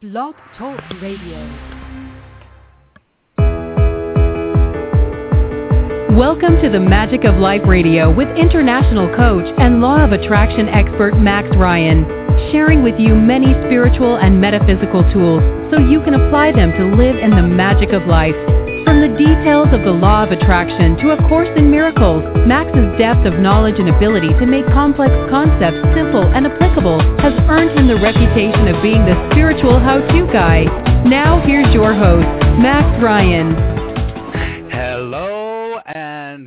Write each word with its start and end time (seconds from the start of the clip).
Blog 0.00 0.34
Talk 0.56 0.80
Radio. 1.02 1.36
Welcome 6.16 6.56
to 6.62 6.70
the 6.72 6.80
Magic 6.80 7.24
of 7.24 7.36
Life 7.36 7.60
Radio 7.66 8.10
with 8.10 8.28
international 8.28 9.14
coach 9.14 9.44
and 9.58 9.82
law 9.82 10.02
of 10.02 10.12
attraction 10.12 10.70
expert 10.70 11.18
Max 11.18 11.54
Ryan, 11.54 12.06
sharing 12.50 12.82
with 12.82 12.98
you 12.98 13.14
many 13.14 13.52
spiritual 13.68 14.16
and 14.16 14.40
metaphysical 14.40 15.02
tools 15.12 15.42
so 15.70 15.78
you 15.78 16.00
can 16.00 16.14
apply 16.14 16.52
them 16.52 16.72
to 16.78 16.96
live 16.96 17.18
in 17.18 17.32
the 17.32 17.42
magic 17.42 17.92
of 17.92 18.06
life. 18.06 18.32
Details 19.20 19.68
of 19.76 19.84
the 19.84 19.92
law 19.92 20.24
of 20.24 20.32
attraction 20.32 20.96
to 20.96 21.10
A 21.10 21.28
Course 21.28 21.50
in 21.54 21.70
Miracles, 21.70 22.24
Max's 22.48 22.88
depth 22.96 23.26
of 23.28 23.34
knowledge 23.34 23.76
and 23.76 23.90
ability 23.90 24.32
to 24.40 24.46
make 24.46 24.64
complex 24.72 25.12
concepts 25.28 25.76
simple 25.92 26.24
and 26.32 26.46
applicable 26.46 26.96
has 27.20 27.36
earned 27.44 27.76
him 27.76 27.86
the 27.86 28.00
reputation 28.00 28.66
of 28.72 28.80
being 28.80 29.04
the 29.04 29.12
spiritual 29.30 29.78
how-to 29.78 30.24
guy. 30.32 30.64
Now 31.04 31.38
here's 31.44 31.68
your 31.74 31.92
host, 31.92 32.24
Max 32.64 32.88
Ryan. 33.04 33.79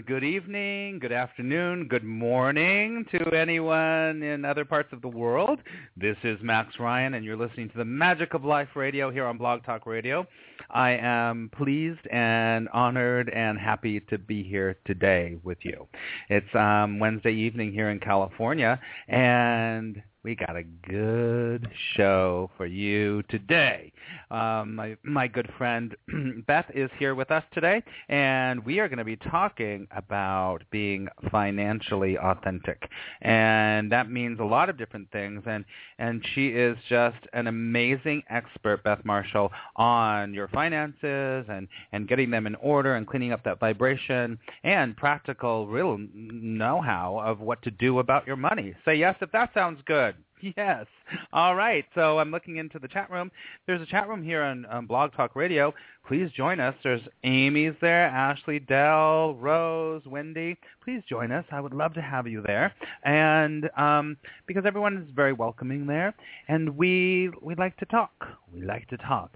Good 0.05 0.23
evening, 0.23 0.99
good 0.99 1.13
afternoon, 1.13 1.87
good 1.87 2.03
morning 2.03 3.05
to 3.11 3.33
anyone 3.33 4.21
in 4.21 4.43
other 4.43 4.65
parts 4.65 4.91
of 4.91 5.01
the 5.01 5.07
world. 5.07 5.59
This 5.95 6.17
is 6.23 6.39
Max 6.41 6.77
Ryan 6.77 7.13
and 7.13 7.23
you're 7.23 7.37
listening 7.37 7.69
to 7.69 7.77
the 7.77 7.85
Magic 7.85 8.33
of 8.33 8.43
Life 8.43 8.69
Radio 8.75 9.11
here 9.11 9.25
on 9.25 9.37
Blog 9.37 9.63
Talk 9.63 9.85
Radio. 9.85 10.27
I 10.71 10.91
am 10.91 11.51
pleased 11.55 12.05
and 12.11 12.67
honored 12.73 13.29
and 13.29 13.57
happy 13.57 14.01
to 14.09 14.17
be 14.17 14.43
here 14.43 14.77
today 14.85 15.37
with 15.43 15.59
you. 15.61 15.87
It's 16.27 16.53
um, 16.55 16.99
Wednesday 16.99 17.33
evening 17.33 17.71
here 17.71 17.89
in 17.89 17.99
California 17.99 18.81
and 19.07 20.01
we 20.23 20.35
got 20.35 20.55
a 20.55 20.63
good 20.63 21.69
show 21.95 22.49
for 22.55 22.65
you 22.65 23.23
today. 23.23 23.91
Um, 24.31 24.75
my, 24.75 24.95
my 25.03 25.27
good 25.27 25.51
friend 25.57 25.95
Beth 26.47 26.65
is 26.73 26.89
here 26.97 27.13
with 27.13 27.29
us 27.29 27.43
today, 27.51 27.83
and 28.07 28.63
we 28.63 28.79
are 28.79 28.87
going 28.87 28.99
to 28.99 29.03
be 29.03 29.17
talking 29.17 29.85
about 29.91 30.59
being 30.71 31.09
financially 31.29 32.17
authentic. 32.17 32.89
And 33.21 33.91
that 33.91 34.09
means 34.09 34.39
a 34.39 34.45
lot 34.45 34.69
of 34.69 34.77
different 34.77 35.11
things, 35.11 35.43
and, 35.45 35.65
and 35.99 36.25
she 36.33 36.47
is 36.47 36.77
just 36.87 37.17
an 37.33 37.47
amazing 37.47 38.23
expert, 38.29 38.81
Beth 38.83 39.03
Marshall, 39.03 39.51
on 39.75 40.33
your 40.33 40.47
finances 40.47 41.45
and, 41.49 41.67
and 41.91 42.07
getting 42.07 42.31
them 42.31 42.47
in 42.47 42.55
order 42.55 42.95
and 42.95 43.05
cleaning 43.05 43.33
up 43.33 43.43
that 43.43 43.59
vibration 43.59 44.39
and 44.63 44.95
practical 44.95 45.67
real 45.67 45.97
know-how 46.13 47.19
of 47.19 47.41
what 47.41 47.61
to 47.63 47.71
do 47.71 47.99
about 47.99 48.25
your 48.25 48.37
money. 48.37 48.73
Say 48.85 48.95
yes 48.95 49.17
if 49.19 49.29
that 49.33 49.53
sounds 49.53 49.81
good. 49.85 50.12
Yes. 50.57 50.85
All 51.31 51.55
right. 51.55 51.85
So 51.95 52.19
I'm 52.19 52.31
looking 52.31 52.57
into 52.57 52.77
the 52.77 52.87
chat 52.87 53.09
room. 53.09 53.31
There's 53.65 53.81
a 53.81 53.85
chat 53.85 54.09
room 54.09 54.21
here 54.21 54.43
on, 54.43 54.65
on 54.65 54.85
Blog 54.85 55.13
Talk 55.13 55.35
Radio. 55.35 55.73
Please 56.05 56.29
join 56.35 56.59
us. 56.59 56.75
There's 56.83 57.01
Amy's 57.23 57.75
there, 57.79 58.07
Ashley, 58.07 58.59
Dell, 58.59 59.35
Rose, 59.35 60.01
Wendy. 60.05 60.57
Please 60.83 61.01
join 61.09 61.31
us. 61.31 61.45
I 61.51 61.61
would 61.61 61.73
love 61.73 61.93
to 61.93 62.01
have 62.01 62.27
you 62.27 62.41
there. 62.45 62.73
And 63.05 63.69
um, 63.77 64.17
because 64.47 64.65
everyone 64.65 64.97
is 64.97 65.07
very 65.15 65.31
welcoming 65.31 65.87
there, 65.87 66.13
and 66.49 66.75
we 66.75 67.31
we 67.41 67.55
like 67.55 67.77
to 67.77 67.85
talk. 67.85 68.11
We 68.53 68.63
like 68.63 68.87
to 68.89 68.97
talk. 68.97 69.31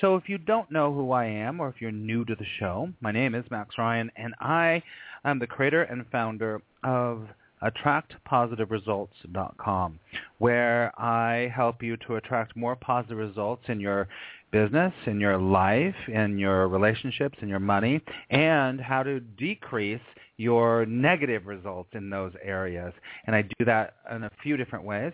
So 0.00 0.16
if 0.16 0.28
you 0.28 0.36
don't 0.38 0.70
know 0.70 0.92
who 0.92 1.12
I 1.12 1.24
am, 1.24 1.60
or 1.60 1.68
if 1.68 1.76
you're 1.80 1.92
new 1.92 2.24
to 2.26 2.34
the 2.34 2.46
show, 2.58 2.90
my 3.00 3.12
name 3.12 3.34
is 3.34 3.44
Max 3.50 3.76
Ryan, 3.78 4.10
and 4.16 4.34
I 4.40 4.82
am 5.24 5.38
the 5.38 5.46
creator 5.46 5.82
and 5.82 6.04
founder 6.10 6.60
of 6.84 7.28
attractpositiveresults.com, 7.62 10.00
where 10.38 10.92
I 11.00 11.52
help 11.54 11.82
you 11.82 11.96
to 12.06 12.16
attract 12.16 12.56
more 12.56 12.76
positive 12.76 13.18
results 13.18 13.64
in 13.68 13.80
your 13.80 14.08
business, 14.50 14.94
in 15.06 15.20
your 15.20 15.36
life, 15.38 15.94
in 16.08 16.38
your 16.38 16.68
relationships, 16.68 17.38
in 17.40 17.48
your 17.48 17.60
money, 17.60 18.00
and 18.30 18.80
how 18.80 19.02
to 19.02 19.20
decrease 19.20 20.00
your 20.38 20.86
negative 20.86 21.46
results 21.46 21.90
in 21.92 22.08
those 22.08 22.32
areas. 22.42 22.94
And 23.26 23.36
I 23.36 23.42
do 23.42 23.66
that 23.66 23.96
in 24.10 24.24
a 24.24 24.30
few 24.42 24.56
different 24.56 24.86
ways. 24.86 25.12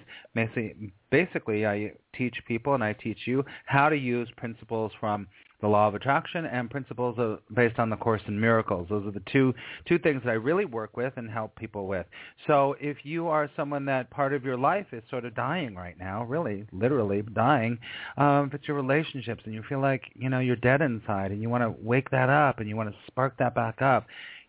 Basically, 1.10 1.66
I 1.66 1.92
teach 2.16 2.36
people 2.46 2.74
and 2.74 2.84
I 2.84 2.92
teach 2.92 3.26
you 3.26 3.44
how 3.64 3.88
to 3.88 3.96
use 3.96 4.30
principles 4.36 4.92
from 5.00 5.26
the 5.60 5.66
law 5.68 5.88
of 5.88 5.94
attraction 5.94 6.44
and 6.44 6.70
principles 6.70 7.16
of, 7.18 7.38
based 7.54 7.78
on 7.78 7.90
the 7.90 7.96
course 7.96 8.22
in 8.26 8.38
miracles 8.38 8.86
those 8.88 9.06
are 9.06 9.10
the 9.10 9.22
two 9.30 9.54
two 9.86 9.98
things 9.98 10.22
that 10.24 10.30
i 10.30 10.34
really 10.34 10.64
work 10.64 10.96
with 10.96 11.12
and 11.16 11.30
help 11.30 11.54
people 11.56 11.86
with 11.86 12.06
so 12.46 12.74
if 12.80 12.98
you 13.04 13.28
are 13.28 13.50
someone 13.56 13.84
that 13.84 14.10
part 14.10 14.32
of 14.32 14.44
your 14.44 14.56
life 14.56 14.86
is 14.92 15.02
sort 15.10 15.24
of 15.24 15.34
dying 15.34 15.74
right 15.74 15.98
now 15.98 16.24
really 16.24 16.66
literally 16.72 17.22
dying 17.34 17.78
um 18.16 18.46
if 18.46 18.54
it's 18.54 18.68
your 18.68 18.76
relationships 18.76 19.42
and 19.44 19.54
you 19.54 19.62
feel 19.68 19.80
like 19.80 20.02
you 20.14 20.28
know 20.28 20.38
you're 20.38 20.56
dead 20.56 20.80
inside 20.80 21.30
and 21.30 21.42
you 21.42 21.48
want 21.48 21.62
to 21.62 21.74
wake 21.82 22.10
that 22.10 22.28
up 22.28 22.60
and 22.60 22.68
you 22.68 22.76
want 22.76 22.88
to 22.88 22.96
spark 23.06 23.36
that 23.38 23.54
back 23.54 23.80
up 23.82 24.06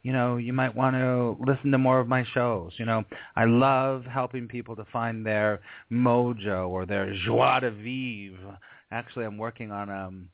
you 0.08 0.14
know, 0.14 0.38
you 0.38 0.54
might 0.54 0.74
want 0.74 0.96
to 0.96 1.36
listen 1.46 1.72
to 1.72 1.78
more 1.78 2.00
of 2.00 2.08
my 2.08 2.24
shows. 2.34 2.72
You 2.78 2.86
know, 2.86 3.04
I 3.36 3.44
love 3.44 4.06
helping 4.06 4.48
people 4.48 4.74
to 4.78 4.86
find 4.86 5.26
their 5.26 5.60
mojo 5.92 6.70
or 6.70 6.86
their 6.86 7.14
joie 7.26 7.60
de 7.60 7.72
vivre. 7.72 8.58
Actually, 8.90 9.26
I'm 9.26 9.38
working 9.38 9.70
on 9.70 9.90
um 9.90 10.30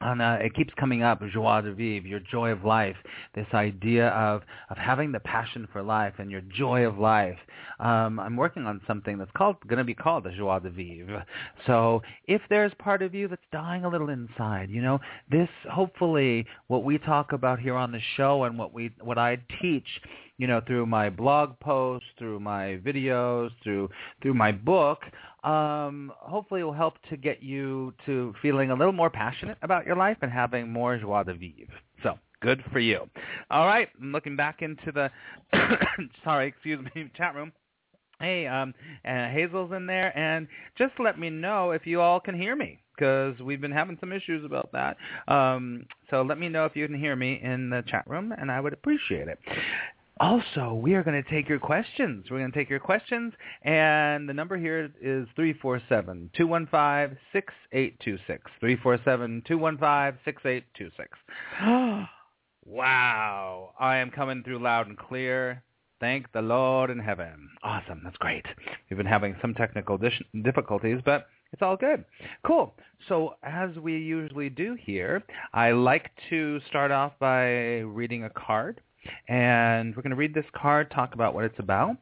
and 0.00 0.20
uh, 0.20 0.36
it 0.40 0.54
keeps 0.54 0.72
coming 0.78 1.02
up, 1.02 1.22
joie 1.32 1.62
de 1.62 1.72
vivre, 1.72 2.06
your 2.06 2.20
joy 2.20 2.50
of 2.50 2.64
life, 2.64 2.96
this 3.34 3.46
idea 3.54 4.08
of, 4.08 4.42
of 4.68 4.76
having 4.76 5.10
the 5.10 5.20
passion 5.20 5.66
for 5.72 5.82
life 5.82 6.14
and 6.18 6.30
your 6.30 6.42
joy 6.42 6.86
of 6.86 6.98
life. 6.98 7.38
Um, 7.80 8.20
I'm 8.20 8.36
working 8.36 8.66
on 8.66 8.80
something 8.86 9.16
that's 9.16 9.30
called 9.36 9.56
going 9.66 9.78
to 9.78 9.84
be 9.84 9.94
called 9.94 10.24
the 10.24 10.32
joie 10.32 10.58
de 10.58 10.70
vivre. 10.70 11.24
So 11.66 12.02
if 12.26 12.42
there's 12.50 12.72
part 12.78 13.02
of 13.02 13.14
you 13.14 13.28
that's 13.28 13.42
dying 13.52 13.84
a 13.84 13.88
little 13.88 14.10
inside, 14.10 14.68
you 14.70 14.82
know, 14.82 14.98
this 15.30 15.48
hopefully 15.70 16.46
what 16.68 16.84
we 16.84 16.98
talk 16.98 17.32
about 17.32 17.58
here 17.58 17.74
on 17.74 17.92
the 17.92 18.00
show 18.16 18.44
and 18.44 18.58
what 18.58 18.72
we 18.72 18.90
what 19.00 19.18
I 19.18 19.38
teach 19.62 19.88
you 20.38 20.46
know, 20.46 20.60
through 20.66 20.84
my 20.86 21.08
blog 21.08 21.58
posts, 21.60 22.06
through 22.18 22.40
my 22.40 22.78
videos, 22.84 23.50
through 23.62 23.88
through 24.20 24.34
my 24.34 24.52
book, 24.52 25.00
um, 25.46 26.12
hopefully 26.16 26.60
it 26.60 26.64
will 26.64 26.72
help 26.72 26.94
to 27.08 27.16
get 27.16 27.42
you 27.42 27.94
to 28.04 28.34
feeling 28.42 28.70
a 28.70 28.74
little 28.74 28.92
more 28.92 29.10
passionate 29.10 29.58
about 29.62 29.86
your 29.86 29.96
life 29.96 30.16
and 30.22 30.30
having 30.30 30.70
more 30.70 30.98
joie 30.98 31.22
de 31.22 31.34
vivre. 31.34 31.72
So 32.02 32.18
good 32.42 32.62
for 32.72 32.80
you. 32.80 33.08
All 33.50 33.66
right, 33.66 33.88
I'm 34.00 34.12
looking 34.12 34.34
back 34.36 34.60
into 34.60 34.90
the 34.92 35.10
sorry, 36.24 36.48
excuse 36.48 36.84
me, 36.94 37.10
chat 37.16 37.34
room. 37.34 37.52
Hey, 38.18 38.46
um, 38.46 38.74
uh, 39.04 39.28
Hazel's 39.28 39.72
in 39.72 39.86
there, 39.86 40.16
and 40.18 40.48
just 40.76 40.94
let 40.98 41.18
me 41.18 41.28
know 41.28 41.72
if 41.72 41.86
you 41.86 42.00
all 42.00 42.18
can 42.18 42.34
hear 42.34 42.56
me 42.56 42.80
because 42.96 43.38
we've 43.40 43.60
been 43.60 43.70
having 43.70 43.98
some 44.00 44.10
issues 44.10 44.42
about 44.42 44.70
that. 44.72 44.96
Um, 45.28 45.84
so 46.10 46.22
let 46.22 46.38
me 46.38 46.48
know 46.48 46.64
if 46.64 46.74
you 46.74 46.86
can 46.86 46.98
hear 46.98 47.14
me 47.14 47.38
in 47.42 47.68
the 47.68 47.84
chat 47.86 48.04
room, 48.08 48.32
and 48.32 48.50
I 48.50 48.58
would 48.58 48.72
appreciate 48.72 49.28
it. 49.28 49.38
Also, 50.18 50.72
we 50.72 50.94
are 50.94 51.02
going 51.02 51.22
to 51.22 51.30
take 51.30 51.46
your 51.46 51.58
questions. 51.58 52.24
We're 52.30 52.38
going 52.38 52.50
to 52.50 52.58
take 52.58 52.70
your 52.70 52.80
questions, 52.80 53.34
and 53.62 54.26
the 54.26 54.32
number 54.32 54.56
here 54.56 54.90
is 55.00 55.28
347-215-6826. 55.38 57.18
347-215-6826. 58.62 60.62
wow. 62.64 63.74
I 63.78 63.96
am 63.96 64.10
coming 64.10 64.42
through 64.42 64.60
loud 64.60 64.86
and 64.86 64.96
clear. 64.96 65.62
Thank 66.00 66.32
the 66.32 66.42
Lord 66.42 66.90
in 66.90 66.98
heaven. 66.98 67.50
Awesome. 67.62 68.00
That's 68.02 68.16
great. 68.16 68.46
We've 68.90 68.96
been 68.96 69.06
having 69.06 69.36
some 69.42 69.52
technical 69.54 69.98
difficulties, 70.42 71.00
but 71.04 71.26
it's 71.52 71.62
all 71.62 71.76
good. 71.76 72.04
Cool. 72.46 72.74
So 73.08 73.34
as 73.42 73.70
we 73.76 73.98
usually 73.98 74.50
do 74.50 74.76
here, 74.80 75.22
I 75.54 75.70
like 75.72 76.10
to 76.30 76.60
start 76.68 76.90
off 76.90 77.12
by 77.18 77.78
reading 77.80 78.24
a 78.24 78.30
card 78.30 78.80
and 79.28 79.94
we're 79.94 80.02
going 80.02 80.10
to 80.10 80.16
read 80.16 80.34
this 80.34 80.44
card, 80.54 80.90
talk 80.90 81.14
about 81.14 81.34
what 81.34 81.44
it's 81.44 81.58
about, 81.58 81.96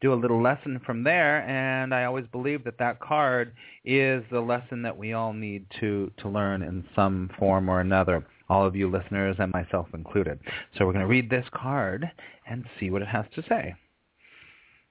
do 0.00 0.12
a 0.12 0.14
little 0.14 0.40
lesson 0.40 0.80
from 0.86 1.02
there, 1.02 1.42
and 1.48 1.94
I 1.94 2.04
always 2.04 2.26
believe 2.30 2.64
that 2.64 2.78
that 2.78 3.00
card 3.00 3.52
is 3.84 4.22
the 4.30 4.40
lesson 4.40 4.82
that 4.82 4.96
we 4.96 5.12
all 5.12 5.32
need 5.32 5.66
to, 5.80 6.10
to 6.18 6.28
learn 6.28 6.62
in 6.62 6.84
some 6.94 7.30
form 7.38 7.68
or 7.68 7.80
another, 7.80 8.24
all 8.48 8.64
of 8.64 8.76
you 8.76 8.90
listeners 8.90 9.36
and 9.38 9.52
myself 9.52 9.88
included. 9.94 10.38
So 10.76 10.86
we're 10.86 10.92
going 10.92 11.04
to 11.04 11.08
read 11.08 11.28
this 11.28 11.46
card 11.52 12.10
and 12.48 12.64
see 12.78 12.90
what 12.90 13.02
it 13.02 13.08
has 13.08 13.24
to 13.34 13.42
say. 13.48 13.74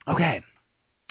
Okay, 0.09 0.41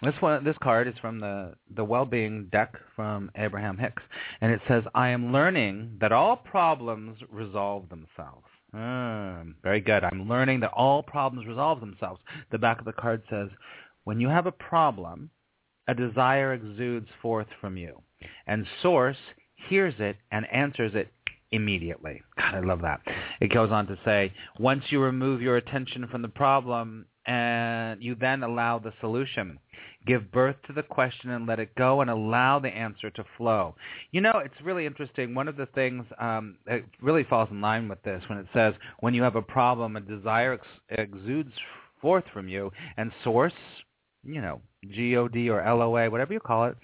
this 0.02 0.14
one, 0.20 0.44
this 0.44 0.56
card 0.62 0.88
is 0.88 0.94
from 1.00 1.20
the 1.20 1.54
the 1.74 1.84
well-being 1.84 2.48
deck 2.52 2.74
from 2.94 3.30
Abraham 3.36 3.78
Hicks, 3.78 4.02
and 4.40 4.52
it 4.52 4.60
says, 4.68 4.84
"I 4.94 5.08
am 5.08 5.32
learning 5.32 5.96
that 6.00 6.12
all 6.12 6.36
problems 6.36 7.18
resolve 7.30 7.88
themselves." 7.88 8.46
Mm, 8.76 9.54
very 9.62 9.80
good. 9.80 10.04
I'm 10.04 10.28
learning 10.28 10.60
that 10.60 10.72
all 10.72 11.02
problems 11.02 11.46
resolve 11.46 11.80
themselves. 11.80 12.20
The 12.52 12.58
back 12.58 12.78
of 12.78 12.84
the 12.84 12.92
card 12.92 13.22
says, 13.30 13.48
when 14.04 14.20
you 14.20 14.28
have 14.28 14.46
a 14.46 14.52
problem, 14.52 15.30
a 15.88 15.94
desire 15.94 16.52
exudes 16.52 17.08
forth 17.22 17.46
from 17.60 17.76
you, 17.76 18.02
and 18.46 18.66
Source 18.82 19.16
hears 19.68 19.94
it 19.98 20.16
and 20.30 20.46
answers 20.52 20.92
it 20.94 21.10
immediately. 21.52 22.22
God, 22.36 22.54
I 22.54 22.60
love 22.60 22.82
that. 22.82 23.00
It 23.40 23.52
goes 23.52 23.70
on 23.70 23.86
to 23.86 23.98
say, 24.04 24.32
once 24.58 24.84
you 24.90 25.00
remove 25.00 25.40
your 25.40 25.56
attention 25.56 26.06
from 26.08 26.22
the 26.22 26.28
problem 26.28 27.06
and 27.26 28.02
you 28.02 28.14
then 28.14 28.42
allow 28.42 28.78
the 28.78 28.92
solution, 29.00 29.58
Give 30.06 30.30
birth 30.30 30.56
to 30.66 30.72
the 30.72 30.82
question 30.82 31.30
and 31.30 31.46
let 31.46 31.58
it 31.58 31.74
go 31.74 32.00
and 32.00 32.10
allow 32.10 32.58
the 32.58 32.68
answer 32.68 33.10
to 33.10 33.24
flow. 33.36 33.74
You 34.12 34.20
know, 34.20 34.40
it's 34.44 34.54
really 34.62 34.86
interesting. 34.86 35.34
One 35.34 35.48
of 35.48 35.56
the 35.56 35.66
things 35.66 36.04
um, 36.18 36.56
that 36.66 36.82
really 37.00 37.24
falls 37.24 37.48
in 37.50 37.60
line 37.60 37.88
with 37.88 38.02
this 38.02 38.22
when 38.28 38.38
it 38.38 38.46
says 38.54 38.74
when 39.00 39.14
you 39.14 39.22
have 39.22 39.36
a 39.36 39.42
problem, 39.42 39.96
a 39.96 40.00
desire 40.00 40.54
ex- 40.54 40.66
exudes 40.90 41.52
forth 42.00 42.24
from 42.32 42.48
you, 42.48 42.70
and 42.96 43.10
source, 43.24 43.52
you 44.22 44.40
know, 44.40 44.60
G-O-D 44.90 45.48
or 45.48 45.60
L-O-A, 45.62 46.08
whatever 46.08 46.32
you 46.32 46.40
call 46.40 46.66
it, 46.66 46.76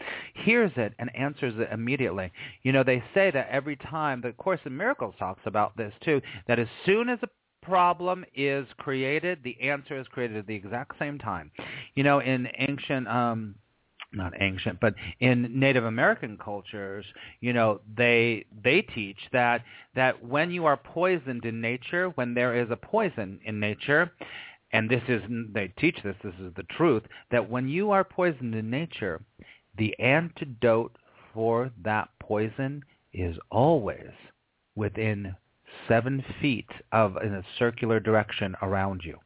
hears 0.45 0.73
it 0.77 0.95
and 0.99 1.15
answers 1.15 1.55
it 1.57 1.69
immediately. 1.73 2.33
You 2.63 2.73
know, 2.73 2.83
they 2.83 3.03
say 3.15 3.31
that 3.31 3.49
every 3.51 3.77
time, 3.77 4.21
the 4.21 4.33
Course 4.33 4.61
in 4.65 4.77
Miracles 4.77 5.15
talks 5.19 5.43
about 5.45 5.77
this 5.77 5.93
too, 6.05 6.21
that 6.49 6.59
as 6.59 6.69
soon 6.85 7.09
as 7.09 7.19
a 7.23 7.29
problem 7.63 8.25
is 8.35 8.67
created, 8.79 9.39
the 9.43 9.61
answer 9.61 9.99
is 9.99 10.07
created 10.09 10.37
at 10.37 10.47
the 10.47 10.55
exact 10.55 10.99
same 10.99 11.19
time. 11.19 11.51
You 11.95 12.05
know, 12.05 12.21
in 12.21 12.49
ancient 12.59 13.09
um 13.09 13.55
not 14.15 14.35
ancient, 14.41 14.79
but 14.81 14.95
in 15.21 15.59
Native 15.59 15.85
American 15.85 16.37
cultures, 16.37 17.05
you 17.41 17.53
know, 17.53 17.81
they 17.97 18.45
they 18.63 18.83
teach 18.83 19.19
that 19.33 19.63
that 19.95 20.25
when 20.25 20.51
you 20.51 20.67
are 20.67 20.77
poisoned 20.77 21.45
in 21.45 21.61
nature, 21.61 22.09
when 22.11 22.35
there 22.35 22.61
is 22.61 22.71
a 22.71 22.77
poison 22.77 23.41
in 23.45 23.59
nature, 23.59 24.13
and 24.73 24.91
this 24.91 25.03
is 25.09 25.23
they 25.53 25.69
teach 25.79 25.97
this, 26.05 26.17
this 26.23 26.35
is 26.41 26.53
the 26.57 26.67
truth, 26.77 27.03
that 27.31 27.49
when 27.49 27.69
you 27.69 27.91
are 27.91 28.05
poisoned 28.05 28.55
in 28.55 28.71
nature, 28.71 29.21
the 29.79 29.99
antidote 29.99 30.97
for 31.33 31.71
that 31.83 32.09
poison 32.21 32.83
is 33.13 33.37
always 33.51 34.11
within 34.75 35.35
seven 35.89 36.25
feet 36.41 36.69
of 36.93 37.17
in 37.23 37.35
a 37.35 37.45
circular 37.59 38.01
direction 38.01 38.57
around 38.63 39.03
you. 39.05 39.19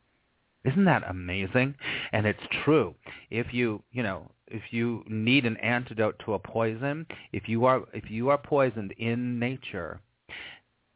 Isn't 0.64 0.84
that 0.86 1.08
amazing? 1.08 1.76
And 2.12 2.26
it's 2.26 2.40
true. 2.64 2.94
If 3.30 3.54
you, 3.54 3.82
you 3.92 4.02
know, 4.02 4.30
if 4.48 4.62
you 4.72 5.04
need 5.08 5.46
an 5.46 5.56
antidote 5.58 6.20
to 6.24 6.34
a 6.34 6.38
poison, 6.38 7.06
if 7.32 7.48
you 7.48 7.64
are 7.66 7.82
if 7.92 8.10
you 8.10 8.30
are 8.30 8.38
poisoned 8.38 8.92
in 8.98 9.38
nature, 9.38 10.00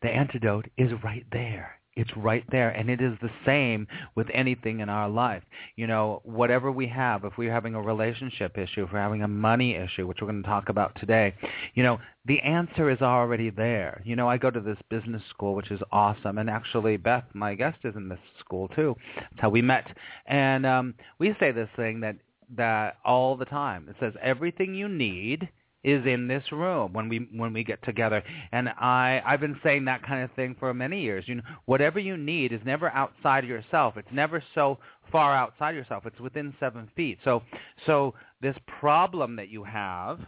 the 0.03 0.09
antidote 0.09 0.69
is 0.77 0.91
right 1.05 1.25
there. 1.33 1.80
It's 1.97 2.11
right 2.17 2.45
there. 2.51 2.71
And 2.71 2.89
it 2.89 3.01
is 3.01 3.15
the 3.21 3.31
same 3.45 3.87
with 4.15 4.29
anything 4.33 4.81
in 4.81 4.89
our 4.89 5.09
life. 5.09 5.43
You 5.77 5.87
know, 5.87 6.21
whatever 6.25 6.71
we 6.71 6.87
have, 6.89 7.25
if 7.25 7.37
we're 7.37 7.53
having 7.53 7.75
a 7.75 7.83
relationship 7.83 8.57
issue, 8.57 8.85
if 8.85 8.93
we're 8.93 9.01
having 9.01 9.23
a 9.23 9.29
money 9.29 9.75
issue, 9.75 10.07
which 10.07 10.19
we're 10.21 10.29
going 10.31 10.43
to 10.43 10.49
talk 10.49 10.69
about 10.69 10.95
today, 10.99 11.35
you 11.75 11.83
know, 11.83 11.99
the 12.27 12.41
answer 12.41 12.91
is 12.91 13.01
already 13.01 13.51
there. 13.51 14.03
You 14.05 14.15
know, 14.15 14.29
I 14.29 14.37
go 14.37 14.51
to 14.51 14.61
this 14.61 14.79
business 14.89 15.23
school, 15.31 15.55
which 15.55 15.71
is 15.71 15.81
awesome. 15.91 16.39
And 16.39 16.49
actually, 16.49 16.97
Beth, 16.97 17.25
my 17.35 17.55
guest, 17.55 17.79
is 17.85 17.97
in 17.97 18.09
this 18.09 18.21
school 18.39 18.69
too. 18.69 18.95
That's 19.17 19.41
how 19.41 19.51
we 19.51 19.63
met. 19.63 19.87
And 20.27 20.65
um, 20.67 20.95
we 21.19 21.35
say 21.41 21.51
this 21.51 21.69
thing 21.77 22.01
that 22.01 22.17
that 22.57 22.97
all 23.05 23.37
the 23.37 23.45
time. 23.45 23.87
It 23.89 23.97
says 24.01 24.13
everything 24.21 24.75
you 24.75 24.89
need 24.89 25.49
is 25.83 26.05
in 26.07 26.29
this 26.29 26.43
room 26.53 26.93
when 26.93 27.09
we 27.09 27.29
when 27.33 27.53
we 27.53 27.65
get 27.65 27.83
together. 27.85 28.23
And 28.53 28.69
i 28.69 29.23
i've 29.25 29.41
been 29.41 29.59
saying 29.63 29.85
that 29.87 30.03
kind 30.03 30.23
of 30.23 30.31
thing 30.33 30.57
for 30.59 30.73
many 30.75 31.01
years. 31.01 31.25
You 31.27 31.37
know 31.37 31.43
whatever 31.67 31.99
you 31.99 32.17
need 32.17 32.53
is 32.53 32.61
never 32.65 32.91
outside 32.91 33.45
yourself. 33.45 33.97
It's 33.97 34.09
never 34.13 34.43
so 34.55 34.79
far 35.11 35.35
outside 35.35 35.75
yourself. 35.75 36.07
It's 36.07 36.21
within 36.21 36.55
seven 36.61 36.89
feet. 36.97 37.19
So 37.25 37.43
so 37.87 38.15
this 38.41 38.57
problem 38.81 39.37
that 39.37 39.49
you 39.49 39.65
have 39.65 40.21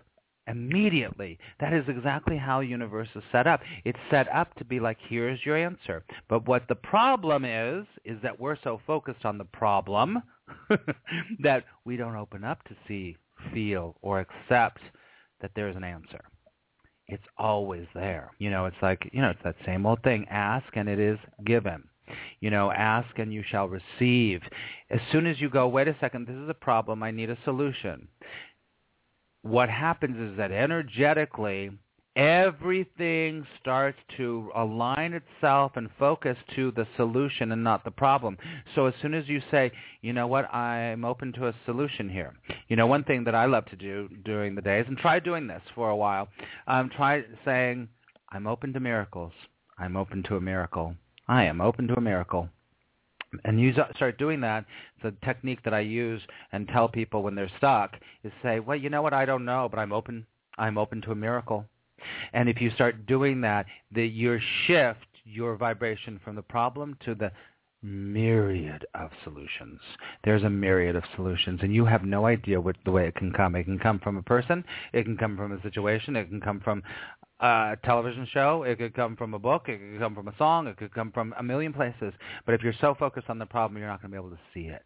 immediately 0.49 1.39
that 1.61 1.73
is 1.73 1.85
exactly 1.87 2.37
how 2.37 2.61
universe 2.61 3.09
is 3.15 3.23
set 3.31 3.47
up. 3.47 3.61
It's 3.85 3.99
set 4.11 4.27
up 4.35 4.55
to 4.57 4.65
be 4.65 4.81
like 4.81 4.99
here's 5.09 5.45
your 5.45 5.57
answer. 5.57 6.05
But 6.29 6.49
what 6.49 6.67
the 6.69 6.75
problem 6.75 7.45
is 7.45 7.87
is 8.05 8.21
that 8.23 8.41
we're 8.41 8.57
so 8.65 8.81
focused 8.87 9.25
on 9.25 9.39
the 9.39 9.45
problem 9.45 10.23
that 11.43 11.65
we 11.85 11.97
don't 11.97 12.17
open 12.17 12.43
up 12.43 12.63
to 12.65 12.77
see 12.89 13.17
feel 13.53 13.97
or 14.03 14.21
accept 14.21 14.81
that 15.43 15.51
there's 15.55 15.77
an 15.77 15.85
answer. 15.85 16.21
It's 17.09 17.23
always 17.37 17.87
there. 17.95 18.31
You 18.39 18.51
know, 18.51 18.67
it's 18.67 18.77
like, 18.81 19.11
you 19.13 19.21
know, 19.21 19.31
it's 19.31 19.43
that 19.45 19.57
same 19.67 19.85
old 19.85 20.03
thing. 20.03 20.27
Ask 20.31 20.67
and 20.75 20.89
it 20.89 20.99
is 20.99 21.19
given. 21.45 21.85
You 22.41 22.51
know, 22.51 22.71
ask 22.71 23.19
and 23.19 23.33
you 23.33 23.43
shall 23.49 23.69
receive. 23.69 24.41
As 24.91 25.01
soon 25.11 25.27
as 25.27 25.41
you 25.41 25.51
go, 25.51 25.69
wait 25.69 25.89
a 25.89 25.97
second, 26.01 26.27
this 26.27 26.37
is 26.37 26.49
a 26.49 26.55
problem, 26.55 27.03
I 27.03 27.11
need 27.11 27.31
a 27.31 27.39
solution. 27.45 28.09
What 29.43 29.69
happens 29.69 30.17
is 30.17 30.37
that 30.39 30.53
energetically, 30.53 31.71
everything 32.17 33.47
starts 33.61 33.99
to 34.17 34.51
align 34.55 35.15
itself 35.15 35.73
and 35.77 35.89
focus 35.99 36.37
to 36.55 36.71
the 36.73 36.87
solution 36.97 37.53
and 37.53 37.65
not 37.65 37.85
the 37.85 37.91
problem. 37.91 38.37
So 38.75 38.87
as 38.87 38.95
soon 39.01 39.15
as 39.15 39.29
you 39.29 39.41
say, 39.51 39.73
you 40.03 40.13
know 40.13 40.27
what, 40.27 40.53
I'm 40.55 41.05
open 41.05 41.33
to 41.35 41.49
a 41.49 41.55
solution 41.65 42.09
here. 42.09 42.35
You 42.69 42.77
know, 42.77 42.87
one 42.87 43.05
thing 43.05 43.25
that 43.25 43.35
I 43.35 43.47
love 43.47 43.65
to 43.67 43.77
do 43.77 44.09
during 44.25 44.55
the 44.55 44.63
days, 44.63 44.85
and 44.89 44.99
try 44.99 45.21
doing 45.21 45.47
this 45.47 45.63
for 45.75 45.91
a 45.91 45.97
while, 45.97 46.29
um, 46.67 46.91
try 46.95 47.23
saying, 47.45 47.89
I'm 48.31 48.47
open 48.47 48.73
to 48.75 48.81
miracles. 48.81 49.33
I'm 49.79 49.97
open 49.97 50.23
to 50.25 50.37
a 50.37 50.41
miracle. 50.41 50.95
I 51.29 51.45
am 51.45 51.61
open 51.61 51.89
to 51.89 51.95
a 51.95 52.01
miracle. 52.01 52.49
And 53.45 53.59
you 53.59 53.73
start 53.97 54.19
doing 54.19 54.41
that. 54.43 54.67
A 55.05 55.11
technique 55.25 55.65
that 55.65 55.75
I 55.75 55.81
use 55.81 56.21
and 56.53 56.69
tell 56.69 56.89
people 56.89 57.23
when 57.23 57.35
they're 57.35 57.51
stuck 57.57 57.95
is 58.23 58.33
say, 58.43 58.61
well, 58.61 58.77
you 58.77 58.91
know 58.91 59.03
what, 59.03 59.15
I 59.15 59.25
don't 59.25 59.45
know, 59.45 59.69
but 59.71 59.81
I'm 59.81 59.93
open. 59.93 60.27
I'm 60.59 60.79
open 60.79 61.01
to 61.03 61.13
a 61.13 61.17
miracle. 61.17 61.65
And 62.33 62.49
if 62.49 62.61
you 62.61 62.71
start 62.71 63.07
doing 63.07 63.41
that, 63.43 63.67
the, 63.91 64.07
you 64.07 64.39
shift 64.67 65.07
your 65.25 65.57
vibration 65.57 66.21
from 66.25 66.37
the 66.37 66.43
problem 66.43 66.97
to 67.05 67.15
the 67.15 67.31
myriad 67.83 68.87
of 68.95 69.11
solutions. 69.25 69.81
There's 70.25 70.45
a 70.45 70.51
myriad 70.51 70.97
of 70.97 71.03
solutions, 71.17 71.61
and 71.63 71.75
you 71.75 71.85
have 71.85 72.05
no 72.05 72.27
idea 72.27 72.61
what 72.61 72.77
the 72.85 72.93
way 72.93 73.07
it 73.09 73.17
can 73.17 73.33
come. 73.33 73.57
It 73.57 73.65
can 73.65 73.79
come 73.79 73.99
from 73.99 74.17
a 74.17 74.23
person. 74.23 74.65
It 74.93 75.05
can 75.05 75.17
come 75.17 75.37
from 75.37 75.53
a 75.53 75.63
situation. 75.63 76.17
It 76.17 76.29
can 76.29 76.41
come 76.41 76.61
from 76.61 76.83
a 77.41 77.77
television 77.85 78.27
show. 78.33 78.63
It 78.63 78.79
could 78.79 78.95
come 78.95 79.17
from 79.17 79.35
a 79.35 79.39
book. 79.39 79.69
It 79.69 79.79
could 79.79 79.99
come 79.99 80.15
from 80.15 80.29
a 80.29 80.37
song. 80.37 80.69
It 80.69 80.77
could 80.77 80.95
come 80.95 81.11
from 81.11 81.35
a 81.39 81.43
million 81.43 81.73
places. 81.73 82.15
But 82.47 82.55
if 82.55 82.63
you're 82.63 82.73
so 82.81 82.95
focused 82.99 83.29
on 83.29 83.39
the 83.39 83.47
problem, 83.47 83.79
you're 83.79 83.89
not 83.89 84.01
going 84.01 84.13
to 84.13 84.17
be 84.17 84.25
able 84.25 84.37
to 84.37 84.43
see 84.55 84.69
it. 84.69 84.83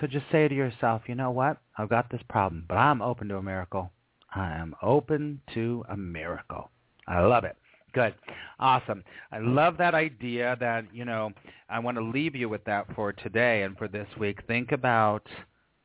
So 0.00 0.06
just 0.06 0.24
say 0.32 0.48
to 0.48 0.54
yourself, 0.54 1.02
you 1.06 1.14
know 1.14 1.30
what? 1.30 1.58
I've 1.76 1.90
got 1.90 2.10
this 2.10 2.22
problem, 2.28 2.64
but 2.66 2.76
I'm 2.76 3.02
open 3.02 3.28
to 3.28 3.36
a 3.36 3.42
miracle. 3.42 3.92
I 4.34 4.52
am 4.54 4.74
open 4.82 5.40
to 5.54 5.84
a 5.88 5.96
miracle. 5.96 6.70
I 7.06 7.20
love 7.20 7.44
it. 7.44 7.56
Good. 7.92 8.14
Awesome. 8.58 9.04
I 9.32 9.38
love 9.38 9.76
that 9.78 9.94
idea 9.94 10.56
that, 10.60 10.84
you 10.94 11.04
know, 11.04 11.30
I 11.68 11.78
want 11.78 11.98
to 11.98 12.02
leave 12.02 12.34
you 12.34 12.48
with 12.48 12.64
that 12.64 12.86
for 12.94 13.12
today 13.12 13.62
and 13.64 13.76
for 13.76 13.88
this 13.88 14.08
week. 14.18 14.38
Think 14.46 14.72
about 14.72 15.26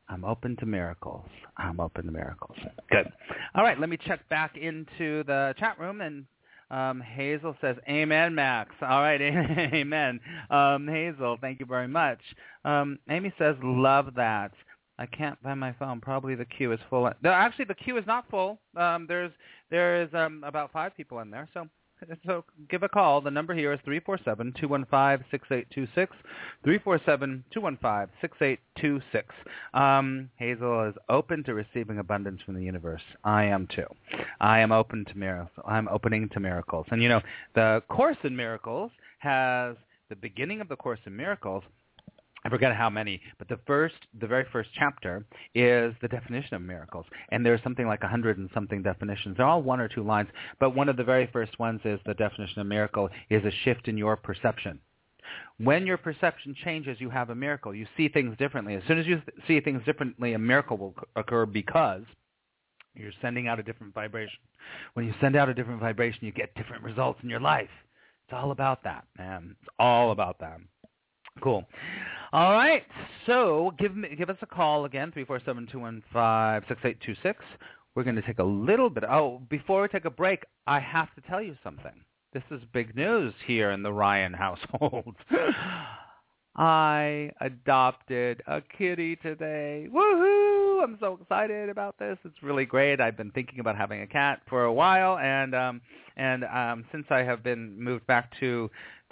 I'm 0.09 0.23
open 0.23 0.55
to 0.57 0.65
miracles. 0.65 1.25
I'm 1.57 1.81
open 1.81 2.05
to 2.05 2.11
miracles. 2.11 2.55
Good. 2.89 3.11
All 3.55 3.63
right, 3.63 3.77
let 3.77 3.89
me 3.89 3.97
check 3.97 4.27
back 4.29 4.55
into 4.55 5.23
the 5.25 5.53
chat 5.59 5.77
room 5.79 5.99
and 5.99 6.25
um, 6.69 7.01
Hazel 7.01 7.55
says, 7.61 7.75
Amen, 7.89 8.35
Max. 8.35 8.73
All 8.81 9.01
right, 9.01 9.21
amen. 9.73 10.19
Um, 10.49 10.87
Hazel, 10.87 11.37
thank 11.41 11.59
you 11.59 11.65
very 11.65 11.87
much. 11.87 12.19
Um, 12.65 12.99
Amy 13.09 13.33
says, 13.37 13.55
love 13.63 14.13
that. 14.15 14.51
I 14.99 15.05
can't 15.05 15.37
find 15.43 15.59
my 15.59 15.73
phone. 15.73 16.01
Probably 16.01 16.35
the 16.35 16.45
queue 16.45 16.71
is 16.71 16.79
full. 16.89 17.09
No, 17.23 17.31
actually, 17.31 17.65
the 17.65 17.75
queue 17.75 17.97
is 17.97 18.05
not 18.07 18.29
full. 18.29 18.59
Um, 18.75 19.05
there's 19.07 19.31
there 19.69 20.01
is 20.01 20.09
um, 20.13 20.43
about 20.45 20.71
five 20.71 20.95
people 20.95 21.19
in 21.19 21.29
there. 21.29 21.47
So 21.53 21.67
so 22.25 22.43
give 22.69 22.83
a 22.83 22.89
call. 22.89 23.21
The 23.21 23.31
number 23.31 23.53
here 23.53 23.73
is 23.73 23.79
three 23.85 23.99
four 23.99 24.19
seven 24.23 24.53
two 24.59 24.67
one 24.67 24.85
five 24.89 25.21
six 25.31 25.47
eight 25.51 25.67
two 25.73 25.87
six. 25.95 26.15
Three 26.63 26.79
four 26.79 26.99
seven 27.05 27.43
two 27.53 27.61
one 27.61 27.77
five 27.81 28.09
six 28.21 28.37
eight 28.41 28.59
two 28.79 29.01
six. 29.11 29.33
Um, 29.73 30.29
Hazel 30.37 30.89
is 30.89 30.95
open 31.09 31.43
to 31.45 31.53
receiving 31.53 31.99
abundance 31.99 32.41
from 32.45 32.55
the 32.55 32.63
universe. 32.63 33.01
I 33.23 33.45
am 33.45 33.67
too. 33.67 33.87
I 34.39 34.59
am 34.59 34.71
open 34.71 35.05
to 35.05 35.17
miracles. 35.17 35.65
I'm 35.67 35.87
opening 35.89 36.29
to 36.29 36.39
miracles. 36.39 36.85
And 36.91 37.01
you 37.01 37.09
know, 37.09 37.21
the 37.55 37.81
Course 37.89 38.17
in 38.23 38.35
Miracles 38.35 38.91
has 39.19 39.75
the 40.09 40.15
beginning 40.15 40.61
of 40.61 40.69
the 40.69 40.75
Course 40.75 40.99
in 41.05 41.15
Miracles 41.15 41.63
I 42.47 42.49
forget 42.49 42.73
how 42.73 42.89
many, 42.89 43.19
but 43.39 43.49
the 43.49 43.59
first, 43.67 43.95
the 44.21 44.25
very 44.25 44.45
first 44.53 44.69
chapter 44.73 45.25
is 45.53 45.93
the 46.01 46.07
definition 46.07 46.55
of 46.55 46.61
miracles, 46.61 47.05
and 47.27 47.45
there's 47.45 47.61
something 47.61 47.85
like 47.85 48.03
a 48.03 48.07
hundred 48.07 48.37
and 48.37 48.49
something 48.53 48.81
definitions. 48.81 49.35
They're 49.35 49.45
all 49.45 49.61
one 49.61 49.81
or 49.81 49.89
two 49.89 50.01
lines, 50.01 50.29
but 50.57 50.73
one 50.73 50.87
of 50.87 50.95
the 50.95 51.03
very 51.03 51.27
first 51.33 51.59
ones 51.59 51.81
is 51.83 51.99
the 52.05 52.13
definition 52.13 52.61
of 52.61 52.67
miracle 52.67 53.09
is 53.29 53.43
a 53.43 53.51
shift 53.65 53.89
in 53.89 53.97
your 53.97 54.15
perception. 54.15 54.79
When 55.57 55.85
your 55.85 55.97
perception 55.97 56.55
changes, 56.63 57.01
you 57.01 57.09
have 57.09 57.31
a 57.31 57.35
miracle. 57.35 57.75
You 57.75 57.85
see 57.97 58.07
things 58.07 58.37
differently. 58.37 58.75
As 58.75 58.83
soon 58.87 58.97
as 58.97 59.05
you 59.05 59.21
see 59.45 59.59
things 59.59 59.83
differently, 59.83 60.31
a 60.31 60.39
miracle 60.39 60.77
will 60.77 60.95
occur 61.17 61.45
because 61.45 62.03
you're 62.95 63.11
sending 63.21 63.49
out 63.49 63.59
a 63.59 63.63
different 63.63 63.93
vibration. 63.93 64.39
When 64.93 65.05
you 65.05 65.13
send 65.19 65.35
out 65.35 65.49
a 65.49 65.53
different 65.53 65.81
vibration, 65.81 66.19
you 66.21 66.31
get 66.31 66.55
different 66.55 66.83
results 66.83 67.19
in 67.23 67.29
your 67.29 67.41
life. 67.41 67.67
It's 68.25 68.33
all 68.33 68.51
about 68.51 68.85
that, 68.85 69.03
man. 69.17 69.57
It's 69.59 69.69
all 69.77 70.11
about 70.11 70.39
that. 70.39 70.61
Cool. 71.41 71.65
All 72.33 72.51
right. 72.51 72.83
So 73.25 73.73
give 73.79 73.95
me, 73.95 74.15
give 74.17 74.29
us 74.29 74.37
a 74.41 74.45
call 74.45 74.85
again, 74.85 75.11
three 75.11 75.25
four 75.25 75.39
seven 75.45 75.67
two 75.71 75.79
one 75.79 76.03
five 76.11 76.63
six 76.67 76.81
eight 76.83 76.97
two 77.01 77.15
six. 77.23 77.43
We're 77.95 78.03
going 78.03 78.15
to 78.15 78.21
take 78.21 78.39
a 78.39 78.43
little 78.43 78.89
bit. 78.89 79.03
Oh, 79.05 79.41
before 79.49 79.81
we 79.81 79.87
take 79.87 80.05
a 80.05 80.11
break, 80.11 80.43
I 80.67 80.79
have 80.79 81.13
to 81.15 81.21
tell 81.21 81.41
you 81.41 81.55
something. 81.63 82.03
This 82.33 82.43
is 82.51 82.61
big 82.73 82.95
news 82.95 83.33
here 83.47 83.71
in 83.71 83.81
the 83.81 83.91
Ryan 83.91 84.33
household. 84.33 85.15
I 86.57 87.31
adopted 87.39 88.41
a 88.47 88.61
kitty 88.61 89.15
today. 89.15 89.87
Woohoo! 89.91 90.83
I'm 90.83 90.97
so 90.99 91.17
excited 91.21 91.69
about 91.69 91.97
this. 91.99 92.17
It's 92.25 92.41
really 92.41 92.65
great. 92.65 92.99
I've 92.99 93.17
been 93.17 93.31
thinking 93.31 93.59
about 93.59 93.77
having 93.77 94.01
a 94.01 94.07
cat 94.07 94.41
for 94.49 94.63
a 94.63 94.73
while, 94.73 95.17
and 95.19 95.53
um, 95.53 95.81
and 96.17 96.43
um, 96.45 96.85
since 96.91 97.05
I 97.09 97.19
have 97.19 97.43
been 97.43 97.81
moved 97.81 98.07
back 98.07 98.31
to 98.39 98.69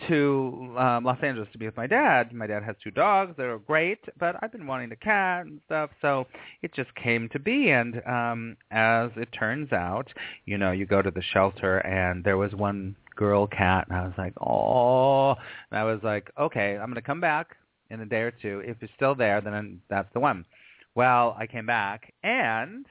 to 0.08 0.76
um, 0.78 1.04
Los 1.06 1.18
Angeles 1.24 1.48
to 1.54 1.58
be 1.58 1.66
with 1.66 1.78
my 1.78 1.88
dad. 1.88 2.34
My 2.34 2.48
dad 2.48 2.64
has 2.64 2.76
two 2.84 2.92
dogs. 2.92 3.34
They're 3.38 3.58
great, 3.60 4.00
but 4.20 4.36
I've 4.42 4.52
been 4.52 4.68
wanting 4.68 4.92
a 4.92 4.96
cat 4.96 5.46
and 5.46 5.62
stuff, 5.66 5.90
so 6.02 6.28
it 6.62 6.74
just 6.74 6.94
came 6.96 7.30
to 7.30 7.40
be. 7.40 7.70
And 7.70 8.02
um, 8.06 8.58
as 8.72 9.12
it 9.16 9.30
turns 9.32 9.72
out, 9.72 10.08
you 10.46 10.58
know, 10.58 10.72
you 10.72 10.86
go 10.86 11.02
to 11.02 11.12
the 11.12 11.22
shelter, 11.22 11.78
and 11.80 12.24
there 12.24 12.38
was 12.38 12.54
one 12.54 12.96
girl 13.16 13.48
cat, 13.48 13.88
and 13.90 13.98
I 13.98 14.06
was 14.06 14.14
like, 14.18 14.34
oh, 14.42 15.36
and 15.72 15.80
I 15.80 15.84
was 15.86 16.00
like, 16.04 16.30
okay, 16.40 16.78
I'm 16.78 16.94
to 16.94 17.02
come 17.02 17.22
back 17.22 17.56
in 17.90 18.02
a 18.02 18.06
day 18.06 18.22
or 18.22 18.32
two. 18.32 18.62
If 18.66 18.78
it's 18.82 18.94
still 18.96 19.16
there, 19.16 19.40
then 19.40 19.82
that's 19.90 20.12
the 20.14 20.20
one. 20.20 20.46
Well, 20.96 21.36
I 21.40 21.48
came 21.48 21.66
back, 21.66 22.14
and 22.24 22.86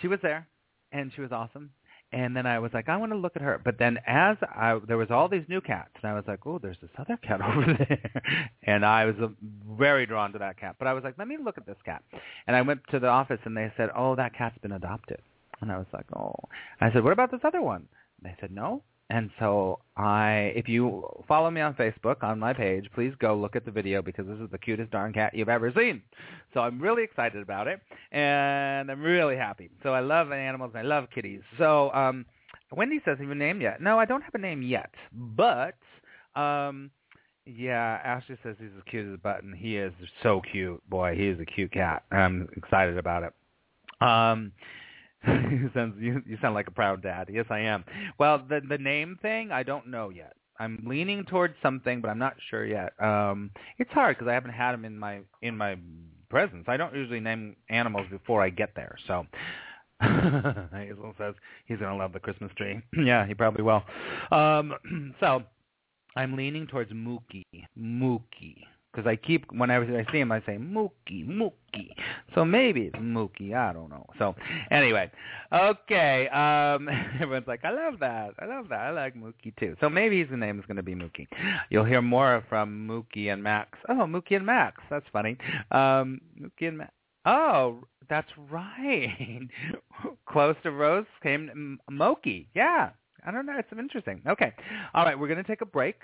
she 0.00 0.08
was 0.08 0.18
there, 0.22 0.46
and 0.92 1.10
she 1.14 1.22
was 1.22 1.32
awesome 1.32 1.70
and 2.14 2.36
then 2.36 2.46
I 2.46 2.60
was 2.60 2.70
like, 2.72 2.88
I 2.88 2.96
want 2.96 3.10
to 3.10 3.18
look 3.18 3.34
at 3.34 3.42
her. 3.42 3.60
But 3.62 3.76
then 3.76 3.98
as 4.06 4.36
I 4.42 4.78
there 4.86 4.96
was 4.96 5.10
all 5.10 5.28
these 5.28 5.42
new 5.48 5.60
cats, 5.60 5.90
and 6.00 6.08
I 6.08 6.14
was 6.14 6.22
like, 6.28 6.46
oh, 6.46 6.60
there's 6.60 6.76
this 6.80 6.90
other 6.96 7.16
cat 7.16 7.40
over 7.42 7.76
there, 7.76 8.22
and 8.62 8.86
I 8.86 9.04
was 9.06 9.16
uh, 9.20 9.28
very 9.76 10.06
drawn 10.06 10.32
to 10.32 10.38
that 10.38 10.58
cat. 10.58 10.76
But 10.78 10.86
I 10.86 10.92
was 10.92 11.02
like, 11.02 11.18
let 11.18 11.26
me 11.26 11.36
look 11.42 11.58
at 11.58 11.66
this 11.66 11.76
cat. 11.84 12.04
And 12.46 12.54
I 12.54 12.62
went 12.62 12.82
to 12.92 13.00
the 13.00 13.08
office, 13.08 13.40
and 13.44 13.56
they 13.56 13.72
said, 13.76 13.88
oh, 13.96 14.14
that 14.14 14.32
cat's 14.32 14.56
been 14.58 14.70
adopted. 14.70 15.20
And 15.60 15.72
I 15.72 15.76
was 15.76 15.88
like, 15.92 16.06
oh. 16.16 16.36
I 16.80 16.92
said, 16.92 17.02
what 17.02 17.12
about 17.12 17.32
this 17.32 17.40
other 17.42 17.60
one? 17.60 17.88
And 18.22 18.32
they 18.32 18.36
said, 18.40 18.52
no, 18.52 18.84
and 19.10 19.30
so 19.38 19.80
I, 19.96 20.52
if 20.56 20.68
you 20.68 21.04
follow 21.28 21.50
me 21.50 21.60
on 21.60 21.74
Facebook 21.74 22.22
on 22.22 22.38
my 22.38 22.52
page, 22.52 22.86
please 22.94 23.12
go 23.18 23.36
look 23.36 23.54
at 23.54 23.64
the 23.64 23.70
video 23.70 24.00
because 24.00 24.26
this 24.26 24.38
is 24.38 24.50
the 24.50 24.58
cutest 24.58 24.90
darn 24.90 25.12
cat 25.12 25.34
you've 25.34 25.48
ever 25.48 25.72
seen. 25.76 26.02
So 26.54 26.60
I'm 26.60 26.80
really 26.80 27.02
excited 27.02 27.42
about 27.42 27.68
it, 27.68 27.80
and 28.12 28.90
I'm 28.90 29.02
really 29.02 29.36
happy. 29.36 29.70
So 29.82 29.90
I 29.90 30.00
love 30.00 30.32
animals 30.32 30.72
and 30.74 30.86
I 30.86 30.88
love 30.88 31.08
kitties. 31.14 31.42
So 31.58 31.92
um, 31.92 32.24
Wendy 32.72 33.00
says, 33.04 33.18
have 33.20 33.30
a 33.30 33.34
name 33.34 33.60
yet? 33.60 33.80
No, 33.80 33.98
I 33.98 34.04
don't 34.04 34.22
have 34.22 34.34
a 34.34 34.38
name 34.38 34.62
yet, 34.62 34.90
but 35.12 35.74
um, 36.34 36.90
yeah, 37.46 38.00
Ashley 38.02 38.38
says 38.42 38.56
he's 38.58 38.70
as 38.76 38.82
cute 38.90 39.06
as 39.06 39.14
a 39.14 39.18
button. 39.18 39.52
He 39.52 39.76
is 39.76 39.92
so 40.22 40.40
cute, 40.50 40.82
boy. 40.88 41.14
He 41.14 41.28
is 41.28 41.38
a 41.40 41.44
cute 41.44 41.72
cat. 41.72 42.04
I'm 42.10 42.48
excited 42.56 42.96
about 42.96 43.22
it. 43.22 43.32
Um, 44.00 44.52
you 45.50 45.70
sound 45.74 45.94
you, 45.98 46.22
you 46.26 46.38
sound 46.40 46.54
like 46.54 46.68
a 46.68 46.72
proud 46.72 47.02
dad. 47.02 47.28
Yes, 47.32 47.46
I 47.50 47.60
am. 47.60 47.84
Well, 48.18 48.44
the 48.48 48.60
the 48.68 48.78
name 48.78 49.18
thing, 49.22 49.50
I 49.52 49.62
don't 49.62 49.88
know 49.88 50.10
yet. 50.10 50.34
I'm 50.58 50.84
leaning 50.86 51.24
towards 51.24 51.54
something, 51.62 52.00
but 52.00 52.08
I'm 52.08 52.18
not 52.18 52.36
sure 52.50 52.64
yet. 52.64 52.92
Um, 53.02 53.50
it's 53.78 53.90
hard 53.90 54.16
because 54.16 54.30
I 54.30 54.34
haven't 54.34 54.52
had 54.52 54.72
them 54.72 54.84
in 54.84 54.98
my 54.98 55.20
in 55.42 55.56
my 55.56 55.76
presence. 56.28 56.64
I 56.68 56.76
don't 56.76 56.94
usually 56.94 57.20
name 57.20 57.56
animals 57.70 58.06
before 58.10 58.42
I 58.42 58.50
get 58.50 58.70
there. 58.74 58.96
So 59.06 59.26
Hazel 60.00 61.14
says 61.18 61.34
he's 61.66 61.78
gonna 61.78 61.96
love 61.96 62.12
the 62.12 62.20
Christmas 62.20 62.52
tree. 62.56 62.80
yeah, 63.04 63.26
he 63.26 63.34
probably 63.34 63.62
will. 63.62 63.82
Um, 64.30 65.14
so 65.20 65.42
I'm 66.16 66.36
leaning 66.36 66.66
towards 66.66 66.92
Mookie. 66.92 67.44
Mookie 67.78 68.64
because 68.94 69.08
I 69.08 69.16
keep 69.16 69.50
whenever 69.52 69.84
I 69.84 70.10
see 70.12 70.18
him, 70.18 70.30
I 70.30 70.40
say 70.40 70.56
Mookie, 70.56 71.26
Mookie. 71.26 71.90
So 72.34 72.44
maybe 72.44 72.82
it's 72.82 72.96
Mookie. 72.96 73.54
I 73.54 73.72
don't 73.72 73.90
know. 73.90 74.06
So 74.18 74.34
anyway, 74.70 75.10
okay. 75.52 76.28
Um, 76.28 76.88
everyone's 77.20 77.46
like, 77.46 77.64
I 77.64 77.70
love 77.70 77.98
that. 78.00 78.34
I 78.38 78.46
love 78.46 78.68
that. 78.68 78.80
I 78.80 78.90
like 78.90 79.16
Mookie 79.16 79.54
too. 79.58 79.76
So 79.80 79.88
maybe 79.88 80.20
his 80.24 80.28
name 80.30 80.58
is 80.58 80.66
going 80.66 80.76
to 80.76 80.82
be 80.82 80.94
Mookie. 80.94 81.26
You'll 81.70 81.84
hear 81.84 82.02
more 82.02 82.44
from 82.48 82.86
Mookie 82.88 83.32
and 83.32 83.42
Max. 83.42 83.78
Oh, 83.88 84.04
Mookie 84.06 84.36
and 84.36 84.46
Max. 84.46 84.80
That's 84.90 85.06
funny. 85.12 85.36
Um, 85.70 86.20
Mookie 86.40 86.68
and 86.68 86.78
Max. 86.78 86.92
Oh, 87.26 87.84
that's 88.08 88.28
right. 88.50 89.48
Close 90.28 90.56
to 90.62 90.70
Rose 90.70 91.06
came 91.22 91.78
Moki. 91.90 92.48
Yeah, 92.54 92.90
I 93.24 93.30
don't 93.30 93.46
know. 93.46 93.54
It's 93.58 93.68
interesting. 93.76 94.20
Okay. 94.26 94.52
All 94.94 95.04
right. 95.04 95.18
We're 95.18 95.28
going 95.28 95.42
to 95.42 95.48
take 95.48 95.62
a 95.62 95.66
break, 95.66 95.96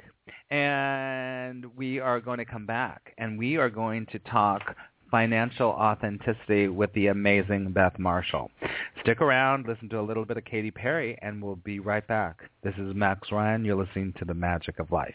and 0.51 1.67
we 1.77 2.01
are 2.01 2.21
going 2.21 2.39
to 2.39 2.45
come 2.45 2.67
back, 2.67 3.13
and 3.19 3.39
we 3.39 3.57
are 3.57 3.71
going 3.71 4.07
to 4.07 4.19
talk 4.21 4.63
financial 5.11 5.71
authenticity 5.71 6.69
with 6.69 6.93
the 6.93 7.09
amazing 7.09 7.73
Beth 7.73 7.99
Marshall. 7.99 8.51
Stick 9.03 9.21
around, 9.21 9.67
listen 9.67 9.89
to 9.89 9.99
a 9.99 10.03
little 10.03 10.25
bit 10.25 10.37
of 10.37 10.45
Katy 10.45 10.71
Perry, 10.71 11.19
and 11.21 11.43
we'll 11.43 11.57
be 11.57 11.81
right 11.81 12.07
back. 12.07 12.49
This 12.63 12.75
is 12.79 12.95
Max 12.95 13.33
Ryan. 13.33 13.65
You're 13.65 13.77
listening 13.77 14.15
to 14.19 14.25
The 14.25 14.35
Magic 14.35 14.79
of 14.79 14.93
Life. 14.93 15.15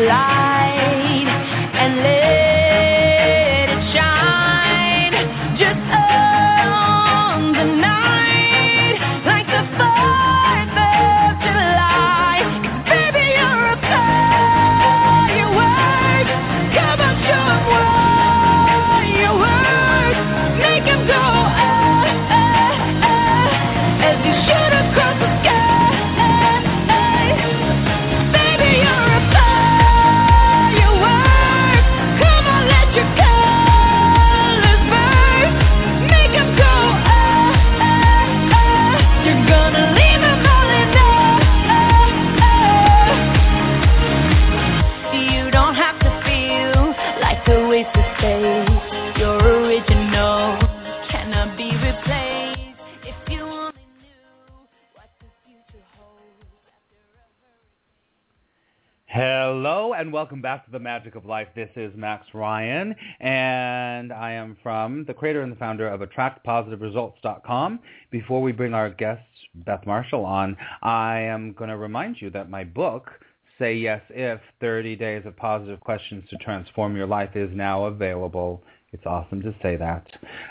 The 0.00 0.39
welcome 60.20 60.42
back 60.42 60.66
to 60.66 60.70
the 60.70 60.78
Magic 60.78 61.14
of 61.14 61.24
Life. 61.24 61.48
This 61.56 61.70
is 61.76 61.96
Max 61.96 62.26
Ryan, 62.34 62.94
and 63.20 64.12
I 64.12 64.32
am 64.32 64.54
from 64.62 65.06
the 65.06 65.14
creator 65.14 65.40
and 65.40 65.50
the 65.50 65.56
founder 65.56 65.88
of 65.88 66.02
AttractPositiveResults.com. 66.02 67.80
Before 68.10 68.42
we 68.42 68.52
bring 68.52 68.74
our 68.74 68.90
guest, 68.90 69.22
Beth 69.54 69.86
Marshall, 69.86 70.26
on, 70.26 70.58
I 70.82 71.20
am 71.20 71.54
going 71.54 71.70
to 71.70 71.78
remind 71.78 72.20
you 72.20 72.28
that 72.32 72.50
my 72.50 72.64
book, 72.64 73.10
Say 73.58 73.76
Yes 73.76 74.02
If, 74.10 74.42
30 74.60 74.94
Days 74.96 75.22
of 75.24 75.38
Positive 75.38 75.80
Questions 75.80 76.22
to 76.28 76.36
Transform 76.36 76.94
Your 76.94 77.06
Life, 77.06 77.34
is 77.34 77.48
now 77.54 77.86
available 77.86 78.62
it's 78.92 79.06
awesome 79.06 79.40
to 79.42 79.54
say 79.62 79.76
that. 79.76 80.06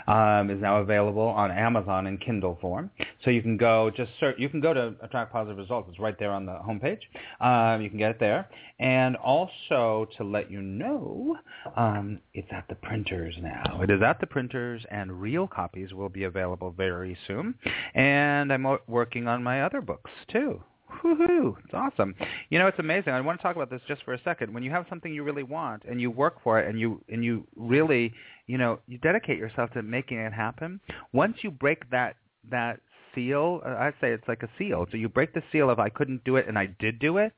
Um, 0.08 0.50
is 0.50 0.60
now 0.60 0.78
available 0.78 1.22
on 1.22 1.50
Amazon 1.50 2.06
in 2.06 2.16
Kindle 2.16 2.56
form. 2.60 2.90
So 3.22 3.30
you 3.30 3.42
can 3.42 3.58
go 3.58 3.90
just 3.94 4.10
search. 4.18 4.36
You 4.38 4.48
can 4.48 4.60
go 4.60 4.72
to 4.72 4.94
Attract 5.02 5.30
Positive 5.30 5.58
Results. 5.58 5.88
It's 5.90 5.98
right 5.98 6.18
there 6.18 6.32
on 6.32 6.46
the 6.46 6.52
homepage. 6.52 7.00
Um, 7.40 7.82
you 7.82 7.90
can 7.90 7.98
get 7.98 8.12
it 8.12 8.20
there. 8.20 8.48
And 8.78 9.16
also 9.16 10.08
to 10.16 10.24
let 10.24 10.50
you 10.50 10.62
know, 10.62 11.36
um, 11.76 12.18
it's 12.32 12.48
at 12.50 12.66
the 12.68 12.76
printers 12.76 13.34
now. 13.42 13.82
It 13.82 13.90
is 13.90 14.00
at 14.02 14.20
the 14.20 14.26
printers, 14.26 14.86
and 14.90 15.20
real 15.20 15.46
copies 15.46 15.92
will 15.92 16.08
be 16.08 16.24
available 16.24 16.70
very 16.70 17.18
soon. 17.26 17.54
And 17.94 18.50
I'm 18.50 18.66
working 18.86 19.28
on 19.28 19.42
my 19.42 19.62
other 19.62 19.82
books 19.82 20.10
too. 20.32 20.62
Woohoo! 21.02 21.56
It's 21.64 21.74
awesome. 21.74 22.14
You 22.50 22.58
know, 22.58 22.66
it's 22.66 22.78
amazing. 22.78 23.12
I 23.12 23.20
want 23.20 23.38
to 23.38 23.42
talk 23.42 23.56
about 23.56 23.70
this 23.70 23.80
just 23.88 24.02
for 24.04 24.14
a 24.14 24.22
second. 24.22 24.52
When 24.52 24.62
you 24.62 24.70
have 24.70 24.86
something 24.88 25.12
you 25.12 25.22
really 25.22 25.42
want 25.42 25.84
and 25.88 26.00
you 26.00 26.10
work 26.10 26.42
for 26.42 26.60
it 26.60 26.68
and 26.68 26.78
you 26.78 27.02
and 27.08 27.24
you 27.24 27.46
really, 27.56 28.12
you 28.46 28.58
know, 28.58 28.80
you 28.86 28.98
dedicate 28.98 29.38
yourself 29.38 29.70
to 29.72 29.82
making 29.82 30.18
it 30.18 30.32
happen. 30.32 30.80
Once 31.12 31.36
you 31.42 31.50
break 31.50 31.88
that 31.90 32.16
that 32.50 32.80
seal. 33.14 33.60
Uh, 33.64 33.70
I 33.70 33.90
say 34.00 34.12
it's 34.12 34.26
like 34.28 34.42
a 34.42 34.48
seal. 34.58 34.86
So 34.90 34.96
you 34.96 35.08
break 35.08 35.34
the 35.34 35.42
seal 35.52 35.70
of 35.70 35.78
I 35.78 35.88
couldn't 35.88 36.24
do 36.24 36.36
it 36.36 36.46
and 36.48 36.58
I 36.58 36.66
did 36.78 36.98
do 36.98 37.18
it, 37.18 37.32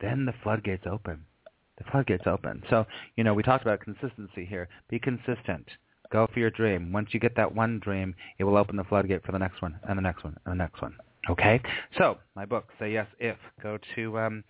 then 0.00 0.24
the 0.24 0.34
floodgates 0.42 0.84
open. 0.90 1.24
The 1.78 1.84
floodgates 1.90 2.26
open. 2.26 2.62
So 2.70 2.86
you 3.16 3.24
know 3.24 3.34
we 3.34 3.42
talked 3.42 3.62
about 3.62 3.80
consistency 3.80 4.44
here. 4.44 4.68
Be 4.88 4.98
consistent. 4.98 5.66
Go 6.12 6.26
for 6.32 6.40
your 6.40 6.50
dream. 6.50 6.92
Once 6.92 7.08
you 7.12 7.20
get 7.20 7.36
that 7.36 7.54
one 7.54 7.78
dream, 7.78 8.14
it 8.38 8.44
will 8.44 8.56
open 8.56 8.76
the 8.76 8.84
floodgate 8.84 9.24
for 9.24 9.32
the 9.32 9.38
next 9.38 9.62
one 9.62 9.78
and 9.88 9.96
the 9.96 10.02
next 10.02 10.24
one 10.24 10.36
and 10.44 10.52
the 10.52 10.56
next 10.58 10.82
one. 10.82 10.96
Okay, 11.28 11.60
so 11.98 12.16
my 12.34 12.46
book, 12.46 12.68
Say 12.78 12.92
Yes 12.92 13.06
If, 13.18 13.36
go 13.62 13.78
to 13.94 14.18
um, 14.18 14.44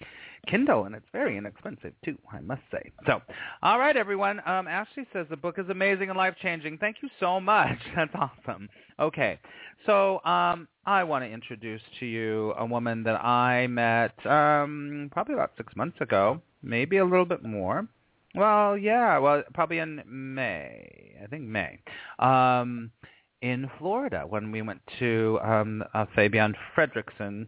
Kindle, 0.46 0.84
and 0.84 0.94
it's 0.94 1.06
very 1.12 1.36
inexpensive 1.36 1.92
too, 2.04 2.16
I 2.32 2.40
must 2.40 2.62
say. 2.70 2.92
So, 3.06 3.20
all 3.62 3.78
right, 3.78 3.96
everyone. 3.96 4.40
Um, 4.46 4.68
Ashley 4.68 5.04
says 5.12 5.26
the 5.28 5.36
book 5.36 5.56
is 5.58 5.68
amazing 5.68 6.10
and 6.10 6.16
life 6.16 6.34
changing. 6.40 6.78
Thank 6.78 6.98
you 7.02 7.08
so 7.18 7.40
much. 7.40 7.76
That's 7.96 8.14
awesome. 8.14 8.68
Okay, 9.00 9.40
so 9.84 10.22
um, 10.24 10.68
I 10.86 11.02
want 11.02 11.24
to 11.24 11.30
introduce 11.30 11.82
to 11.98 12.06
you 12.06 12.52
a 12.56 12.64
woman 12.64 13.02
that 13.02 13.22
I 13.22 13.66
met 13.66 14.14
um, 14.24 15.08
probably 15.12 15.34
about 15.34 15.52
six 15.56 15.74
months 15.74 15.96
ago, 16.00 16.40
maybe 16.62 16.98
a 16.98 17.04
little 17.04 17.26
bit 17.26 17.42
more. 17.42 17.88
Well, 18.36 18.78
yeah, 18.78 19.18
well, 19.18 19.42
probably 19.54 19.78
in 19.78 20.02
May. 20.06 21.16
I 21.20 21.26
think 21.26 21.42
May. 21.42 21.80
In 23.42 23.70
Florida 23.78 24.24
when 24.28 24.52
we 24.52 24.62
went 24.62 24.80
to 24.98 25.38
um, 25.42 25.82
a 25.94 26.06
Fabienne 26.06 26.54
Fredrickson 26.76 27.46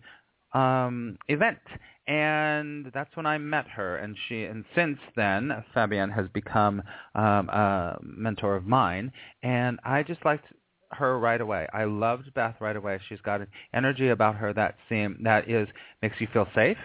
um, 0.55 1.19
event, 1.29 1.59
and 2.07 2.91
that's 2.95 3.15
when 3.17 3.27
I 3.27 3.39
met 3.39 3.67
her. 3.69 3.97
And 3.97 4.17
she, 4.29 4.45
and 4.45 4.65
since 4.75 4.99
then, 5.17 5.65
Fabian 5.75 6.11
has 6.11 6.29
become 6.33 6.83
um, 7.15 7.49
a 7.49 7.99
mentor 8.03 8.57
of 8.57 8.67
mine, 8.67 9.13
and 9.43 9.79
I 9.85 10.03
just 10.03 10.25
liked 10.25 10.47
her 10.93 11.19
right 11.19 11.41
away. 11.41 11.67
I 11.73 11.85
loved 11.85 12.33
Beth 12.35 12.57
right 12.61 12.77
away. 12.77 13.01
She's 13.09 13.21
got 13.21 13.41
an 13.41 13.47
energy 13.75 14.09
about 14.09 14.37
her 14.37 14.53
that 14.53 14.77
seem 14.89 15.19
that 15.25 15.49
is 15.49 15.69
makes 16.03 16.17
you 16.21 16.29
feel 16.33 16.47
safe, 16.55 16.77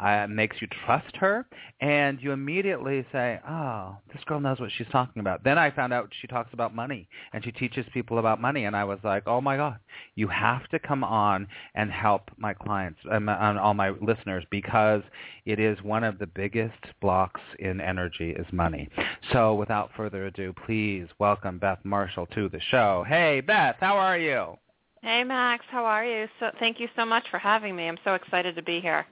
uh, 0.00 0.26
makes 0.28 0.56
you 0.60 0.68
trust 0.84 1.16
her, 1.16 1.46
and 1.80 2.20
you 2.20 2.32
immediately 2.32 3.06
say, 3.12 3.40
"Oh, 3.48 3.96
this 4.12 4.22
girl 4.24 4.40
knows 4.40 4.60
what 4.60 4.70
she's 4.76 4.88
talking 4.88 5.20
about." 5.20 5.44
Then 5.44 5.58
I 5.58 5.70
found 5.70 5.92
out 5.92 6.12
she 6.20 6.26
talks 6.26 6.52
about 6.52 6.74
money 6.74 7.08
and 7.32 7.44
she 7.44 7.52
teaches 7.52 7.86
people 7.92 8.18
about 8.18 8.40
money, 8.40 8.64
and 8.64 8.76
I 8.76 8.84
was 8.84 8.98
like, 9.04 9.24
"Oh 9.26 9.40
my 9.40 9.56
God, 9.56 9.78
you 10.14 10.28
have 10.28 10.68
to 10.68 10.78
come 10.78 11.04
on 11.04 11.46
and 11.74 11.90
help 11.90 12.30
my 12.36 12.54
clients 12.54 13.00
and, 13.04 13.28
and 13.28 13.58
all 13.58 13.74
my 13.74 13.90
listeners 13.90 14.44
because 14.50 15.02
it 15.44 15.58
is 15.58 15.80
one 15.82 16.04
of 16.04 16.18
the 16.18 16.26
biggest 16.26 16.84
blocks 17.00 17.40
in 17.58 17.80
energy 17.80 18.30
is 18.30 18.46
money." 18.52 18.88
So, 19.32 19.54
without 19.54 19.90
further 19.96 20.26
ado, 20.26 20.54
please 20.66 21.06
welcome 21.18 21.58
Beth 21.58 21.84
Marshall 21.84 22.26
to 22.34 22.48
the 22.48 22.60
show. 22.60 23.04
Hey, 23.06 23.40
Beth, 23.40 23.76
how 23.80 23.96
are 23.96 24.18
you? 24.18 24.58
Hey 25.02 25.24
Max, 25.24 25.64
how 25.68 25.84
are 25.84 26.04
you? 26.04 26.28
So 26.38 26.50
thank 26.60 26.78
you 26.78 26.88
so 26.94 27.04
much 27.04 27.24
for 27.28 27.38
having 27.38 27.74
me. 27.74 27.88
I'm 27.88 27.98
so 28.04 28.14
excited 28.14 28.54
to 28.54 28.62
be 28.62 28.80
here. 28.80 29.04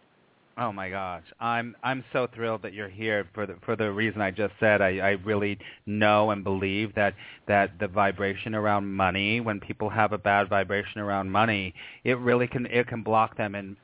Oh 0.61 0.73
my 0.73 0.91
gosh, 0.91 1.25
I'm 1.41 1.75
I'm 1.83 2.05
so 2.13 2.29
thrilled 2.35 2.61
that 2.63 2.75
you're 2.75 2.91
here 2.91 3.27
for 3.33 3.47
the 3.47 3.57
for 3.65 3.77
the 3.77 3.91
reason 3.91 4.21
I 4.21 4.31
just 4.31 4.53
said. 4.61 4.83
I, 4.83 4.99
I 4.99 5.11
really 5.25 5.59
know 5.87 6.33
and 6.33 6.45
believe 6.45 6.95
that 6.97 7.15
that 7.49 7.71
the 7.81 7.89
vibration 7.89 8.55
around 8.55 8.87
money, 8.93 9.41
when 9.41 9.59
people 9.59 9.89
have 9.89 10.13
a 10.13 10.19
bad 10.19 10.51
vibration 10.51 11.01
around 11.01 11.31
money, 11.31 11.73
it 12.05 12.19
really 12.19 12.47
can 12.47 12.67
it 12.67 12.89
can 12.89 13.03
block 13.03 13.39
them 13.39 13.55
in 13.55 13.75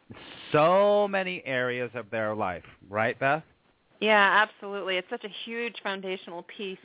so 0.52 1.08
many 1.08 1.42
areas 1.46 1.90
of 1.94 2.10
their 2.10 2.34
life. 2.34 2.64
Right, 2.90 3.18
Beth? 3.18 3.42
Yeah, 4.00 4.46
absolutely. 4.46 4.98
It's 4.98 5.08
such 5.08 5.24
a 5.24 5.32
huge 5.46 5.76
foundational 5.82 6.42
piece 6.42 6.76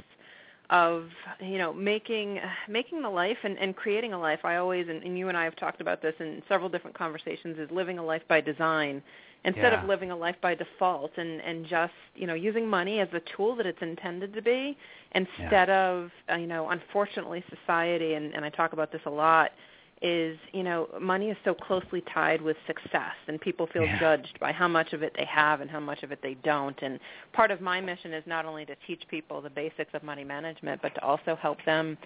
of 0.71 1.03
you 1.41 1.57
know 1.57 1.73
making 1.73 2.39
making 2.69 3.01
the 3.01 3.09
life 3.09 3.37
and, 3.43 3.59
and 3.59 3.75
creating 3.75 4.13
a 4.13 4.19
life 4.19 4.39
i 4.45 4.55
always 4.55 4.87
and, 4.87 5.03
and 5.03 5.17
you 5.17 5.27
and 5.27 5.37
i 5.37 5.43
have 5.43 5.55
talked 5.57 5.81
about 5.81 6.01
this 6.01 6.15
in 6.19 6.41
several 6.47 6.69
different 6.69 6.97
conversations 6.97 7.59
is 7.59 7.69
living 7.71 7.99
a 7.99 8.03
life 8.03 8.21
by 8.29 8.39
design 8.39 9.03
instead 9.43 9.73
yeah. 9.73 9.81
of 9.81 9.89
living 9.89 10.11
a 10.11 10.15
life 10.15 10.35
by 10.41 10.55
default 10.55 11.11
and 11.17 11.41
and 11.41 11.67
just 11.67 11.93
you 12.15 12.25
know 12.25 12.33
using 12.33 12.67
money 12.67 12.99
as 13.01 13.09
a 13.13 13.21
tool 13.35 13.53
that 13.53 13.65
it's 13.65 13.81
intended 13.81 14.33
to 14.33 14.41
be 14.41 14.77
instead 15.13 15.67
yeah. 15.67 15.89
of 15.89 16.11
uh, 16.31 16.35
you 16.35 16.47
know 16.47 16.69
unfortunately 16.69 17.43
society 17.49 18.13
and 18.13 18.33
and 18.33 18.45
i 18.45 18.49
talk 18.49 18.71
about 18.71 18.93
this 18.93 19.01
a 19.05 19.09
lot 19.09 19.51
is 20.01 20.37
you 20.51 20.63
know 20.63 20.87
money 20.99 21.29
is 21.29 21.37
so 21.45 21.53
closely 21.53 22.03
tied 22.13 22.41
with 22.41 22.57
success 22.65 23.15
and 23.27 23.39
people 23.39 23.67
feel 23.67 23.83
yeah. 23.83 23.99
judged 23.99 24.39
by 24.39 24.51
how 24.51 24.67
much 24.67 24.93
of 24.93 25.03
it 25.03 25.13
they 25.15 25.25
have 25.25 25.61
and 25.61 25.69
how 25.69 25.79
much 25.79 26.03
of 26.03 26.11
it 26.11 26.19
they 26.23 26.35
don't. 26.43 26.81
And 26.81 26.99
part 27.33 27.51
of 27.51 27.61
my 27.61 27.79
mission 27.81 28.13
is 28.13 28.23
not 28.25 28.45
only 28.45 28.65
to 28.65 28.75
teach 28.87 29.03
people 29.09 29.41
the 29.41 29.49
basics 29.49 29.93
of 29.93 30.03
money 30.03 30.23
management 30.23 30.81
but 30.81 30.95
to 30.95 31.03
also 31.03 31.35
help 31.35 31.63
them 31.65 31.97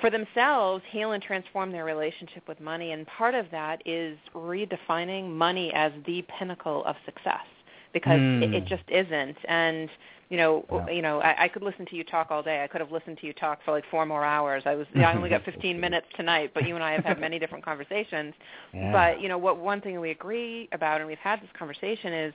for 0.00 0.10
themselves 0.10 0.82
heal 0.90 1.12
and 1.12 1.22
transform 1.22 1.72
their 1.72 1.84
relationship 1.84 2.46
with 2.48 2.60
money. 2.60 2.92
And 2.92 3.06
part 3.06 3.34
of 3.34 3.46
that 3.50 3.82
is 3.86 4.18
redefining 4.34 5.30
money 5.30 5.72
as 5.74 5.92
the 6.06 6.24
pinnacle 6.38 6.84
of 6.84 6.96
success 7.04 7.44
because 7.92 8.20
mm. 8.20 8.42
it, 8.42 8.54
it 8.54 8.64
just 8.66 8.84
isn't 8.88 9.36
and 9.46 9.90
you 10.28 10.36
know, 10.36 10.64
yeah. 10.70 10.90
you 10.90 11.02
know, 11.02 11.20
I, 11.20 11.44
I 11.44 11.48
could 11.48 11.62
listen 11.62 11.86
to 11.86 11.96
you 11.96 12.04
talk 12.04 12.30
all 12.30 12.42
day. 12.42 12.62
I 12.62 12.66
could 12.66 12.82
have 12.82 12.92
listened 12.92 13.18
to 13.18 13.26
you 13.26 13.32
talk 13.32 13.60
for 13.64 13.70
like 13.70 13.84
four 13.90 14.04
more 14.04 14.24
hours. 14.24 14.62
I 14.66 14.74
was, 14.74 14.86
I 14.96 15.14
only 15.14 15.30
got 15.30 15.44
15 15.44 15.80
minutes 15.80 16.06
tonight, 16.16 16.50
but 16.52 16.66
you 16.68 16.74
and 16.74 16.84
I 16.84 16.92
have 16.92 17.04
had 17.04 17.18
many 17.28 17.38
different 17.38 17.64
conversations. 17.64 18.34
Yeah. 18.74 18.92
But 18.92 19.22
you 19.22 19.28
know, 19.28 19.38
what 19.38 19.58
one 19.58 19.80
thing 19.80 19.98
we 20.00 20.10
agree 20.10 20.68
about, 20.72 21.00
and 21.00 21.08
we've 21.08 21.18
had 21.18 21.40
this 21.40 21.48
conversation, 21.58 22.12
is 22.12 22.34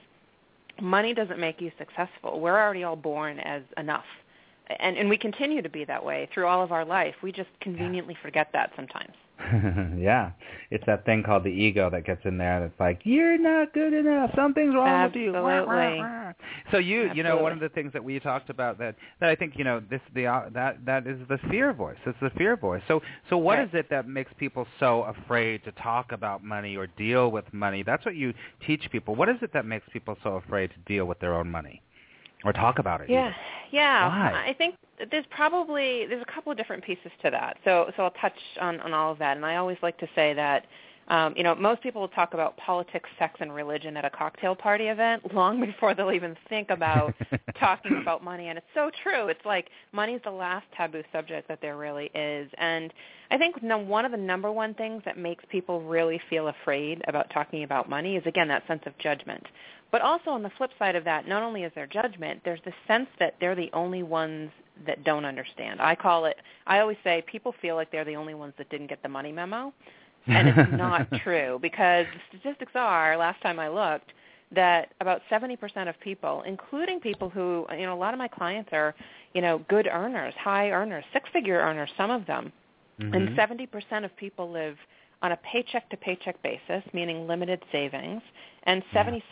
money 0.80 1.14
doesn't 1.14 1.38
make 1.38 1.60
you 1.60 1.70
successful. 1.78 2.40
We're 2.40 2.60
already 2.60 2.82
all 2.82 2.96
born 2.96 3.38
as 3.38 3.62
enough, 3.76 4.04
and 4.80 4.96
and 4.96 5.08
we 5.08 5.16
continue 5.16 5.62
to 5.62 5.68
be 5.68 5.84
that 5.84 6.04
way 6.04 6.28
through 6.34 6.46
all 6.46 6.64
of 6.64 6.72
our 6.72 6.84
life. 6.84 7.14
We 7.22 7.30
just 7.30 7.50
conveniently 7.60 8.14
yeah. 8.14 8.22
forget 8.22 8.48
that 8.54 8.72
sometimes. 8.74 9.12
yeah, 9.98 10.30
it's 10.70 10.84
that 10.86 11.04
thing 11.04 11.22
called 11.22 11.44
the 11.44 11.48
ego 11.48 11.90
that 11.90 12.06
gets 12.06 12.20
in 12.24 12.38
there. 12.38 12.60
That's 12.60 12.80
like 12.80 13.00
you're 13.04 13.36
not 13.36 13.72
good 13.72 13.92
enough. 13.92 14.30
Something's 14.36 14.74
wrong 14.74 14.86
Absolutely. 14.86 15.40
with 15.40 15.44
you. 15.44 15.76
Lately. 15.76 16.00
So 16.70 16.78
you, 16.78 17.02
Absolutely. 17.02 17.16
you 17.16 17.22
know, 17.24 17.36
one 17.38 17.52
of 17.52 17.60
the 17.60 17.68
things 17.68 17.92
that 17.92 18.02
we 18.02 18.18
talked 18.20 18.48
about 18.48 18.78
that 18.78 18.94
that 19.20 19.28
I 19.28 19.34
think 19.34 19.54
you 19.56 19.64
know 19.64 19.82
this 19.90 20.00
the 20.14 20.26
uh, 20.26 20.48
that 20.54 20.84
that 20.86 21.06
is 21.06 21.18
the 21.28 21.38
fear 21.50 21.72
voice. 21.72 21.96
It's 22.06 22.18
the 22.20 22.30
fear 22.30 22.56
voice. 22.56 22.82
So 22.86 23.02
so 23.28 23.36
what 23.36 23.58
right. 23.58 23.68
is 23.68 23.74
it 23.74 23.90
that 23.90 24.08
makes 24.08 24.32
people 24.38 24.66
so 24.78 25.02
afraid 25.02 25.64
to 25.64 25.72
talk 25.72 26.12
about 26.12 26.44
money 26.44 26.76
or 26.76 26.86
deal 26.86 27.30
with 27.30 27.44
money? 27.52 27.82
That's 27.82 28.04
what 28.04 28.14
you 28.14 28.32
teach 28.66 28.88
people. 28.92 29.16
What 29.16 29.28
is 29.28 29.36
it 29.42 29.52
that 29.52 29.66
makes 29.66 29.86
people 29.92 30.16
so 30.22 30.36
afraid 30.36 30.70
to 30.70 30.76
deal 30.86 31.06
with 31.06 31.18
their 31.18 31.34
own 31.34 31.50
money? 31.50 31.82
or 32.44 32.52
talk 32.52 32.78
about 32.78 33.00
it. 33.00 33.10
Yeah, 33.10 33.28
even. 33.28 33.34
yeah. 33.72 34.08
Why? 34.08 34.48
I 34.48 34.52
think 34.52 34.76
there's 35.10 35.26
probably 35.30 36.06
there's 36.08 36.22
a 36.22 36.32
couple 36.32 36.52
of 36.52 36.58
different 36.58 36.84
pieces 36.84 37.10
to 37.22 37.30
that. 37.30 37.58
So 37.64 37.90
so 37.96 38.04
I'll 38.04 38.10
touch 38.12 38.38
on 38.60 38.80
on 38.80 38.92
all 38.92 39.12
of 39.12 39.18
that. 39.18 39.36
And 39.36 39.44
I 39.44 39.56
always 39.56 39.78
like 39.82 39.98
to 39.98 40.08
say 40.14 40.34
that. 40.34 40.66
Um, 41.06 41.34
you 41.36 41.42
know, 41.42 41.54
most 41.54 41.82
people 41.82 42.00
will 42.00 42.08
talk 42.08 42.32
about 42.32 42.56
politics, 42.56 43.10
sex, 43.18 43.34
and 43.40 43.54
religion 43.54 43.94
at 43.98 44.06
a 44.06 44.10
cocktail 44.10 44.54
party 44.54 44.84
event 44.84 45.34
long 45.34 45.60
before 45.60 45.94
they'll 45.94 46.12
even 46.12 46.34
think 46.48 46.70
about 46.70 47.14
talking 47.60 47.98
about 48.00 48.24
money. 48.24 48.48
And 48.48 48.56
it's 48.56 48.66
so 48.72 48.90
true. 49.02 49.28
It's 49.28 49.44
like 49.44 49.68
money's 49.92 50.22
the 50.24 50.30
last 50.30 50.64
taboo 50.74 51.02
subject 51.12 51.46
that 51.48 51.60
there 51.60 51.76
really 51.76 52.10
is. 52.14 52.50
And 52.56 52.90
I 53.30 53.36
think 53.36 53.62
no, 53.62 53.76
one 53.76 54.06
of 54.06 54.12
the 54.12 54.16
number 54.16 54.50
one 54.50 54.72
things 54.72 55.02
that 55.04 55.18
makes 55.18 55.44
people 55.50 55.82
really 55.82 56.22
feel 56.30 56.48
afraid 56.48 57.02
about 57.06 57.28
talking 57.28 57.64
about 57.64 57.86
money 57.86 58.16
is, 58.16 58.22
again, 58.24 58.48
that 58.48 58.66
sense 58.66 58.84
of 58.86 58.96
judgment. 58.96 59.44
But 59.90 60.00
also 60.00 60.30
on 60.30 60.42
the 60.42 60.50
flip 60.56 60.70
side 60.78 60.96
of 60.96 61.04
that, 61.04 61.28
not 61.28 61.42
only 61.42 61.64
is 61.64 61.72
there 61.74 61.86
judgment, 61.86 62.40
there's 62.44 62.60
the 62.64 62.72
sense 62.88 63.08
that 63.20 63.34
they're 63.40 63.54
the 63.54 63.70
only 63.74 64.02
ones 64.02 64.50
that 64.86 65.04
don't 65.04 65.24
understand. 65.24 65.80
I 65.80 65.94
call 65.94 66.24
it, 66.26 66.36
I 66.66 66.80
always 66.80 66.96
say 67.04 67.24
people 67.26 67.54
feel 67.60 67.74
like 67.76 67.90
they're 67.90 68.04
the 68.04 68.16
only 68.16 68.34
ones 68.34 68.54
that 68.58 68.68
didn't 68.70 68.88
get 68.88 69.02
the 69.02 69.08
money 69.08 69.32
memo. 69.32 69.72
And 70.26 70.48
it's 70.48 70.72
not 70.76 71.06
true 71.22 71.58
because 71.60 72.06
the 72.12 72.38
statistics 72.38 72.72
are, 72.74 73.16
last 73.16 73.40
time 73.42 73.58
I 73.58 73.68
looked, 73.68 74.12
that 74.52 74.92
about 75.00 75.22
70% 75.30 75.88
of 75.88 75.98
people, 76.00 76.42
including 76.46 77.00
people 77.00 77.28
who, 77.28 77.66
you 77.72 77.86
know, 77.86 77.94
a 77.94 77.98
lot 77.98 78.14
of 78.14 78.18
my 78.18 78.28
clients 78.28 78.70
are, 78.72 78.94
you 79.34 79.40
know, 79.40 79.64
good 79.68 79.86
earners, 79.86 80.34
high 80.38 80.70
earners, 80.70 81.04
six-figure 81.12 81.58
earners, 81.58 81.90
some 81.96 82.10
of 82.10 82.26
them. 82.26 82.52
Mm-hmm. 83.00 83.14
And 83.14 83.28
70% 83.36 84.04
of 84.04 84.16
people 84.16 84.50
live 84.50 84.76
on 85.22 85.32
a 85.32 85.36
paycheck 85.38 85.88
to 85.90 85.96
paycheck 85.96 86.40
basis, 86.42 86.82
meaning 86.92 87.26
limited 87.26 87.62
savings, 87.72 88.22
and 88.64 88.82
76% 88.94 89.22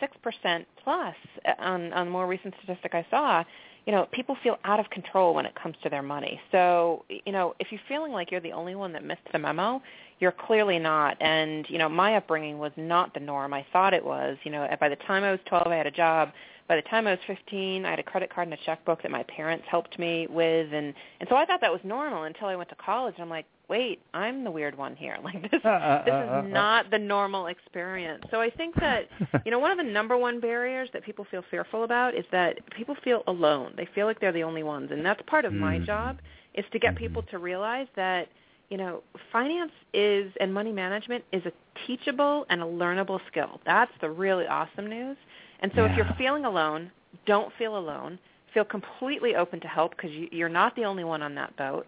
plus 0.83 1.15
uh, 1.45 1.51
on 1.59 1.93
on 1.93 2.09
more 2.09 2.27
recent 2.27 2.53
statistic 2.63 2.95
I 2.95 3.05
saw, 3.09 3.43
you 3.85 3.91
know, 3.91 4.07
people 4.11 4.37
feel 4.41 4.57
out 4.63 4.79
of 4.79 4.89
control 4.89 5.33
when 5.33 5.45
it 5.45 5.53
comes 5.55 5.75
to 5.83 5.89
their 5.89 6.01
money. 6.01 6.39
So, 6.51 7.05
you 7.09 7.31
know, 7.31 7.55
if 7.59 7.67
you're 7.71 7.81
feeling 7.87 8.11
like 8.11 8.31
you're 8.31 8.41
the 8.41 8.53
only 8.53 8.75
one 8.75 8.93
that 8.93 9.03
missed 9.03 9.21
the 9.31 9.39
memo, 9.39 9.81
you're 10.19 10.31
clearly 10.31 10.79
not. 10.79 11.17
And, 11.21 11.65
you 11.69 11.77
know, 11.77 11.89
my 11.89 12.15
upbringing 12.15 12.59
was 12.59 12.71
not 12.77 13.13
the 13.13 13.19
norm. 13.19 13.53
I 13.53 13.65
thought 13.73 13.93
it 13.93 14.05
was. 14.05 14.37
You 14.43 14.51
know, 14.51 14.67
by 14.79 14.89
the 14.89 14.95
time 14.95 15.23
I 15.23 15.31
was 15.31 15.39
12, 15.47 15.67
I 15.67 15.75
had 15.75 15.87
a 15.87 15.91
job. 15.91 16.31
By 16.67 16.77
the 16.77 16.81
time 16.83 17.07
I 17.07 17.11
was 17.11 17.19
15, 17.27 17.85
I 17.85 17.89
had 17.89 17.99
a 17.99 18.03
credit 18.03 18.33
card 18.33 18.47
and 18.47 18.53
a 18.53 18.63
checkbook 18.65 19.01
that 19.03 19.11
my 19.11 19.23
parents 19.23 19.65
helped 19.69 19.99
me 19.99 20.27
with, 20.27 20.73
and 20.73 20.93
and 21.19 21.29
so 21.29 21.35
I 21.35 21.45
thought 21.45 21.61
that 21.61 21.71
was 21.71 21.81
normal 21.83 22.23
until 22.23 22.47
I 22.47 22.55
went 22.55 22.69
to 22.69 22.75
college. 22.75 23.15
And 23.17 23.23
I'm 23.23 23.29
like, 23.29 23.45
wait, 23.69 24.01
I'm 24.13 24.43
the 24.43 24.51
weird 24.51 24.77
one 24.77 24.95
here. 24.95 25.17
Like 25.23 25.41
this, 25.51 25.63
uh, 25.65 26.03
this 26.05 26.13
uh, 26.13 26.41
is 26.45 26.53
not 26.53 26.89
the 26.91 26.99
normal 26.99 27.47
experience. 27.47 28.23
So 28.31 28.39
I 28.39 28.49
think 28.49 28.75
that 28.79 29.07
you 29.45 29.51
know 29.51 29.59
one 29.59 29.71
of 29.71 29.77
the 29.77 29.83
number 29.91 30.17
one 30.17 30.39
barriers 30.39 30.89
that 30.93 31.03
people 31.03 31.25
feel 31.29 31.43
fearful 31.51 31.83
about 31.83 32.15
is 32.15 32.25
that 32.31 32.59
people 32.71 32.95
feel 33.03 33.23
alone. 33.27 33.73
They 33.77 33.87
feel 33.93 34.05
like 34.05 34.19
they're 34.19 34.31
the 34.31 34.43
only 34.43 34.63
ones, 34.63 34.89
and 34.91 35.05
that's 35.05 35.21
part 35.27 35.45
of 35.45 35.53
my 35.53 35.79
Mm. 35.79 35.85
job 35.85 36.17
is 36.53 36.65
to 36.71 36.79
get 36.79 36.95
people 36.95 37.23
to 37.31 37.39
realize 37.39 37.87
that 37.95 38.29
you 38.69 38.77
know, 38.77 39.03
finance 39.31 39.71
is 39.93 40.31
and 40.39 40.51
money 40.51 40.71
management 40.71 41.23
is 41.31 41.43
a 41.45 41.51
teachable 41.85 42.45
and 42.49 42.61
a 42.61 42.65
learnable 42.65 43.19
skill. 43.27 43.61
That's 43.65 43.91
the 44.01 44.09
really 44.09 44.47
awesome 44.47 44.87
news. 44.87 45.17
And 45.63 45.71
so 45.75 45.85
Yeah. 45.85 45.91
if 45.91 45.97
you're 45.97 46.05
feeling 46.17 46.45
alone, 46.45 46.91
don't 47.25 47.51
feel 47.53 47.77
alone. 47.77 48.19
Feel 48.53 48.65
completely 48.65 49.35
open 49.35 49.59
to 49.61 49.67
help 49.67 49.91
because 49.95 50.11
you, 50.11 50.29
you're 50.31 50.49
not 50.49 50.75
the 50.75 50.85
only 50.85 51.03
one 51.03 51.23
on 51.23 51.33
that 51.35 51.55
boat. 51.55 51.87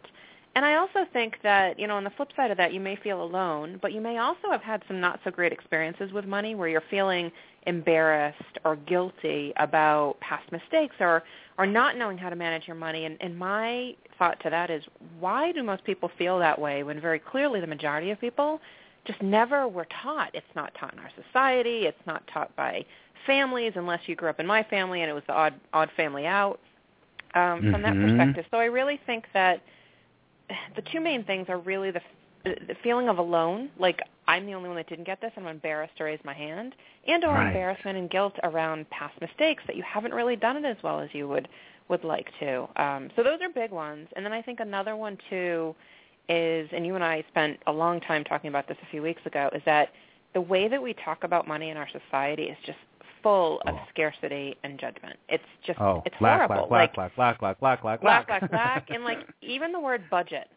And 0.55 0.65
I 0.65 0.75
also 0.75 1.05
think 1.11 1.39
that, 1.43 1.77
you 1.77 1.85
know, 1.85 1.95
on 1.97 2.05
the 2.05 2.09
flip 2.11 2.29
side 2.35 2.49
of 2.49 2.57
that, 2.57 2.73
you 2.73 2.79
may 2.79 2.95
feel 2.95 3.21
alone, 3.21 3.77
but 3.81 3.91
you 3.91 3.99
may 4.01 4.17
also 4.19 4.49
have 4.49 4.61
had 4.61 4.81
some 4.87 5.01
not 5.01 5.19
so 5.25 5.29
great 5.29 5.51
experiences 5.51 6.13
with 6.13 6.25
money 6.25 6.55
where 6.55 6.69
you're 6.69 6.81
feeling 6.89 7.31
embarrassed 7.67 8.57
or 8.63 8.77
guilty 8.77 9.51
about 9.57 10.17
past 10.21 10.49
mistakes 10.51 10.95
or 10.99 11.23
or 11.57 11.65
not 11.65 11.97
knowing 11.97 12.17
how 12.17 12.29
to 12.29 12.35
manage 12.35 12.67
your 12.67 12.75
money. 12.75 13.05
And, 13.05 13.17
and 13.21 13.37
my 13.37 13.95
thought 14.17 14.39
to 14.41 14.49
that 14.49 14.69
is, 14.69 14.83
why 15.19 15.51
do 15.51 15.63
most 15.63 15.83
people 15.83 16.09
feel 16.17 16.39
that 16.39 16.59
way 16.59 16.83
when 16.83 16.99
very 17.01 17.19
clearly 17.19 17.59
the 17.61 17.67
majority 17.67 18.11
of 18.11 18.19
people 18.19 18.59
just 19.05 19.21
never 19.21 19.67
were 19.67 19.87
taught? 20.03 20.31
It's 20.33 20.45
not 20.55 20.73
taught 20.79 20.93
in 20.93 20.99
our 20.99 21.11
society. 21.25 21.85
It's 21.85 22.05
not 22.05 22.25
taught 22.27 22.55
by 22.55 22.85
families 23.25 23.73
unless 23.75 24.01
you 24.07 24.15
grew 24.15 24.29
up 24.29 24.39
in 24.39 24.45
my 24.45 24.63
family 24.63 25.01
and 25.01 25.09
it 25.09 25.13
was 25.13 25.23
the 25.27 25.33
odd 25.33 25.53
odd 25.73 25.89
family 25.95 26.25
out 26.27 26.59
um, 27.33 27.63
from 27.71 27.81
that 27.81 27.93
Mhm. 27.93 28.01
perspective. 28.01 28.45
So 28.51 28.57
I 28.57 28.65
really 28.65 28.97
think 29.05 29.25
that 29.33 29.61
the 30.75 30.81
two 30.91 30.99
main 30.99 31.23
things 31.23 31.49
are 31.49 31.57
really 31.59 31.91
the 31.91 32.01
the 32.43 32.75
feeling 32.83 33.09
of 33.09 33.17
alone, 33.17 33.71
like 33.79 33.99
I'm 34.27 34.45
the 34.45 34.53
only 34.53 34.69
one 34.69 34.75
that 34.77 34.87
didn't 34.87 35.05
get 35.05 35.19
this, 35.19 35.31
and 35.35 35.47
I'm 35.47 35.55
embarrassed 35.55 35.97
to 35.97 36.03
raise 36.03 36.19
my 36.23 36.33
hand, 36.33 36.75
and 37.07 37.23
or 37.23 37.35
Right. 37.35 37.47
embarrassment 37.47 37.97
and 37.97 38.09
guilt 38.09 38.35
around 38.43 38.87
past 38.91 39.19
mistakes 39.19 39.63
that 39.65 39.75
you 39.75 39.81
haven't 39.83 40.13
really 40.13 40.35
done 40.35 40.57
it 40.57 40.65
as 40.65 40.77
well 40.83 40.99
as 40.99 41.09
you 41.13 41.27
would 41.27 41.47
would 41.89 42.03
like 42.03 42.27
to. 42.39 42.67
Um, 42.75 43.09
so 43.15 43.23
those 43.23 43.39
are 43.41 43.49
big 43.49 43.71
ones, 43.71 44.07
and 44.15 44.23
then 44.25 44.31
I 44.33 44.41
think 44.43 44.59
another 44.59 44.95
one 44.95 45.17
too 45.29 45.75
is, 46.29 46.69
and 46.73 46.85
you 46.85 46.95
and 46.95 47.03
I 47.03 47.23
spent 47.29 47.59
a 47.67 47.71
long 47.71 47.99
time 48.01 48.23
talking 48.23 48.47
about 48.49 48.67
this 48.67 48.77
a 48.81 48.89
few 48.91 49.01
weeks 49.01 49.21
ago, 49.25 49.49
is 49.53 49.61
that 49.65 49.89
the 50.33 50.41
way 50.41 50.67
that 50.67 50.81
we 50.81 50.93
talk 50.93 51.23
about 51.23 51.47
money 51.47 51.69
in 51.69 51.77
our 51.77 51.87
society 51.89 52.43
is 52.43 52.57
just 52.65 52.77
full 53.23 53.61
of 53.67 53.75
Oh. 53.75 53.81
scarcity 53.89 54.55
and 54.63 54.77
judgment. 54.79 55.17
It's 55.29 55.43
just 55.65 55.79
Oh, 55.79 56.03
it's 56.05 56.15
black, 56.19 56.41
horrible. 56.47 56.67
black, 56.67 56.95
like 56.97 57.15
black, 57.15 57.15
black, 57.15 57.39
black, 57.39 57.59
black, 57.59 57.81
black, 57.81 58.01
black, 58.01 58.27
black, 58.27 58.39
black, 58.41 58.51
black, 58.51 58.89
and 58.89 59.03
like 59.03 59.19
even 59.41 59.71
the 59.71 59.79
word 59.79 60.03
budget. 60.09 60.47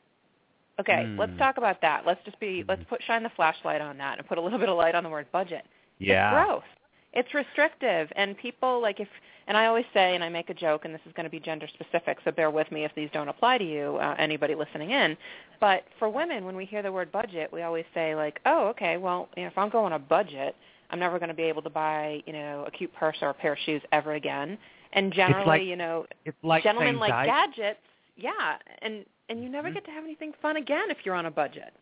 Okay, 0.80 1.04
Mm. 1.06 1.18
let's 1.18 1.36
talk 1.38 1.56
about 1.56 1.80
that. 1.80 2.06
Let's 2.06 2.22
just 2.24 2.38
be 2.40 2.64
let's 2.68 2.82
put 2.84 3.02
shine 3.04 3.22
the 3.22 3.30
flashlight 3.30 3.80
on 3.80 3.98
that 3.98 4.18
and 4.18 4.26
put 4.28 4.38
a 4.38 4.40
little 4.40 4.58
bit 4.58 4.68
of 4.68 4.76
light 4.76 4.94
on 4.94 5.02
the 5.02 5.10
word 5.10 5.26
budget. 5.32 5.64
yeah. 5.98 6.28
It's 6.42 6.46
gross. 6.46 6.62
It's 7.12 7.32
restrictive 7.34 8.10
and 8.16 8.36
people 8.36 8.80
like 8.82 9.00
if 9.00 9.08
and 9.46 9.56
I 9.56 9.66
always 9.66 9.86
say 9.94 10.14
and 10.14 10.22
I 10.22 10.28
make 10.28 10.50
a 10.50 10.54
joke 10.54 10.84
and 10.84 10.94
this 10.94 11.00
is 11.06 11.12
going 11.14 11.24
to 11.24 11.30
be 11.30 11.40
gender 11.40 11.66
specific 11.72 12.18
so 12.24 12.30
bear 12.30 12.50
with 12.50 12.70
me 12.70 12.84
if 12.84 12.94
these 12.94 13.08
don't 13.12 13.28
apply 13.28 13.58
to 13.58 13.64
you 13.64 13.96
uh, 13.96 14.14
anybody 14.18 14.54
listening 14.54 14.90
in. 14.90 15.16
But 15.58 15.84
for 15.98 16.08
women 16.10 16.44
when 16.44 16.54
we 16.54 16.64
hear 16.66 16.82
the 16.82 16.92
word 16.92 17.10
budget, 17.10 17.50
we 17.52 17.62
always 17.62 17.86
say 17.94 18.14
like, 18.14 18.40
"Oh, 18.46 18.68
okay, 18.68 18.98
well, 18.98 19.28
you 19.36 19.42
know, 19.44 19.48
if 19.48 19.56
I'm 19.56 19.70
going 19.70 19.86
on 19.86 19.92
a 19.94 19.98
budget, 19.98 20.54
I'm 20.90 20.98
never 20.98 21.18
going 21.18 21.30
to 21.30 21.34
be 21.34 21.44
able 21.44 21.62
to 21.62 21.70
buy, 21.70 22.22
you 22.26 22.32
know, 22.34 22.64
a 22.66 22.70
cute 22.70 22.92
purse 22.94 23.16
or 23.22 23.30
a 23.30 23.34
pair 23.34 23.52
of 23.54 23.58
shoes 23.64 23.82
ever 23.92 24.12
again." 24.14 24.58
And 24.92 25.12
generally, 25.12 25.46
like 25.46 25.62
you 25.64 25.76
know, 25.76 26.06
It's 26.24 26.36
like 26.42 26.62
gentlemen 26.62 26.98
like 26.98 27.10
diet- 27.10 27.26
gadgets 27.56 27.80
yeah 28.16 28.56
and 28.82 29.04
and 29.28 29.42
you 29.42 29.48
never 29.48 29.70
Mhm. 29.70 29.74
get 29.74 29.84
to 29.86 29.90
have 29.92 30.04
anything 30.04 30.32
fun 30.42 30.56
again 30.56 30.90
if 30.90 31.04
you're 31.04 31.14
on 31.14 31.26
a 31.26 31.30
budget 31.30 31.72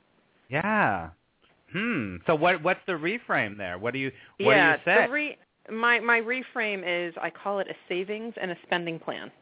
Yeah. 0.48 1.10
Hmm. 1.72 2.16
So 2.26 2.34
what 2.34 2.62
what's 2.62 2.80
the 2.86 2.92
reframe 2.92 3.56
there? 3.58 3.78
What 3.78 3.92
do 3.92 3.98
you 3.98 4.12
what 4.38 4.52
yeah 4.52 4.76
do 4.76 4.90
you 4.90 4.96
say? 4.96 5.06
the 5.06 5.12
re- 5.12 5.38
my 5.70 5.98
my 6.00 6.20
reframe 6.20 6.82
is 6.86 7.14
i 7.20 7.28
call 7.28 7.58
it 7.58 7.66
a 7.68 7.74
savings 7.88 8.32
and 8.40 8.52
a 8.52 8.56
spending 8.64 8.98
plan 9.00 9.32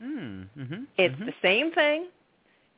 hmm. 0.00 0.42
Mm-hmm. 0.56 0.82
it's 0.98 1.18
the 1.18 1.32
same 1.42 1.72
thing 1.72 2.06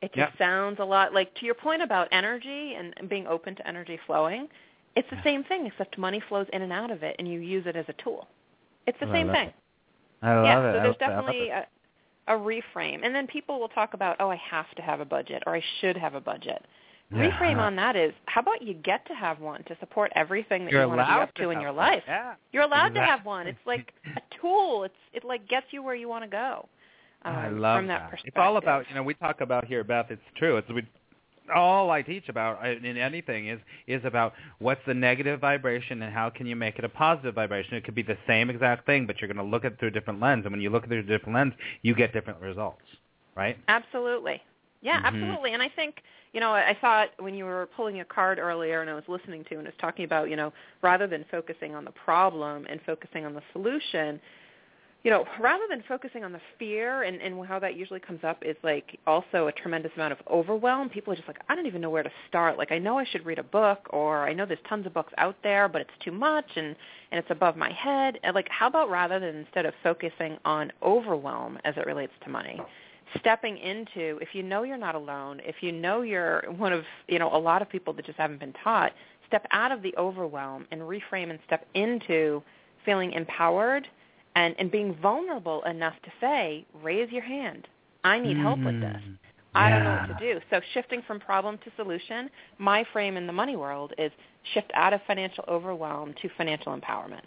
it 0.01 0.07
just 0.13 0.31
Yep. 0.31 0.37
sounds 0.39 0.79
a 0.79 0.83
lot 0.85 1.13
like 1.13 1.33
to 1.35 1.45
your 1.45 1.55
point 1.55 1.81
about 1.83 2.07
energy 2.11 2.73
and, 2.75 2.93
and 2.97 3.07
being 3.07 3.27
open 3.27 3.55
to 3.55 3.67
energy 3.67 3.99
flowing 4.07 4.47
it's 4.95 5.07
the 5.11 5.15
Yeah. 5.17 5.23
same 5.23 5.43
thing 5.43 5.67
except 5.67 5.97
money 5.97 6.21
flows 6.27 6.47
in 6.53 6.63
and 6.63 6.73
out 6.73 6.89
of 6.89 7.03
it 7.03 7.15
and 7.19 7.27
you 7.27 7.39
use 7.39 7.65
it 7.67 7.75
as 7.75 7.85
a 7.87 7.93
tool 8.03 8.27
it's 8.87 8.99
the 8.99 9.07
I 9.07 9.13
same 9.13 9.27
love 9.27 9.35
thing 9.35 9.53
I 10.23 10.33
love 10.35 10.45
yeah, 10.45 10.59
it. 10.59 10.73
so 10.73 10.79
I 10.79 10.83
there's 10.83 10.95
it. 10.95 11.01
I 11.03 11.07
definitely 11.07 11.49
a, 11.49 11.67
a 12.27 12.31
reframe. 12.33 13.05
And 13.05 13.13
then 13.13 13.27
people 13.27 13.59
will 13.59 13.69
talk 13.69 13.93
about, 13.93 14.15
oh, 14.19 14.29
I 14.29 14.35
have 14.37 14.69
to 14.75 14.81
have 14.81 14.99
a 14.99 15.05
budget 15.05 15.43
or 15.45 15.55
I 15.55 15.63
should 15.81 15.97
have 15.97 16.15
a 16.15 16.21
budget. 16.21 16.65
Reframe 17.13 17.57
on 17.57 17.75
that 17.75 17.95
is, 17.95 18.13
how 18.25 18.41
about 18.41 18.61
you 18.61 18.73
get 18.73 19.05
to 19.07 19.13
have 19.13 19.39
one 19.39 19.63
to 19.65 19.77
support 19.79 20.11
everything 20.15 20.65
that 20.65 20.71
You're 20.71 20.81
you 20.83 20.87
want 20.87 21.01
to 21.01 21.05
be 21.05 21.11
up 21.11 21.33
to 21.35 21.49
in 21.51 21.61
your 21.61 21.71
one. 21.71 21.91
life? 21.91 22.03
Yeah. 22.07 22.33
You're 22.51 22.63
allowed 22.63 22.95
to 22.95 23.01
have 23.01 23.23
one. 23.25 23.47
It's 23.47 23.57
like 23.65 23.93
a 24.17 24.21
tool. 24.41 24.83
It's 24.83 24.93
it 25.13 25.23
like 25.23 25.47
gets 25.47 25.67
you 25.71 25.83
where 25.83 25.95
you 25.95 26.09
want 26.09 26.23
to 26.23 26.29
go. 26.29 26.67
Um, 27.23 27.35
I 27.35 27.49
love 27.49 27.79
from 27.79 27.87
that, 27.87 27.99
that. 27.99 28.11
perspective. 28.11 28.33
It's 28.35 28.41
all 28.41 28.57
about 28.57 28.85
you 28.89 28.95
know 28.95 29.03
we 29.03 29.13
talk 29.13 29.41
about 29.41 29.65
here, 29.65 29.83
Beth. 29.83 30.07
It's 30.09 30.21
true. 30.37 30.57
It's 30.57 30.69
we 30.69 30.83
all 31.53 31.91
I 31.91 32.01
teach 32.01 32.27
about 32.29 32.63
uh, 32.63 32.69
in 32.69 32.97
anything 32.97 33.49
is 33.49 33.59
is 33.87 34.01
about 34.03 34.33
what's 34.59 34.81
the 34.87 34.93
negative 34.93 35.39
vibration 35.39 36.01
and 36.01 36.13
how 36.13 36.29
can 36.29 36.45
you 36.47 36.55
make 36.55 36.79
it 36.79 36.85
a 36.85 36.89
positive 36.89 37.35
vibration. 37.35 37.75
It 37.75 37.83
could 37.83 37.95
be 37.95 38.03
the 38.03 38.17
same 38.27 38.49
exact 38.49 38.85
thing, 38.85 39.05
but 39.05 39.21
you're 39.21 39.31
going 39.31 39.43
to 39.45 39.49
look 39.49 39.65
at 39.65 39.73
it 39.73 39.79
through 39.79 39.89
a 39.89 39.91
different 39.91 40.19
lens, 40.21 40.45
and 40.45 40.51
when 40.51 40.61
you 40.61 40.69
look 40.69 40.83
at 40.83 40.91
it 40.91 41.05
through 41.05 41.15
a 41.15 41.17
different 41.17 41.35
lens, 41.35 41.53
you 41.81 41.93
get 41.95 42.13
different 42.13 42.41
results, 42.41 42.81
right? 43.35 43.57
Absolutely. 43.67 44.41
Yeah, 44.85 44.99
Mhm. 44.99 45.05
absolutely. 45.05 45.53
And 45.53 45.63
I 45.63 45.69
think, 45.69 46.03
you 46.33 46.39
know, 46.39 46.51
I 46.53 46.75
thought 46.79 47.09
when 47.17 47.33
you 47.33 47.45
were 47.45 47.65
pulling 47.75 48.01
a 48.01 48.05
card 48.05 48.37
earlier 48.37 48.81
and 48.81 48.89
I 48.89 48.93
was 48.93 49.07
listening 49.07 49.43
to 49.45 49.55
and 49.55 49.67
it 49.67 49.71
was 49.73 49.79
talking 49.79 50.05
about, 50.05 50.29
you 50.29 50.35
know, 50.35 50.53
rather 50.83 51.07
than 51.07 51.25
focusing 51.31 51.73
on 51.73 51.85
the 51.85 51.91
problem 51.91 52.67
and 52.69 52.79
focusing 52.85 53.25
on 53.25 53.33
the 53.33 53.41
solution, 53.51 54.21
you 55.03 55.09
know, 55.11 55.25
rather 55.39 55.63
than 55.69 55.83
focusing 55.87 56.23
on 56.23 56.31
the 56.31 56.41
fear 56.59 57.03
and, 57.03 57.19
and 57.21 57.45
how 57.47 57.57
that 57.59 57.75
usually 57.75 57.99
comes 57.99 58.23
up 58.23 58.43
is 58.43 58.55
like 58.63 58.99
also 59.07 59.47
a 59.47 59.51
tremendous 59.51 59.91
amount 59.95 60.11
of 60.13 60.19
overwhelm. 60.29 60.89
People 60.89 61.13
are 61.13 61.15
just 61.15 61.27
like, 61.27 61.39
I 61.49 61.55
don't 61.55 61.65
even 61.67 61.81
know 61.81 61.89
where 61.91 62.03
to 62.03 62.11
start. 62.27 62.57
Like 62.57 62.71
I 62.71 62.77
know 62.77 62.99
I 62.99 63.05
should 63.05 63.25
read 63.25 63.39
a 63.39 63.43
book 63.43 63.87
or 63.91 64.27
I 64.27 64.33
know 64.33 64.45
there's 64.45 64.59
tons 64.69 64.85
of 64.85 64.93
books 64.93 65.13
out 65.17 65.35
there, 65.41 65.67
but 65.67 65.81
it's 65.81 65.97
too 66.03 66.11
much 66.11 66.45
and, 66.55 66.75
and 67.11 67.19
it's 67.19 67.31
above 67.31 67.55
my 67.57 67.71
head. 67.71 68.19
And 68.23 68.35
like 68.35 68.49
how 68.49 68.67
about 68.67 68.89
rather 68.91 69.19
than 69.19 69.35
instead 69.35 69.65
of 69.65 69.73
focusing 69.81 70.37
on 70.45 70.71
overwhelm 70.83 71.57
as 71.65 71.75
it 71.77 71.85
relates 71.87 72.13
to 72.23 72.29
money, 72.29 72.59
stepping 73.19 73.57
into 73.57 74.17
if 74.21 74.29
you 74.33 74.43
know 74.43 74.63
you're 74.63 74.77
not 74.77 74.95
alone, 74.95 75.41
if 75.43 75.55
you 75.61 75.71
know 75.71 76.01
you're 76.01 76.43
one 76.57 76.73
of, 76.73 76.83
you 77.07 77.19
know, 77.19 77.29
a 77.35 77.37
lot 77.37 77.61
of 77.61 77.69
people 77.69 77.93
that 77.93 78.05
just 78.05 78.17
haven't 78.17 78.39
been 78.39 78.53
taught, 78.63 78.93
step 79.27 79.45
out 79.51 79.71
of 79.71 79.81
the 79.81 79.93
overwhelm 79.97 80.65
and 80.71 80.81
reframe 80.81 81.29
and 81.29 81.39
step 81.45 81.65
into 81.73 82.41
feeling 82.85 83.13
empowered 83.13 83.87
and, 84.35 84.55
and 84.59 84.71
being 84.71 84.95
vulnerable 85.01 85.63
enough 85.63 85.95
to 86.03 86.11
say, 86.19 86.65
raise 86.83 87.11
your 87.11 87.23
hand. 87.23 87.67
I 88.03 88.19
need 88.19 88.37
help 88.37 88.59
with 88.59 88.79
this. 88.79 88.97
Mm. 88.97 89.17
I 89.55 89.69
don't 89.69 89.83
know 89.83 90.05
what 90.07 90.19
to 90.19 90.33
do. 90.33 90.39
So 90.49 90.59
shifting 90.73 91.01
from 91.07 91.19
problem 91.19 91.57
to 91.59 91.71
solution, 91.77 92.29
my 92.57 92.85
frame 92.91 93.17
in 93.17 93.25
the 93.25 93.33
money 93.33 93.55
world 93.55 93.93
is 93.97 94.11
shift 94.53 94.69
out 94.75 94.93
of 94.93 94.99
financial 95.07 95.45
overwhelm 95.47 96.13
to 96.21 96.29
financial 96.37 96.77
empowerment. 96.77 97.21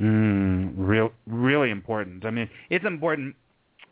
Mm, 0.00 0.72
real, 0.76 1.12
really 1.26 1.70
important. 1.70 2.24
I 2.24 2.30
mean, 2.30 2.50
it's 2.68 2.84
important. 2.84 3.36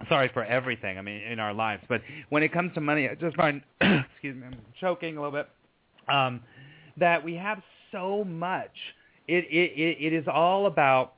Sorry 0.08 0.30
for 0.32 0.44
everything. 0.44 0.98
I 0.98 1.02
mean, 1.02 1.20
in 1.22 1.38
our 1.38 1.52
lives, 1.52 1.82
but 1.88 2.00
when 2.30 2.42
it 2.42 2.52
comes 2.52 2.72
to 2.74 2.80
money, 2.80 3.08
I 3.08 3.14
just 3.14 3.36
find, 3.36 3.62
excuse 3.80 4.36
me, 4.36 4.46
I'm 4.46 4.56
choking 4.80 5.16
a 5.16 5.22
little 5.22 5.38
bit. 5.38 5.48
Um, 6.12 6.40
that 6.96 7.22
we 7.22 7.34
have 7.34 7.62
so 7.92 8.24
much. 8.24 8.70
It 9.28 9.44
it 9.50 9.72
it, 9.78 10.06
it 10.06 10.12
is 10.12 10.24
all 10.26 10.66
about 10.66 11.14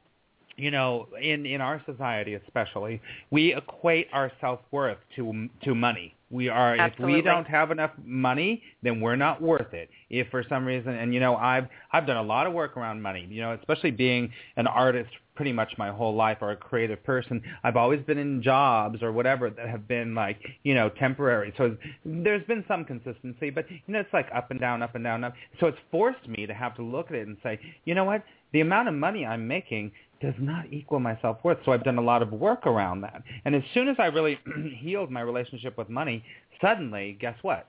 you 0.57 0.71
know, 0.71 1.09
in 1.21 1.47
in 1.47 1.61
our 1.61 1.83
society 1.87 2.35
especially, 2.35 3.01
we 3.31 3.55
equate 3.55 4.09
our 4.13 4.31
self 4.41 4.61
worth 4.71 4.99
to 5.17 5.49
to 5.65 5.75
money. 5.75 6.15
We 6.33 6.49
are 6.49 6.75
Absolutely. 6.75 7.19
if 7.19 7.25
we 7.25 7.31
don't 7.31 7.47
have 7.47 7.71
enough 7.71 7.93
money, 8.05 8.63
then 8.83 9.01
we're 9.01 9.17
not 9.17 9.43
worth 9.43 9.75
it. 9.75 9.91
If 10.09 10.29
for 10.31 10.43
some 10.49 10.65
reason, 10.65 10.95
and 10.95 11.13
you 11.13 11.21
know, 11.21 11.37
I've 11.37 11.69
I've 11.93 12.07
done 12.07 12.17
a 12.17 12.23
lot 12.23 12.47
of 12.47 12.55
work 12.55 12.77
around 12.77 13.03
money. 13.03 13.27
You 13.31 13.43
know, 13.43 13.53
especially 13.53 13.91
being 13.91 14.33
an 14.57 14.67
artist 14.67 15.11
pretty 15.35 15.53
much 15.53 15.73
my 15.79 15.91
whole 15.91 16.15
life 16.15 16.39
or 16.41 16.51
a 16.51 16.57
creative 16.57 17.03
person. 17.05 17.43
I've 17.65 17.77
always 17.77 18.01
been 18.03 18.19
in 18.19 18.43
jobs 18.43 19.03
or 19.03 19.13
whatever 19.13 19.51
that 19.51 19.69
have 19.69 19.89
been 19.89 20.15
like, 20.15 20.39
you 20.63 20.75
know, 20.75 20.91
temporary. 20.91 21.55
So 21.57 21.77
there's 22.05 22.47
been 22.47 22.65
some 22.69 22.85
consistency, 22.85 23.51
but 23.51 23.71
you 23.71 23.79
know, 23.89 24.01
it's 24.01 24.13
like 24.13 24.29
up 24.35 24.51
and 24.51 24.61
down, 24.61 24.83
up 24.83 24.95
and 24.95 25.05
down, 25.05 25.25
up. 25.25 25.35
So 25.61 25.67
it's 25.67 25.79
forced 25.91 26.29
me 26.29 26.47
to 26.47 26.55
have 26.55 26.75
to 26.77 26.83
look 26.83 27.07
at 27.09 27.17
it 27.17 27.27
and 27.27 27.37
say, 27.43 27.59
you 27.85 27.95
know 27.95 28.05
what? 28.05 28.25
The 28.53 28.61
amount 28.61 28.89
of 28.89 28.95
money 28.95 29.25
I'm 29.25 29.49
making 29.49 29.93
does 30.23 30.35
not 30.39 30.67
equal 30.73 31.01
my 31.01 31.19
self-worth. 31.21 31.59
So 31.67 31.73
I've 31.73 31.85
done 31.85 31.99
a 31.99 32.03
lot 32.03 32.23
of 32.23 32.33
work 32.33 32.67
around 32.67 33.03
that. 33.03 33.23
And 33.45 33.55
as 33.55 33.63
soon 33.75 33.89
as 33.89 33.97
I 33.99 34.07
really 34.07 34.39
healed 34.79 35.11
my 35.11 35.21
relationship 35.23 35.77
with 35.79 35.91
money, 35.91 36.25
suddenly, 36.63 37.19
guess 37.21 37.37
what? 37.43 37.69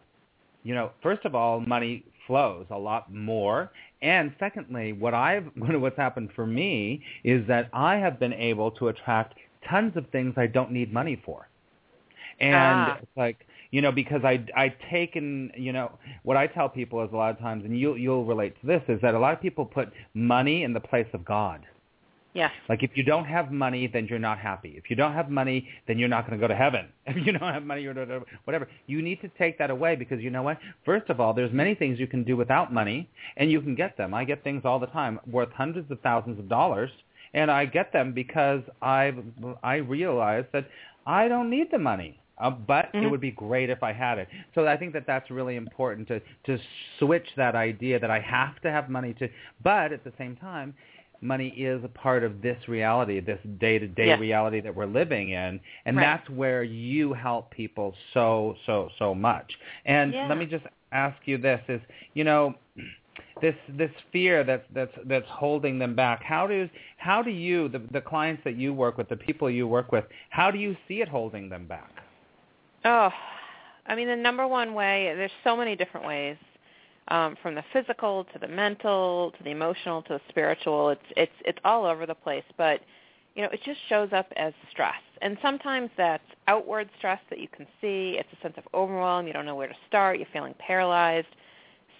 You 0.63 0.75
know, 0.75 0.91
first 1.01 1.25
of 1.25 1.35
all, 1.35 1.59
money 1.61 2.05
flows 2.27 2.67
a 2.71 2.77
lot 2.77 3.13
more. 3.13 3.71
And 4.01 4.33
secondly, 4.39 4.93
what 4.93 5.13
I've 5.13 5.45
what's 5.57 5.97
happened 5.97 6.29
for 6.35 6.47
me 6.47 7.03
is 7.25 7.45
that 7.47 7.69
I 7.73 7.97
have 7.97 8.19
been 8.19 8.33
able 8.33 8.71
to 8.73 8.89
attract 8.89 9.35
tons 9.69 9.97
of 9.97 10.07
things 10.11 10.35
I 10.37 10.47
don't 10.47 10.71
need 10.71 10.93
money 10.93 11.21
for. 11.25 11.49
And 12.39 12.89
Ah. 12.89 12.97
it's 13.01 13.11
like 13.17 13.47
you 13.71 13.81
know 13.81 13.91
because 13.91 14.23
I 14.25 14.45
I 14.55 14.73
take 14.91 15.15
and, 15.15 15.51
you 15.55 15.73
know 15.73 15.91
what 16.23 16.37
I 16.37 16.47
tell 16.47 16.69
people 16.69 17.03
is 17.03 17.11
a 17.13 17.15
lot 17.17 17.31
of 17.31 17.39
times 17.39 17.65
and 17.65 17.77
you 17.79 17.95
you'll 17.95 18.25
relate 18.25 18.59
to 18.61 18.67
this 18.67 18.83
is 18.87 19.01
that 19.01 19.15
a 19.15 19.19
lot 19.19 19.33
of 19.33 19.41
people 19.41 19.65
put 19.65 19.91
money 20.13 20.63
in 20.63 20.73
the 20.73 20.79
place 20.81 21.07
of 21.13 21.25
God. 21.25 21.65
Yeah. 22.33 22.49
Like 22.67 22.81
if 22.83 22.91
you 22.95 23.03
don't 23.03 23.25
have 23.25 23.51
money, 23.51 23.87
then 23.87 24.07
you're 24.07 24.19
not 24.19 24.39
happy. 24.39 24.73
If 24.75 24.89
you 24.89 24.95
don't 24.95 25.13
have 25.13 25.29
money, 25.29 25.67
then 25.87 25.99
you're 25.99 26.09
not 26.09 26.27
going 26.27 26.39
to 26.39 26.43
go 26.43 26.47
to 26.47 26.55
heaven. 26.55 26.87
If 27.05 27.25
you 27.27 27.31
don't 27.33 27.53
have 27.53 27.63
money, 27.63 27.81
you're 27.83 27.93
not, 27.93 28.07
whatever. 28.45 28.67
You 28.87 29.01
need 29.01 29.21
to 29.21 29.29
take 29.37 29.57
that 29.59 29.69
away 29.69 29.95
because 29.95 30.19
you 30.21 30.29
know 30.31 30.41
what? 30.41 30.57
First 30.83 31.09
of 31.09 31.19
all, 31.19 31.33
there's 31.33 31.51
many 31.53 31.75
things 31.75 31.99
you 31.99 32.07
can 32.07 32.23
do 32.23 32.35
without 32.35 32.73
money, 32.73 33.09
and 33.37 33.51
you 33.51 33.61
can 33.61 33.75
get 33.75 33.97
them. 33.97 34.13
I 34.13 34.23
get 34.23 34.43
things 34.43 34.63
all 34.65 34.79
the 34.79 34.87
time 34.87 35.19
worth 35.27 35.51
hundreds 35.51 35.91
of 35.91 35.99
thousands 36.01 36.39
of 36.39 36.49
dollars, 36.49 36.89
and 37.33 37.51
I 37.51 37.65
get 37.65 37.91
them 37.93 38.13
because 38.13 38.61
I 38.81 39.13
I 39.61 39.75
realize 39.75 40.45
that 40.53 40.65
I 41.05 41.27
don't 41.27 41.49
need 41.49 41.67
the 41.71 41.79
money. 41.79 42.19
Uh, 42.39 42.49
but 42.49 42.91
Mhm. 42.93 43.03
it 43.03 43.07
would 43.11 43.21
be 43.21 43.29
great 43.31 43.69
if 43.69 43.83
I 43.83 43.93
had 43.93 44.17
it. 44.17 44.27
So 44.55 44.67
I 44.67 44.75
think 44.75 44.91
that 44.93 45.05
that's 45.05 45.29
really 45.29 45.55
important 45.55 46.07
to 46.07 46.19
to 46.47 46.57
switch 46.97 47.27
that 47.35 47.53
idea 47.55 47.99
that 47.99 48.09
I 48.09 48.19
have 48.19 48.59
to 48.61 48.71
have 48.71 48.89
money 48.89 49.13
to. 49.19 49.29
But 49.61 49.91
at 49.93 50.03
the 50.03 50.11
same 50.17 50.35
time, 50.35 50.73
money 51.23 51.49
is 51.49 51.83
a 51.83 51.88
part 51.88 52.23
of 52.23 52.41
this 52.41 52.67
reality, 52.67 53.19
this 53.19 53.39
day-to-day 53.59 54.07
Yes. 54.07 54.19
reality 54.19 54.62
that 54.62 54.75
we're 54.75 54.86
living 54.86 55.29
in, 55.29 55.59
and 55.86 55.97
Right. 55.97 56.03
that's 56.03 56.29
where 56.29 56.63
you 56.63 57.13
help 57.13 57.51
people 57.51 57.95
so 58.13 58.55
so 58.65 58.89
so 58.99 59.15
much. 59.15 59.57
And 59.86 60.13
Yeah. 60.13 60.27
let 60.27 60.38
me 60.38 60.45
just 60.45 60.65
ask 60.91 61.17
you 61.25 61.38
this: 61.38 61.62
is 61.69 61.81
you 62.13 62.23
know 62.23 62.55
this 63.41 63.55
this 63.69 63.91
fear 64.12 64.43
that's 64.43 64.65
that's 64.73 64.93
that's 65.05 65.27
holding 65.27 65.79
them 65.79 65.95
back. 65.95 66.23
How 66.23 66.47
do 66.47 66.69
how 66.97 67.21
do 67.21 67.31
you 67.31 67.69
the 67.69 67.79
the 67.91 68.01
clients 68.01 68.43
that 68.43 68.55
you 68.55 68.73
work 68.73 68.97
with, 68.97 69.09
the 69.09 69.17
people 69.17 69.49
you 69.49 69.67
work 69.67 69.91
with, 69.91 70.05
how 70.29 70.51
do 70.51 70.57
you 70.59 70.75
see 70.88 71.01
it 71.01 71.07
holding 71.09 71.49
them 71.49 71.67
back? 71.67 71.91
Oh, 72.86 73.09
I 73.86 73.95
mean, 73.95 74.07
the 74.07 74.15
number 74.15 74.47
one 74.47 74.73
way, 74.73 75.13
there's 75.15 75.31
so 75.43 75.55
many 75.55 75.75
different 75.75 76.05
ways, 76.05 76.38
um, 77.09 77.35
from 77.41 77.55
the 77.55 77.63
physical 77.73 78.25
to 78.33 78.39
the 78.39 78.47
mental 78.47 79.33
to 79.37 79.43
the 79.43 79.51
emotional 79.51 80.01
to 80.03 80.13
the 80.13 80.21
spiritual. 80.29 80.89
It's 80.89 81.01
it's 81.15 81.31
it's 81.45 81.59
all 81.65 81.85
over 81.85 82.05
the 82.05 82.15
place, 82.15 82.43
but 82.57 82.81
you 83.35 83.41
know, 83.41 83.49
it 83.51 83.61
just 83.65 83.79
shows 83.89 84.09
up 84.13 84.31
as 84.35 84.53
stress. 84.71 84.93
And 85.21 85.37
sometimes 85.41 85.89
that's 85.97 86.23
outward 86.47 86.89
stress 86.97 87.19
that 87.29 87.39
you 87.39 87.47
can 87.47 87.65
see. 87.81 88.17
It's 88.19 88.29
a 88.37 88.41
sense 88.41 88.55
of 88.57 88.63
overwhelm. 88.73 89.25
You 89.27 89.33
don't 89.33 89.45
know 89.45 89.55
where 89.55 89.67
to 89.67 89.75
start. 89.87 90.19
You're 90.19 90.27
feeling 90.31 90.53
paralyzed. 90.59 91.27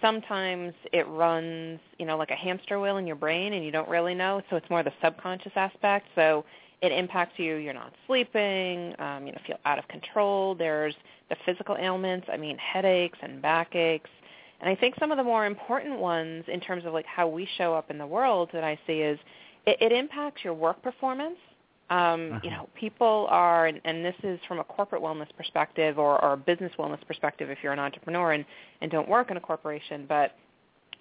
Sometimes 0.00 0.74
it 0.92 1.08
runs, 1.08 1.80
you 1.98 2.06
know, 2.06 2.16
like 2.16 2.30
a 2.30 2.36
hamster 2.36 2.78
wheel 2.78 2.98
in 2.98 3.06
your 3.06 3.16
brain 3.16 3.54
and 3.54 3.64
you 3.64 3.72
don't 3.72 3.88
really 3.88 4.14
know. 4.14 4.42
So 4.50 4.56
it's 4.56 4.68
more 4.70 4.82
the 4.82 4.92
subconscious 5.02 5.52
aspect. 5.56 6.06
So 6.14 6.44
it 6.82 6.92
impacts 6.92 7.38
you. 7.38 7.56
You're 7.56 7.74
not 7.74 7.92
sleeping. 8.06 8.94
Um, 9.00 9.26
you 9.26 9.32
know, 9.32 9.38
feel 9.46 9.58
out 9.64 9.78
of 9.78 9.88
control. 9.88 10.54
There's 10.54 10.94
the 11.30 11.36
physical 11.46 11.76
ailments. 11.78 12.28
I 12.30 12.36
mean, 12.36 12.58
headaches 12.58 13.18
and 13.22 13.40
backaches. 13.40 14.06
And 14.64 14.72
I 14.72 14.80
think 14.80 14.94
some 14.98 15.10
of 15.12 15.18
the 15.18 15.24
more 15.24 15.44
important 15.44 15.98
ones 16.00 16.42
in 16.48 16.58
terms 16.58 16.86
of 16.86 16.94
like 16.94 17.04
how 17.04 17.28
we 17.28 17.46
show 17.58 17.74
up 17.74 17.90
in 17.90 17.98
the 17.98 18.06
world 18.06 18.48
that 18.54 18.64
I 18.64 18.78
see 18.86 19.00
is 19.00 19.18
it, 19.66 19.76
it 19.78 19.92
impacts 19.92 20.42
your 20.42 20.54
work 20.54 20.82
performance. 20.82 21.36
Um, 21.90 22.30
Uh-huh. 22.32 22.40
You 22.42 22.50
know, 22.50 22.68
people 22.74 23.26
are, 23.28 23.66
and, 23.66 23.78
and 23.84 24.02
this 24.02 24.14
is 24.22 24.40
from 24.48 24.58
a 24.60 24.64
corporate 24.64 25.02
wellness 25.02 25.28
perspective 25.36 25.98
or, 25.98 26.12
or 26.24 26.32
a 26.32 26.36
business 26.38 26.72
wellness 26.78 27.06
perspective 27.06 27.50
if 27.50 27.58
you're 27.62 27.74
an 27.74 27.78
entrepreneur 27.78 28.32
and, 28.32 28.46
and 28.80 28.90
don't 28.90 29.06
work 29.06 29.30
in 29.30 29.36
a 29.36 29.40
corporation, 29.40 30.06
but 30.08 30.34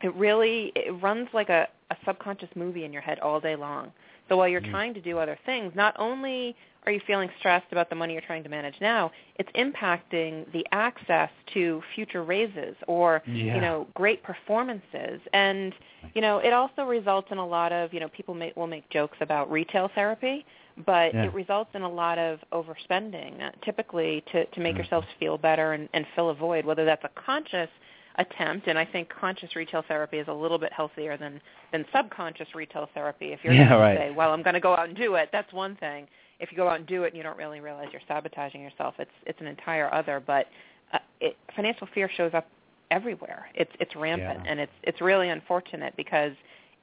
it 0.02 0.14
really 0.16 0.74
it 0.76 0.92
runs 1.02 1.30
like 1.34 1.48
a, 1.48 1.70
a 1.90 1.96
subconscious 2.06 2.50
movie 2.56 2.84
in 2.84 2.92
your 2.92 3.02
head 3.02 3.18
all 3.22 3.40
day 3.40 3.56
long. 3.56 3.94
So 4.28 4.36
while 4.36 4.50
you're 4.50 4.60
Mm. 4.60 4.72
trying 4.72 4.94
to 4.96 5.02
do 5.02 5.20
other 5.20 5.38
things, 5.46 5.72
not 5.74 5.96
only 5.98 6.54
are 6.86 6.92
you 6.92 7.02
feeling 7.08 7.30
stressed 7.40 7.72
about 7.72 7.90
the 7.90 7.96
money 7.96 8.14
you're 8.14 8.22
trying 8.22 8.44
to 8.44 8.50
manage 8.50 8.76
now, 8.82 9.12
it's 9.36 9.50
impacting 9.56 10.52
the 10.52 10.66
access 10.72 11.30
to 11.54 11.82
future 11.96 12.24
raises 12.24 12.76
or 12.88 13.22
Yeah. 13.26 13.56
you 13.56 13.62
know 13.62 13.88
great 13.94 14.22
performances 14.24 15.22
and 15.34 15.74
you 16.14 16.22
know 16.22 16.40
it 16.40 16.54
also 16.54 16.84
results 16.84 17.30
in 17.32 17.38
a 17.38 17.46
lot 17.46 17.72
of 17.72 17.94
you 17.94 18.00
know 18.00 18.10
people 18.10 18.34
may, 18.36 18.52
will 18.56 18.68
make 18.68 18.88
jokes 18.90 19.18
about 19.22 19.52
retail 19.52 19.90
therapy 19.96 20.46
but 20.86 21.14
Yeah. 21.14 21.26
it 21.26 21.34
results 21.34 21.70
in 21.76 21.84
a 21.84 21.90
lot 21.90 22.18
of 22.18 22.40
overspending 22.52 23.42
uh, 23.42 23.52
typically 23.64 24.22
to 24.32 24.46
to 24.46 24.60
make 24.60 24.76
Mhm. 24.76 24.80
yourselves 24.80 25.08
feel 25.20 25.38
better 25.38 25.74
and, 25.74 25.88
and 25.94 26.06
fill 26.16 26.30
a 26.30 26.34
void 26.34 26.66
whether 26.66 26.86
that's 26.86 27.04
a 27.04 27.10
conscious 27.10 27.70
attempt 28.16 28.68
and 28.68 28.78
I 28.78 28.86
think 28.86 29.10
conscious 29.10 29.56
retail 29.56 29.82
therapy 29.88 30.20
is 30.20 30.28
a 30.28 30.34
little 30.34 30.60
bit 30.60 30.72
healthier 30.74 31.18
than 31.18 31.42
than 31.72 31.86
subconscious 31.92 32.54
retail 32.54 32.88
therapy 32.94 33.34
if 33.34 33.44
you're 33.44 33.54
Yeah, 33.54 33.70
going 33.70 33.82
right. 33.82 33.94
to 33.96 34.00
say 34.02 34.12
well 34.12 34.32
I'm 34.34 34.44
going 34.44 34.54
to 34.54 34.60
go 34.60 34.74
out 34.76 34.88
and 34.88 34.96
do 34.98 35.16
it 35.16 35.30
that's 35.32 35.52
one 35.54 35.76
thing 35.78 36.08
if 36.44 36.52
you 36.52 36.58
go 36.58 36.68
out 36.68 36.76
and 36.78 36.86
do 36.86 37.04
it 37.04 37.08
and 37.08 37.18
you 37.18 37.24
don't 37.24 37.38
really 37.38 37.62
realize 37.62 37.88
you're 37.92 38.02
sabotaging 38.08 38.62
yourself 38.62 38.94
it's 39.00 39.12
it's 39.26 39.40
an 39.42 39.48
entire 39.48 39.92
other 39.94 40.22
but 40.26 40.48
uh, 40.94 41.00
it, 41.22 41.38
financial 41.56 41.88
fear 41.94 42.10
shows 42.16 42.32
up 42.34 42.48
everywhere 42.92 43.48
it's 43.56 43.72
it's 43.80 43.96
rampant 43.96 44.42
Yeah. 44.44 44.52
and 44.52 44.60
it's 44.60 44.72
it's 44.84 45.02
really 45.02 45.30
unfortunate 45.30 45.96
because 45.96 46.34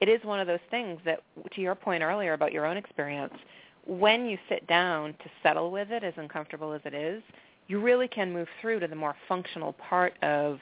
it 0.01 0.09
is 0.09 0.25
one 0.25 0.41
of 0.41 0.47
those 0.47 0.65
things 0.71 0.99
that 1.05 1.23
to 1.55 1.61
your 1.61 1.75
point 1.75 2.03
earlier 2.03 2.33
about 2.33 2.53
your 2.53 2.65
own 2.67 2.77
experience 2.79 3.35
when 3.87 4.27
you 4.27 4.39
sit 4.49 4.67
down 4.67 5.13
to 5.15 5.31
settle 5.43 5.71
with 5.71 5.91
it 5.91 6.03
as 6.03 6.15
uncomfortable 6.17 6.73
as 6.73 6.81
it 6.85 6.95
is 6.95 7.23
you 7.69 7.81
really 7.81 8.09
can 8.09 8.33
move 8.33 8.49
through 8.61 8.81
to 8.81 8.89
the 8.89 8.97
more 8.97 9.15
functional 9.29 9.75
part 9.75 10.15
of 10.23 10.59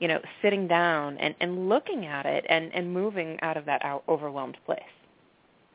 you 0.00 0.08
know 0.08 0.20
sitting 0.42 0.66
down 0.66 1.16
and 1.18 1.34
and 1.40 1.68
looking 1.68 2.04
at 2.06 2.26
it 2.26 2.44
and 2.48 2.74
and 2.74 2.92
moving 2.92 3.38
out 3.42 3.56
of 3.56 3.64
that 3.64 3.82
out 3.84 4.02
overwhelmed 4.08 4.56
place 4.66 4.80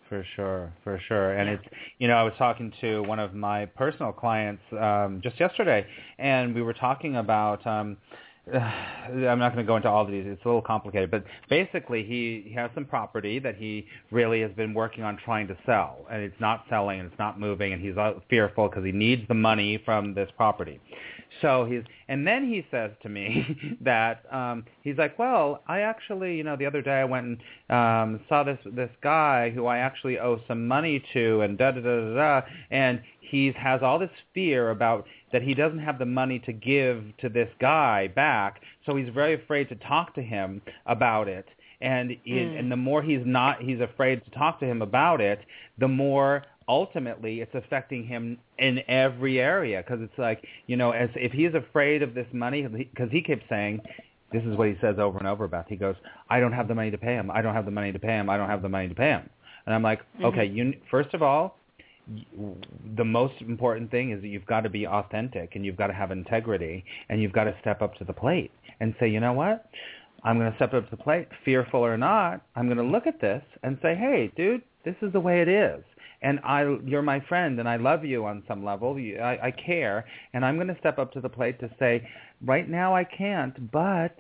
For 0.10 0.24
sure, 0.36 0.72
for 0.84 1.00
sure. 1.08 1.34
And 1.34 1.50
it's, 1.50 1.64
you 1.98 2.08
know, 2.08 2.14
I 2.14 2.24
was 2.24 2.34
talking 2.38 2.72
to 2.82 3.02
one 3.04 3.20
of 3.20 3.34
my 3.34 3.66
personal 3.66 4.12
clients 4.12 4.62
um, 4.80 5.20
just 5.24 5.40
yesterday, 5.40 5.86
and 6.20 6.54
we 6.54 6.62
were 6.62 6.74
talking 6.74 7.16
about. 7.16 7.66
Um, 7.66 7.98
I'm 8.54 9.40
not 9.40 9.54
going 9.54 9.66
to 9.66 9.68
go 9.68 9.76
into 9.76 9.90
all 9.90 10.06
of 10.06 10.12
these. 10.12 10.24
It's 10.28 10.44
a 10.46 10.48
little 10.48 10.62
complicated, 10.62 11.10
but 11.10 11.24
basically, 11.50 12.04
he, 12.04 12.44
he 12.48 12.54
has 12.54 12.70
some 12.76 12.86
property 12.86 13.40
that 13.40 13.56
he 13.56 13.88
really 14.12 14.42
has 14.42 14.52
been 14.52 14.76
working 14.76 15.04
on 15.04 15.18
trying 15.18 15.48
to 15.48 15.58
sell, 15.66 16.06
and 16.12 16.22
it's 16.22 16.40
not 16.40 16.64
selling, 16.70 17.00
and 17.00 17.10
it's 17.10 17.18
not 17.18 17.40
moving, 17.40 17.74
and 17.74 17.82
he's 17.82 17.98
uh, 17.98 18.14
fearful 18.30 18.70
because 18.70 18.86
he 18.86 18.92
needs 18.92 19.28
the 19.28 19.34
money 19.34 19.82
from 19.84 20.14
this 20.14 20.30
property. 20.38 20.80
So 21.42 21.66
he's, 21.66 21.84
and 22.08 22.26
then 22.26 22.48
he 22.48 22.66
says 22.72 22.92
to 23.04 23.10
me 23.10 23.78
that 23.82 24.24
um, 24.32 24.66
he's 24.84 24.98
like, 24.98 25.18
well, 25.20 25.62
I 25.68 25.82
actually, 25.82 26.36
you 26.36 26.44
know, 26.44 26.56
the 26.56 26.66
other 26.66 26.82
day 26.82 26.94
I 27.00 27.06
went 27.06 27.26
and 27.26 27.38
um, 27.70 28.20
saw 28.30 28.44
this 28.44 28.60
this 28.74 28.90
guy 29.02 29.50
who 29.50 29.66
I 29.66 29.80
actually 29.80 30.20
owe 30.20 30.40
some 30.48 30.68
money 30.68 31.04
to, 31.14 31.42
and 31.42 31.58
da 31.58 31.72
da 31.72 31.82
da 31.82 32.00
da 32.00 32.16
da, 32.16 32.42
and 32.72 33.02
he 33.20 33.52
has 33.58 33.82
all 33.82 34.00
this 34.00 34.10
fear 34.34 34.70
about 34.70 35.06
that 35.34 35.42
he 35.42 35.54
doesn't 35.54 35.80
have 35.80 36.00
the 36.00 36.06
money 36.06 36.40
to 36.40 36.54
give 36.54 37.04
to 37.20 37.30
this 37.30 37.50
guy 37.60 38.08
back, 38.08 38.62
so 38.86 38.96
he's 38.96 39.10
very 39.10 39.34
afraid 39.34 39.68
to 39.70 39.76
talk 39.76 40.14
to 40.16 40.22
him 40.22 40.62
about 40.86 41.28
it. 41.28 41.46
And 41.82 42.12
he, 42.24 42.32
Mm. 42.32 42.60
and 42.60 42.72
the 42.72 42.78
more 42.78 43.02
he's 43.04 43.26
not, 43.26 43.62
he's 43.62 43.82
afraid 43.82 44.24
to 44.24 44.32
talk 44.32 44.60
to 44.62 44.66
him 44.66 44.82
about 44.82 45.20
it, 45.20 45.40
the 45.78 45.88
more 45.90 46.44
ultimately 46.68 47.42
it's 47.42 47.54
affecting 47.56 48.06
him 48.06 48.38
in 48.60 48.80
every 48.88 49.40
area. 49.40 49.84
Because 49.86 50.02
it's 50.02 50.18
like 50.18 50.46
you 50.68 50.78
know 50.78 50.92
as 50.92 51.10
if 51.16 51.32
he's 51.32 51.54
afraid 51.54 52.02
of 52.02 52.14
this 52.14 52.28
money 52.34 52.64
because 52.68 53.10
he 53.12 53.22
keeps 53.22 53.44
saying 53.50 53.82
this 54.32 54.44
is 54.44 54.58
what 54.58 54.68
he 54.68 54.76
says 54.82 54.96
over 55.00 55.18
and 55.18 55.28
over 55.28 55.44
about. 55.46 55.66
He 55.70 55.76
goes 55.76 55.96
i 56.30 56.40
don't 56.40 56.52
have 56.54 56.68
the 56.68 56.76
money 56.76 56.92
to 56.92 56.98
pay 56.98 57.14
him. 57.16 57.30
I 57.32 57.42
don't 57.42 57.54
have 57.54 57.66
the 57.66 57.72
money 57.72 57.92
to 57.92 58.00
pay 58.00 58.16
him. 58.18 58.30
I 58.30 58.38
don't 58.38 58.50
have 58.50 58.62
the 58.62 58.70
money 58.70 58.88
to 58.90 58.96
pay 58.96 59.10
him. 59.10 59.30
And 59.66 59.74
i'm 59.76 59.84
like 59.84 60.02
Mhm. 60.20 60.26
okay 60.26 60.46
you 60.46 60.74
first 60.92 61.14
of 61.14 61.22
all 61.22 61.58
y- 62.08 62.26
the 62.98 63.06
most 63.06 63.42
important 63.42 63.90
thing 63.92 64.12
is 64.12 64.22
that 64.22 64.28
you've 64.28 64.46
got 64.46 64.62
to 64.62 64.70
be 64.70 64.86
authentic 64.88 65.56
and 65.56 65.66
you've 65.66 65.78
got 65.78 65.88
to 65.88 65.94
have 65.94 66.12
integrity 66.12 66.84
and 67.10 67.22
you've 67.22 67.32
got 67.34 67.46
to 67.46 67.56
step 67.62 67.82
up 67.82 67.96
to 67.96 68.04
the 68.04 68.14
plate 68.14 68.52
and 68.80 68.94
say 69.00 69.08
you 69.08 69.20
know 69.20 69.34
what? 69.34 69.66
I'm 70.24 70.40
going 70.40 70.50
to 70.52 70.56
step 70.58 70.74
up 70.74 70.86
to 70.90 70.96
the 70.96 71.02
plate. 71.02 71.28
Fearful 71.46 71.82
or 71.86 71.98
not 71.98 72.42
i'm 72.56 72.66
going 72.66 72.78
to 72.78 72.84
look 72.84 73.06
at 73.08 73.22
this 73.22 73.44
and 73.64 73.78
say 73.82 73.96
hey 73.96 74.32
dude 74.36 74.62
this 74.84 74.96
is 75.02 75.12
the 75.14 75.20
way 75.20 75.42
it 75.42 75.48
is 75.48 75.84
and 76.26 76.40
I, 76.44 76.78
you're 76.84 77.04
my 77.04 77.20
friend, 77.30 77.60
and 77.60 77.70
I 77.70 77.76
love 77.76 78.04
you 78.04 78.26
on 78.26 78.42
some 78.48 78.66
level. 78.66 78.98
You, 78.98 79.20
I, 79.20 79.48
I 79.48 79.52
care, 79.52 80.06
and 80.34 80.44
I'm 80.44 80.56
going 80.56 80.68
to 80.68 80.78
step 80.80 80.98
up 80.98 81.14
to 81.14 81.22
the 81.22 81.30
plate 81.30 81.60
to 81.60 81.70
say, 81.78 82.06
right 82.44 82.68
now 82.68 82.96
I 82.96 83.04
can't, 83.04 83.72
but 83.72 84.16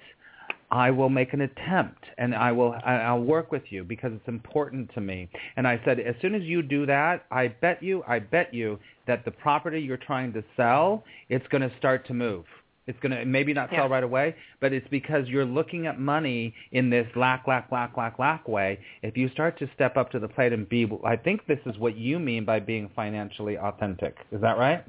I 0.70 0.92
will 0.92 1.10
make 1.10 1.34
an 1.34 1.42
attempt, 1.42 2.04
and 2.20 2.36
I 2.36 2.52
will, 2.52 2.74
I- 2.86 3.02
I'll 3.08 3.22
work 3.24 3.52
with 3.52 3.64
you 3.72 3.84
because 3.84 4.12
it's 4.14 4.28
important 4.28 4.94
to 4.94 5.02
me. 5.02 5.28
And 5.58 5.68
I 5.68 5.82
said, 5.84 6.00
as 6.00 6.14
soon 6.22 6.36
as 6.36 6.44
you 6.44 6.62
do 6.62 6.86
that, 6.86 7.26
I 7.32 7.48
bet 7.48 7.82
you, 7.82 8.04
I 8.08 8.20
bet 8.20 8.54
you 8.54 8.78
that 9.08 9.26
the 9.26 9.32
property 9.32 9.80
you're 9.82 9.98
trying 9.98 10.32
to 10.34 10.44
sell, 10.56 11.04
it's 11.30 11.48
going 11.48 11.68
to 11.68 11.76
start 11.80 12.06
to 12.08 12.14
move. 12.14 12.46
It's 12.88 13.00
going 13.00 13.12
to 13.12 13.26
maybe 13.26 13.54
not 13.54 13.70
sell 13.70 13.86
Yeah. 13.86 13.88
right 13.88 14.04
away, 14.04 14.36
but 14.60 14.72
it's 14.72 14.88
because 14.90 15.28
you're 15.28 15.46
looking 15.46 15.88
at 15.88 16.00
money 16.00 16.54
in 16.72 16.90
this 16.90 17.08
lack, 17.16 17.48
lack, 17.48 17.72
lack, 17.72 17.98
lack, 17.98 18.20
lack 18.20 18.48
way. 18.48 18.80
If 19.02 19.18
you 19.18 19.30
start 19.30 19.58
to 19.60 19.70
step 19.74 19.98
up 19.98 20.12
to 20.12 20.20
the 20.20 20.28
plate 20.28 20.54
and 20.54 20.70
be, 20.70 20.88
I 21.04 21.16
think 21.16 21.48
this 21.48 21.60
is 21.66 21.78
what 21.78 21.98
you 21.98 22.20
mean 22.20 22.46
by 22.46 22.60
being 22.60 22.90
financially 22.96 23.58
authentic. 23.58 24.18
Is 24.32 24.42
that 24.42 24.58
right? 24.58 24.86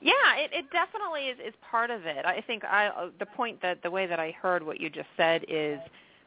Yeah, 0.00 0.12
it, 0.36 0.50
it 0.52 0.70
definitely 0.70 1.26
is, 1.28 1.38
is 1.46 1.54
part 1.70 1.90
of 1.90 2.06
it. 2.06 2.24
I 2.24 2.40
think 2.40 2.64
I, 2.64 2.88
uh, 2.88 3.10
the 3.18 3.26
point 3.26 3.60
that 3.62 3.82
the 3.82 3.90
way 3.90 4.06
that 4.06 4.18
I 4.18 4.30
heard 4.30 4.64
what 4.64 4.80
you 4.80 4.88
just 4.88 5.08
said 5.16 5.44
is 5.48 5.78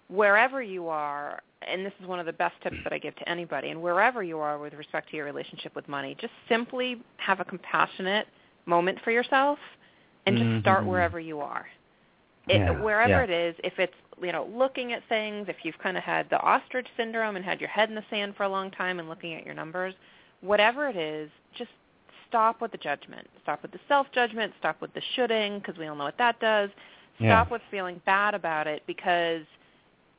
wherever 0.07 0.61
you 0.61 0.87
are, 0.87 1.41
and 1.67 1.85
this 1.85 1.93
is 1.99 2.07
one 2.07 2.19
of 2.19 2.25
the 2.25 2.33
best 2.33 2.55
tips 2.61 2.77
that 2.83 2.93
I 2.93 2.99
give 2.99 3.15
to 3.15 3.27
anybody, 3.27 3.69
and 3.69 3.81
wherever 3.81 4.21
you 4.21 4.39
are 4.39 4.59
with 4.59 4.73
respect 4.73 5.09
to 5.09 5.17
your 5.17 5.25
relationship 5.25 5.75
with 5.75 5.87
money, 5.87 6.15
just 6.21 6.33
simply 6.47 7.01
have 7.17 7.39
a 7.39 7.45
compassionate 7.45 8.27
moment 8.65 8.99
for 9.03 9.11
yourself 9.11 9.57
and 10.25 10.37
just 10.37 10.61
start 10.61 10.83
Mhm. 10.83 10.87
wherever 10.87 11.19
you 11.19 11.41
are. 11.41 11.67
It, 12.47 12.57
Yeah, 12.59 12.71
wherever 12.71 13.09
yeah. 13.13 13.23
it 13.23 13.29
is, 13.29 13.55
if 13.63 13.79
it's 13.79 13.95
you 14.21 14.31
know, 14.31 14.45
looking 14.45 14.93
at 14.93 15.03
things, 15.09 15.49
if 15.49 15.65
you've 15.65 15.77
kind 15.79 15.97
of 15.97 16.03
had 16.03 16.29
the 16.29 16.39
ostrich 16.39 16.87
syndrome 16.95 17.35
and 17.35 17.43
had 17.43 17.59
your 17.59 17.69
head 17.69 17.89
in 17.89 17.95
the 17.95 18.03
sand 18.09 18.35
for 18.35 18.43
a 18.43 18.49
long 18.49 18.71
time 18.71 18.99
and 18.99 19.09
looking 19.09 19.33
at 19.33 19.45
your 19.45 19.53
numbers, 19.53 19.93
whatever 20.41 20.87
it 20.87 20.95
is, 20.95 21.29
just 21.57 21.71
stop 22.29 22.61
with 22.61 22.71
the 22.71 22.77
judgment. 22.77 23.27
Stop 23.43 23.61
with 23.61 23.71
the 23.71 23.79
self-judgment. 23.89 24.53
Stop 24.59 24.79
with 24.79 24.93
the 24.93 25.01
shoulding 25.15 25.59
because 25.59 25.77
we 25.77 25.87
all 25.87 25.95
know 25.95 26.05
what 26.05 26.17
that 26.17 26.39
does. 26.39 26.69
Stop 27.17 27.47
Yeah. 27.47 27.53
with 27.53 27.61
feeling 27.71 28.01
bad 28.05 28.33
about 28.35 28.67
it 28.67 28.83
because 28.87 29.45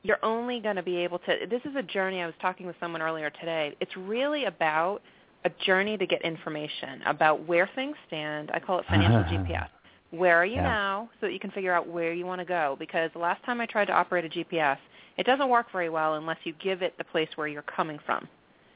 you're 0.02 0.22
only 0.22 0.60
going 0.60 0.76
to 0.76 0.82
be 0.82 0.96
able 0.98 1.18
to 1.20 1.46
this 1.48 1.64
is 1.64 1.74
a 1.74 1.82
journey 1.82 2.22
i 2.22 2.26
was 2.26 2.34
talking 2.40 2.64
with 2.66 2.76
someone 2.78 3.02
earlier 3.02 3.28
today 3.30 3.74
it's 3.80 3.96
really 3.96 4.44
about 4.44 5.02
a 5.44 5.50
journey 5.64 5.96
to 5.98 6.06
get 6.06 6.22
information 6.22 7.02
about 7.06 7.44
where 7.46 7.68
things 7.74 7.96
stand 8.06 8.50
i 8.54 8.60
call 8.60 8.78
it 8.78 8.86
financial 8.86 9.22
gps 9.24 9.68
where 10.10 10.36
are 10.36 10.46
you 10.46 10.56
Yeah. 10.56 10.62
now 10.62 11.10
so 11.20 11.26
that 11.26 11.32
you 11.32 11.40
can 11.40 11.50
figure 11.50 11.72
out 11.72 11.88
where 11.88 12.12
you 12.12 12.26
want 12.26 12.40
to 12.40 12.44
go 12.44 12.76
because 12.78 13.10
the 13.12 13.18
last 13.18 13.42
time 13.44 13.60
i 13.60 13.66
tried 13.66 13.86
to 13.86 13.92
operate 13.92 14.24
a 14.24 14.28
gps 14.28 14.78
it 15.18 15.26
doesn't 15.26 15.48
work 15.48 15.70
very 15.72 15.88
well 15.88 16.14
unless 16.14 16.38
you 16.44 16.52
give 16.54 16.82
it 16.82 16.96
the 16.98 17.04
place 17.04 17.28
where 17.36 17.48
you're 17.48 17.62
coming 17.62 17.98
from 18.06 18.28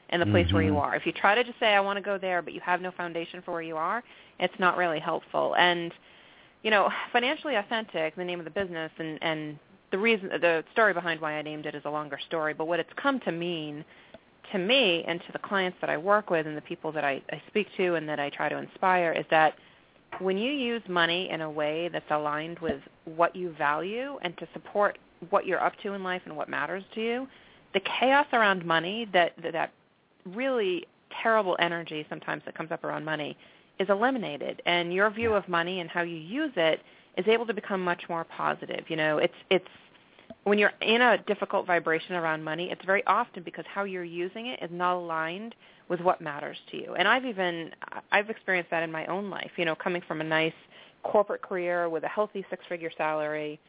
and 0.09 0.21
the 0.21 0.25
place 0.25 0.51
where 0.51 0.61
you 0.63 0.73
Mhm. 0.73 0.81
are 0.81 0.95
if 0.95 1.05
you 1.05 1.13
try 1.13 1.35
to 1.35 1.43
just 1.43 1.59
say 1.59 1.73
i 1.73 1.79
want 1.79 1.97
to 1.97 2.01
go 2.01 2.17
there 2.17 2.41
but 2.41 2.53
you 2.53 2.59
have 2.61 2.81
no 2.81 2.91
foundation 2.91 3.41
for 3.41 3.51
where 3.51 3.61
you 3.61 3.77
are 3.77 4.03
it's 4.39 4.59
not 4.59 4.77
really 4.77 4.99
helpful 4.99 5.55
and 5.57 5.93
you 6.63 6.69
know, 6.71 6.89
financially 7.11 7.55
authentic, 7.55 8.15
the 8.15 8.23
name 8.23 8.39
of 8.39 8.45
the 8.45 8.51
business, 8.51 8.91
and 8.99 9.17
and 9.21 9.57
the 9.91 9.97
reason, 9.97 10.29
the 10.29 10.63
story 10.71 10.93
behind 10.93 11.19
why 11.19 11.33
I 11.33 11.41
named 11.41 11.65
it 11.65 11.75
is 11.75 11.83
a 11.85 11.89
longer 11.89 12.19
story. 12.27 12.53
But 12.53 12.67
what 12.67 12.79
it's 12.79 12.89
come 12.95 13.19
to 13.21 13.31
mean 13.31 13.83
to 14.51 14.57
me 14.57 15.03
and 15.07 15.19
to 15.21 15.31
the 15.33 15.39
clients 15.39 15.77
that 15.81 15.89
I 15.89 15.97
work 15.97 16.29
with 16.29 16.47
and 16.47 16.55
the 16.55 16.61
people 16.61 16.91
that 16.93 17.03
I, 17.03 17.21
I 17.31 17.41
speak 17.47 17.67
to 17.77 17.95
and 17.95 18.07
that 18.07 18.19
I 18.19 18.29
try 18.29 18.49
to 18.49 18.57
inspire 18.57 19.11
is 19.11 19.25
that 19.29 19.55
when 20.19 20.37
you 20.37 20.51
use 20.51 20.81
money 20.87 21.29
in 21.29 21.41
a 21.41 21.49
way 21.49 21.89
that's 21.91 22.09
aligned 22.09 22.59
with 22.59 22.81
what 23.05 23.35
you 23.35 23.51
value 23.57 24.17
and 24.21 24.37
to 24.37 24.47
support 24.53 24.97
what 25.29 25.45
you're 25.45 25.63
up 25.63 25.73
to 25.83 25.93
in 25.93 26.03
life 26.03 26.21
and 26.25 26.35
what 26.35 26.49
matters 26.49 26.83
to 26.95 27.01
you, 27.01 27.27
the 27.73 27.79
chaos 27.79 28.27
around 28.33 28.65
money, 28.65 29.07
that 29.13 29.33
that 29.51 29.71
really 30.25 30.85
terrible 31.21 31.55
energy 31.59 32.05
sometimes 32.09 32.41
that 32.45 32.55
comes 32.55 32.71
up 32.71 32.83
around 32.83 33.03
money 33.03 33.35
is 33.79 33.89
eliminated 33.89 34.61
and 34.65 34.93
your 34.93 35.09
view 35.09 35.33
of 35.33 35.47
money 35.49 35.79
and 35.79 35.89
how 35.89 36.01
you 36.01 36.15
use 36.15 36.51
it 36.55 36.79
is 37.17 37.27
able 37.27 37.45
to 37.45 37.53
become 37.53 37.83
much 37.83 38.03
more 38.07 38.23
positive. 38.23 38.85
You 38.87 38.95
know, 38.95 39.17
it's 39.17 39.33
it's 39.49 39.67
when 40.43 40.57
you're 40.57 40.73
in 40.81 41.01
a 41.01 41.17
difficult 41.19 41.67
vibration 41.67 42.15
around 42.15 42.43
money, 42.43 42.69
it's 42.71 42.83
very 42.85 43.05
often 43.05 43.43
because 43.43 43.65
how 43.67 43.83
you're 43.83 44.03
using 44.03 44.47
it 44.47 44.61
is 44.61 44.69
not 44.71 44.95
aligned 44.95 45.55
with 45.91 45.99
what 45.99 46.21
matters 46.21 46.57
to 46.71 46.77
you. 46.77 46.95
And 46.95 47.05
I've 47.05 47.25
even 47.25 47.71
I've 48.13 48.29
experienced 48.29 48.71
that 48.71 48.81
in 48.81 48.91
my 48.93 49.05
own 49.07 49.29
life, 49.29 49.51
you 49.57 49.65
know, 49.65 49.75
coming 49.75 50.01
from 50.07 50.21
a 50.21 50.23
nice 50.23 50.53
corporate 51.03 51.41
career 51.41 51.89
with 51.89 52.05
a 52.05 52.07
healthy 52.07 52.45
six-figure 52.49 52.91
salary 52.97 53.59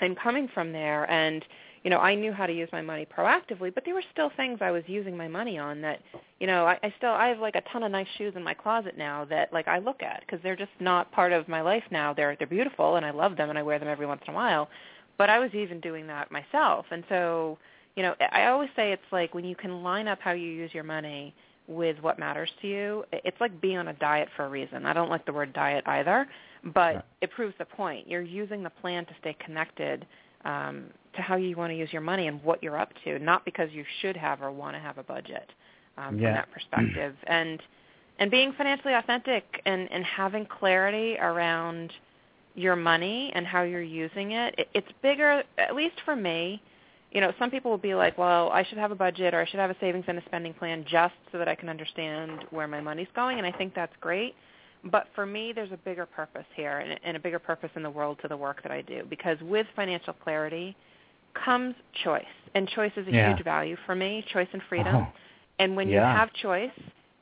and 0.00 0.18
coming 0.18 0.48
from 0.52 0.72
there 0.72 1.08
and 1.08 1.44
you 1.84 1.90
know, 1.90 1.98
I 1.98 2.14
knew 2.14 2.32
how 2.32 2.46
to 2.46 2.52
use 2.52 2.68
my 2.72 2.80
money 2.80 3.06
proactively, 3.06 3.74
but 3.74 3.84
there 3.84 3.94
were 3.94 4.04
still 4.12 4.30
things 4.36 4.58
I 4.60 4.70
was 4.70 4.84
using 4.86 5.16
my 5.16 5.26
money 5.26 5.58
on 5.58 5.80
that, 5.80 5.98
you 6.38 6.46
know, 6.46 6.64
I, 6.64 6.78
I 6.80 6.94
still 6.96 7.10
I 7.10 7.26
have 7.28 7.38
like 7.38 7.56
a 7.56 7.60
ton 7.72 7.82
of 7.82 7.90
nice 7.90 8.06
shoes 8.18 8.34
in 8.36 8.42
my 8.42 8.54
closet 8.54 8.96
now 8.98 9.24
that 9.26 9.52
like 9.52 9.66
I 9.68 9.78
look 9.78 10.02
at 10.02 10.20
because 10.20 10.40
they're 10.42 10.56
just 10.56 10.70
not 10.80 11.10
part 11.12 11.32
of 11.32 11.48
my 11.48 11.60
life 11.60 11.84
now. 11.90 12.12
They're 12.12 12.36
they're 12.36 12.46
beautiful 12.46 12.96
and 12.96 13.06
I 13.06 13.10
love 13.10 13.36
them 13.36 13.50
and 13.50 13.58
I 13.58 13.62
wear 13.62 13.78
them 13.78 13.88
every 13.88 14.06
once 14.06 14.22
in 14.26 14.34
a 14.34 14.36
while, 14.36 14.68
but 15.16 15.30
I 15.30 15.38
was 15.38 15.50
even 15.54 15.80
doing 15.80 16.08
that 16.08 16.30
myself. 16.32 16.86
And 16.90 17.04
so, 17.08 17.58
you 17.96 18.02
know, 18.02 18.14
I 18.32 18.46
always 18.46 18.70
say 18.76 18.92
it's 18.92 19.12
like 19.12 19.34
when 19.34 19.44
you 19.44 19.56
can 19.56 19.82
line 19.82 20.08
up 20.08 20.18
how 20.20 20.32
you 20.32 20.48
use 20.48 20.72
your 20.72 20.84
money 20.84 21.34
with 21.68 21.96
what 22.00 22.18
matters 22.18 22.50
to 22.60 22.68
you, 22.68 23.04
it's 23.12 23.40
like 23.40 23.60
being 23.60 23.78
on 23.78 23.88
a 23.88 23.92
diet 23.94 24.28
for 24.36 24.44
a 24.44 24.48
reason. 24.48 24.84
I 24.86 24.92
don't 24.92 25.10
like 25.10 25.24
the 25.26 25.32
word 25.32 25.52
diet 25.52 25.84
either, 25.86 26.26
but 26.64 26.94
Right. 26.96 27.04
it 27.20 27.30
proves 27.30 27.54
the 27.58 27.64
point. 27.64 28.08
You're 28.08 28.20
using 28.22 28.62
the 28.62 28.70
plan 28.70 29.06
to 29.06 29.14
stay 29.20 29.34
connected 29.44 30.06
um, 30.44 30.86
to 31.14 31.22
how 31.22 31.36
you 31.36 31.56
want 31.56 31.70
to 31.70 31.76
use 31.76 31.92
your 31.92 32.02
money 32.02 32.26
and 32.26 32.42
what 32.42 32.62
you're 32.62 32.78
up 32.78 32.90
to, 33.04 33.18
not 33.18 33.44
because 33.44 33.70
you 33.72 33.84
should 34.00 34.16
have 34.16 34.42
or 34.42 34.50
want 34.50 34.74
to 34.74 34.80
have 34.80 34.98
a 34.98 35.02
budget 35.04 35.50
um, 35.98 36.18
Yeah. 36.18 36.26
from 36.28 36.34
that 36.34 36.50
perspective. 36.52 37.14
and 37.26 37.62
and 38.18 38.30
being 38.30 38.52
financially 38.52 38.92
authentic 38.94 39.62
and, 39.64 39.90
and 39.90 40.04
having 40.04 40.44
clarity 40.46 41.16
around 41.18 41.92
your 42.54 42.76
money 42.76 43.32
and 43.34 43.46
how 43.46 43.62
you're 43.62 43.80
using 43.82 44.32
it, 44.32 44.54
it, 44.58 44.68
it's 44.74 44.88
bigger, 45.02 45.42
at 45.58 45.74
least 45.74 45.94
for 46.04 46.14
me. 46.14 46.62
You 47.12 47.20
know, 47.20 47.32
some 47.38 47.50
people 47.50 47.70
will 47.70 47.78
be 47.78 47.94
like, 47.94 48.16
well, 48.16 48.48
I 48.50 48.64
should 48.64 48.78
have 48.78 48.90
a 48.90 48.94
budget 48.94 49.34
or 49.34 49.40
I 49.40 49.46
should 49.46 49.60
have 49.60 49.70
a 49.70 49.76
savings 49.80 50.06
and 50.08 50.18
a 50.18 50.24
spending 50.24 50.54
plan 50.54 50.84
just 50.88 51.14
so 51.30 51.38
that 51.38 51.46
I 51.46 51.54
can 51.54 51.68
understand 51.68 52.46
where 52.50 52.66
my 52.66 52.80
money's 52.80 53.08
going, 53.14 53.36
and 53.38 53.46
I 53.46 53.52
think 53.52 53.74
that's 53.74 53.92
great. 54.00 54.34
But 54.84 55.06
for 55.14 55.26
me, 55.26 55.52
there's 55.52 55.70
a 55.72 55.76
bigger 55.76 56.06
purpose 56.06 56.46
here 56.56 56.78
and, 56.78 56.98
and 57.04 57.16
a 57.16 57.20
bigger 57.20 57.38
purpose 57.38 57.70
in 57.76 57.82
the 57.82 57.90
world 57.90 58.18
to 58.22 58.28
the 58.28 58.36
work 58.36 58.62
that 58.62 58.72
I 58.72 58.80
do 58.80 59.04
because 59.08 59.38
with 59.42 59.66
financial 59.76 60.14
clarity 60.14 60.74
comes 61.34 61.74
choice, 62.02 62.24
and 62.54 62.68
choice 62.68 62.92
is 62.96 63.06
a 63.06 63.12
Yeah. 63.12 63.34
huge 63.34 63.44
value 63.44 63.76
for 63.86 63.94
me, 63.94 64.24
choice 64.32 64.48
and 64.52 64.62
freedom. 64.68 64.96
Oh. 64.96 65.06
And 65.58 65.76
when 65.76 65.88
you 65.88 65.98
have 65.98 66.32
choice, 66.32 66.72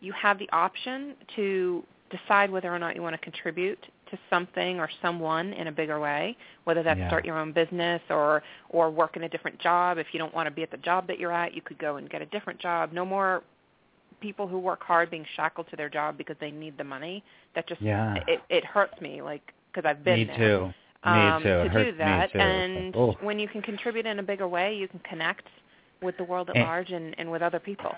you 0.00 0.12
have 0.12 0.38
the 0.38 0.48
option 0.52 1.14
to 1.36 1.84
decide 2.10 2.50
whether 2.50 2.72
or 2.74 2.78
not 2.78 2.96
you 2.96 3.02
want 3.02 3.14
to 3.14 3.18
contribute 3.18 3.78
to 4.10 4.18
something 4.28 4.78
or 4.80 4.88
someone 5.02 5.52
in 5.52 5.66
a 5.66 5.72
bigger 5.72 5.98
way, 6.00 6.36
whether 6.64 6.82
that's 6.82 6.98
Yeah. 6.98 7.08
start 7.08 7.24
your 7.24 7.38
own 7.38 7.52
business 7.52 8.02
or 8.10 8.42
or 8.70 8.90
work 8.90 9.16
in 9.16 9.24
a 9.24 9.28
different 9.28 9.58
job. 9.58 9.98
If 9.98 10.12
you 10.12 10.18
don't 10.18 10.34
want 10.34 10.46
to 10.46 10.50
be 10.50 10.62
at 10.62 10.70
the 10.70 10.76
job 10.78 11.06
that 11.08 11.18
you're 11.18 11.32
at, 11.32 11.54
you 11.54 11.62
could 11.62 11.78
go 11.78 11.96
and 11.96 12.08
get 12.10 12.22
a 12.22 12.26
different 12.26 12.58
job. 12.60 12.92
No 12.92 13.04
more 13.04 13.42
people 14.20 14.46
who 14.46 14.58
work 14.58 14.82
hard 14.82 15.10
being 15.10 15.24
shackled 15.34 15.66
to 15.70 15.76
their 15.76 15.88
job 15.88 16.18
because 16.18 16.36
they 16.40 16.50
need 16.50 16.76
the 16.76 16.84
money. 16.84 17.22
That 17.54 17.66
just 17.66 17.80
Yeah. 17.80 18.16
it 18.26 18.40
it 18.48 18.64
hurts 18.64 19.00
me 19.00 19.22
like 19.22 19.52
because 19.72 19.88
I've 19.88 20.04
been 20.04 20.18
Me 20.20 20.24
there 20.24 20.36
too. 20.36 20.74
um, 21.04 21.36
me 21.38 21.42
too. 21.42 21.48
It 21.48 21.64
to 21.64 21.68
hurts 21.70 21.90
do 21.92 21.96
that. 21.98 22.28
me 22.28 22.32
too. 22.32 22.38
And 22.46 22.96
Oh. 22.96 23.12
when 23.20 23.38
you 23.38 23.48
can 23.48 23.62
contribute 23.62 24.06
in 24.06 24.18
a 24.18 24.22
bigger 24.22 24.46
way, 24.48 24.74
you 24.74 24.88
can 24.88 24.98
connect 25.00 25.46
with 26.02 26.16
the 26.16 26.24
world 26.24 26.50
at 26.50 26.56
And- 26.56 26.64
large 26.64 26.90
and, 26.92 27.14
and 27.18 27.30
with 27.30 27.42
other 27.42 27.58
people. 27.60 27.94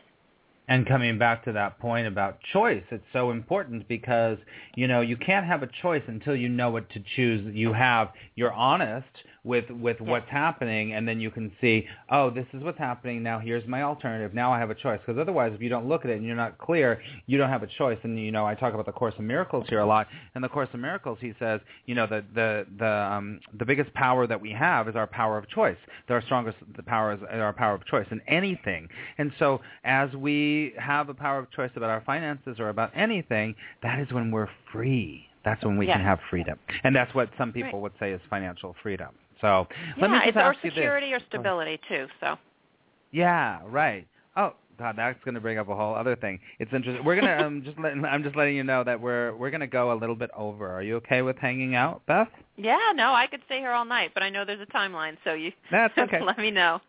And 0.68 0.86
coming 0.86 1.18
back 1.18 1.44
to 1.44 1.52
that 1.52 1.78
point 1.80 2.06
about 2.06 2.38
choice, 2.52 2.84
it's 2.90 3.04
so 3.12 3.30
important 3.30 3.88
because, 3.88 4.38
you 4.76 4.86
know, 4.86 5.00
you 5.00 5.16
can't 5.16 5.44
have 5.44 5.62
a 5.62 5.68
choice 5.82 6.02
until 6.06 6.36
you 6.36 6.48
know 6.48 6.70
what 6.70 6.88
to 6.90 7.02
choose. 7.16 7.54
You 7.54 7.72
have, 7.72 8.10
you're 8.36 8.52
honest 8.52 9.08
with, 9.44 9.68
with 9.70 10.00
what's 10.00 10.28
happening 10.30 10.92
and 10.92 11.06
then 11.06 11.20
you 11.20 11.30
can 11.30 11.50
see, 11.60 11.86
oh, 12.10 12.30
this 12.30 12.46
is 12.52 12.62
what's 12.62 12.78
happening. 12.78 13.22
Now 13.22 13.38
here's 13.38 13.66
my 13.66 13.82
alternative. 13.82 14.34
Now 14.34 14.52
I 14.52 14.58
have 14.58 14.70
a 14.70 14.74
choice. 14.74 15.00
Because 15.04 15.20
otherwise, 15.20 15.52
if 15.54 15.60
you 15.60 15.68
don't 15.68 15.88
look 15.88 16.04
at 16.04 16.10
it 16.10 16.16
and 16.18 16.24
you're 16.24 16.36
not 16.36 16.58
clear, 16.58 17.02
you 17.26 17.38
don't 17.38 17.50
have 17.50 17.62
a 17.62 17.66
choice. 17.66 17.98
And, 18.04 18.18
you 18.18 18.30
know, 18.30 18.46
I 18.46 18.54
talk 18.54 18.72
about 18.74 18.86
the 18.86 18.92
Course 18.92 19.14
of 19.18 19.24
Miracles 19.24 19.66
here 19.68 19.80
a 19.80 19.86
lot. 19.86 20.06
In 20.36 20.42
the 20.42 20.48
Course 20.48 20.68
of 20.72 20.80
Miracles, 20.80 21.18
he 21.20 21.32
says, 21.38 21.60
you 21.86 21.94
know, 21.94 22.06
the, 22.06 22.24
the, 22.34 22.66
the, 22.78 22.86
um, 22.86 23.40
the 23.58 23.64
biggest 23.64 23.92
power 23.94 24.26
that 24.26 24.40
we 24.40 24.52
have 24.52 24.88
is 24.88 24.94
our 24.96 25.06
power 25.08 25.38
of 25.38 25.48
choice. 25.48 25.76
The 26.08 26.14
our 26.14 26.22
strongest 26.22 26.58
the 26.76 26.82
power 26.82 27.12
is 27.14 27.20
our 27.30 27.52
power 27.52 27.74
of 27.74 27.84
choice 27.86 28.06
in 28.10 28.20
anything. 28.28 28.88
And 29.18 29.32
so 29.38 29.60
as 29.84 30.12
we 30.14 30.74
have 30.78 31.08
a 31.08 31.14
power 31.14 31.38
of 31.38 31.50
choice 31.50 31.70
about 31.74 31.90
our 31.90 32.02
finances 32.02 32.56
or 32.60 32.68
about 32.68 32.90
anything, 32.94 33.54
that 33.82 33.98
is 33.98 34.12
when 34.12 34.30
we're 34.30 34.48
free. 34.72 35.26
That's 35.44 35.64
when 35.64 35.76
we 35.76 35.86
Yes. 35.86 35.96
can 35.96 36.04
have 36.04 36.20
freedom. 36.30 36.58
And 36.84 36.94
that's 36.94 37.12
what 37.14 37.30
some 37.36 37.52
people 37.52 37.72
Right. 37.80 37.82
would 37.82 37.98
say 37.98 38.12
is 38.12 38.20
financial 38.30 38.74
freedom. 38.82 39.08
So 39.42 39.66
yeah, 39.70 39.92
let 40.00 40.10
me 40.10 40.16
just 40.18 40.28
it's 40.28 40.36
our 40.38 40.52
ask 40.54 40.64
you 40.64 40.70
this. 40.70 40.76
security 40.76 41.12
or 41.12 41.20
stability 41.28 41.78
too. 41.88 42.06
So 42.20 42.36
Yeah, 43.10 43.60
right. 43.66 44.06
Oh, 44.36 44.54
God, 44.78 44.94
that's 44.96 45.22
going 45.24 45.34
to 45.34 45.40
bring 45.40 45.58
up 45.58 45.68
a 45.68 45.76
whole 45.76 45.94
other 45.94 46.16
thing. 46.16 46.40
It's 46.58 46.72
interesting. 46.72 47.04
We're 47.04 47.20
gonna 47.20 47.46
um, 47.46 47.62
just 47.62 47.78
let, 47.78 47.92
I'm 48.10 48.22
just 48.22 48.34
letting 48.36 48.56
you 48.56 48.64
know 48.64 48.82
that 48.84 48.98
we're 49.00 49.36
we're 49.36 49.50
going 49.50 49.60
to 49.60 49.66
go 49.66 49.92
a 49.92 49.98
little 49.98 50.16
bit 50.16 50.30
over. 50.34 50.70
Are 50.70 50.82
you 50.82 50.96
okay 50.96 51.20
with 51.20 51.36
hanging 51.36 51.74
out, 51.74 52.00
Beth? 52.06 52.28
yeah, 52.56 52.78
no, 52.94 53.12
I 53.12 53.26
could 53.26 53.40
stay 53.46 53.58
here 53.58 53.72
all 53.72 53.84
night, 53.84 54.12
but 54.14 54.22
I 54.22 54.30
know 54.30 54.44
there's 54.44 54.60
a 54.66 54.72
timeline, 54.72 55.16
so 55.24 55.34
you 55.34 55.52
That's 55.70 55.92
okay. 55.98 56.20
let 56.22 56.38
me 56.38 56.50
know. 56.50 56.80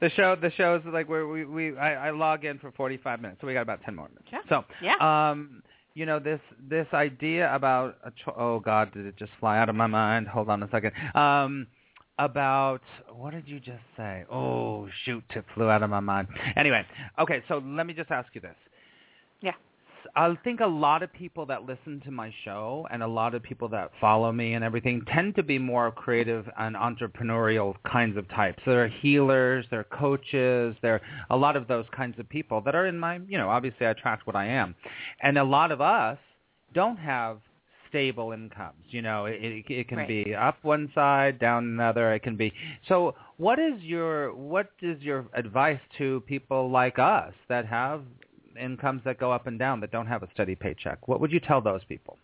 The 0.00 0.10
show 0.10 0.34
the 0.34 0.50
show 0.52 0.76
is 0.76 0.82
like 0.92 1.08
where 1.08 1.26
we 1.28 1.44
we 1.44 1.76
I, 1.76 2.08
I 2.08 2.10
log 2.10 2.44
in 2.44 2.58
for 2.58 2.72
45 2.72 3.20
minutes, 3.20 3.40
so 3.40 3.46
we 3.46 3.52
got 3.54 3.62
about 3.62 3.82
10 3.82 3.94
more 3.94 4.08
minutes. 4.08 4.28
Yeah. 4.32 4.40
So 4.48 4.64
Yeah. 4.82 5.30
um, 5.30 5.62
you 5.94 6.06
know 6.06 6.18
this 6.18 6.40
this 6.68 6.86
idea 6.92 7.54
about 7.54 7.96
a 8.04 8.10
cho- 8.24 8.34
oh 8.36 8.60
God, 8.60 8.92
did 8.94 9.06
it 9.06 9.16
just 9.16 9.32
fly 9.40 9.58
out 9.58 9.68
of 9.68 9.74
my 9.76 9.86
mind? 9.86 10.26
Hold 10.28 10.48
on 10.48 10.62
a 10.62 10.70
second. 10.70 10.92
Um, 11.14 11.66
about 12.18 12.80
what 13.12 13.32
did 13.32 13.46
you 13.46 13.60
just 13.60 13.82
say? 13.96 14.24
Oh 14.30 14.88
shoot, 15.04 15.24
it 15.34 15.44
flew 15.54 15.70
out 15.70 15.82
of 15.82 15.90
my 15.90 16.00
mind. 16.00 16.28
Anyway, 16.56 16.84
okay, 17.18 17.42
so 17.48 17.62
let 17.64 17.86
me 17.86 17.94
just 17.94 18.10
ask 18.10 18.28
you 18.34 18.40
this. 18.40 18.56
Yeah. 19.40 19.52
I 20.16 20.34
think 20.42 20.60
a 20.60 20.66
lot 20.66 21.02
of 21.02 21.12
people 21.12 21.44
that 21.46 21.64
listen 21.64 22.00
to 22.04 22.10
my 22.10 22.32
show 22.44 22.86
and 22.90 23.02
a 23.02 23.06
lot 23.06 23.34
of 23.34 23.42
people 23.42 23.68
that 23.70 23.90
follow 24.00 24.32
me 24.32 24.54
and 24.54 24.64
everything 24.64 25.02
tend 25.12 25.34
to 25.36 25.42
be 25.42 25.58
more 25.58 25.90
creative 25.90 26.48
and 26.58 26.76
entrepreneurial 26.76 27.74
kinds 27.86 28.16
of 28.16 28.28
types. 28.28 28.62
They're 28.64 28.88
healers, 28.88 29.66
they're 29.70 29.84
coaches, 29.84 30.76
they're 30.82 31.00
a 31.30 31.36
lot 31.36 31.56
of 31.56 31.68
those 31.68 31.84
kinds 31.94 32.18
of 32.18 32.28
people 32.28 32.60
that 32.62 32.74
are 32.74 32.86
in 32.86 32.98
my, 32.98 33.20
you 33.28 33.38
know, 33.38 33.48
obviously 33.48 33.86
I 33.86 33.90
attract 33.90 34.26
what 34.26 34.36
I 34.36 34.46
am. 34.46 34.74
And 35.22 35.36
a 35.36 35.44
lot 35.44 35.72
of 35.72 35.80
us 35.80 36.18
don't 36.74 36.96
have 36.96 37.40
stable 37.88 38.32
incomes. 38.32 38.84
You 38.90 39.02
know, 39.02 39.26
it, 39.26 39.42
it, 39.42 39.64
it 39.70 39.88
can 39.88 39.98
Right. 39.98 40.08
be 40.08 40.34
up 40.34 40.58
one 40.62 40.90
side, 40.94 41.38
down 41.38 41.64
another. 41.64 42.12
It 42.14 42.20
can 42.22 42.36
be. 42.36 42.52
So, 42.88 43.14
what 43.36 43.58
is 43.58 43.80
your 43.82 44.34
what 44.34 44.70
is 44.80 45.00
your 45.02 45.26
advice 45.34 45.80
to 45.98 46.20
people 46.26 46.70
like 46.70 46.98
us 46.98 47.32
that 47.48 47.66
have 47.66 48.02
incomes 48.60 49.02
that 49.04 49.18
go 49.18 49.30
up 49.32 49.46
and 49.46 49.58
down 49.58 49.80
that 49.80 49.90
don't 49.90 50.06
have 50.06 50.22
a 50.22 50.28
steady 50.32 50.54
paycheck? 50.54 51.08
What 51.08 51.20
would 51.20 51.32
you 51.32 51.40
tell 51.40 51.60
those 51.60 51.82
people? 51.88 52.18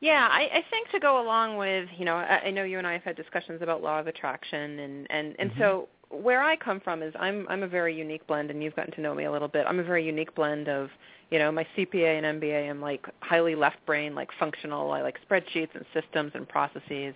Yeah, 0.00 0.28
I, 0.30 0.42
I 0.58 0.64
think 0.70 0.90
to 0.90 1.00
go 1.00 1.22
along 1.22 1.56
with, 1.56 1.88
you 1.96 2.04
know, 2.04 2.16
I, 2.16 2.42
I 2.46 2.50
know 2.50 2.64
you 2.64 2.76
and 2.78 2.86
I 2.86 2.92
have 2.92 3.02
had 3.04 3.16
discussions 3.16 3.62
about 3.62 3.82
law 3.82 3.98
of 4.00 4.06
attraction, 4.06 4.78
and 4.80 5.06
and 5.10 5.34
and 5.38 5.50
Mhm. 5.52 5.58
so 5.58 5.88
where 6.10 6.42
I 6.42 6.56
come 6.56 6.80
from 6.80 7.02
is 7.02 7.14
I'm 7.18 7.46
I'm 7.48 7.62
a 7.62 7.68
very 7.68 7.94
unique 7.94 8.26
blend, 8.26 8.50
and 8.50 8.62
you've 8.62 8.76
gotten 8.76 8.92
to 8.94 9.00
know 9.00 9.14
me 9.14 9.24
a 9.24 9.32
little 9.32 9.48
bit. 9.48 9.64
I'm 9.66 9.80
a 9.80 9.84
very 9.84 10.04
unique 10.04 10.34
blend 10.34 10.68
of, 10.68 10.90
you 11.30 11.38
know, 11.38 11.50
my 11.50 11.66
CPA 11.76 12.22
and 12.22 12.40
MBA. 12.40 12.70
I'm 12.70 12.80
like 12.80 13.06
highly 13.20 13.54
left 13.54 13.84
brain, 13.86 14.14
like 14.14 14.30
functional. 14.38 14.92
I 14.92 15.02
like 15.02 15.18
spreadsheets 15.28 15.74
and 15.74 15.84
systems 15.92 16.32
and 16.34 16.48
processes. 16.48 17.14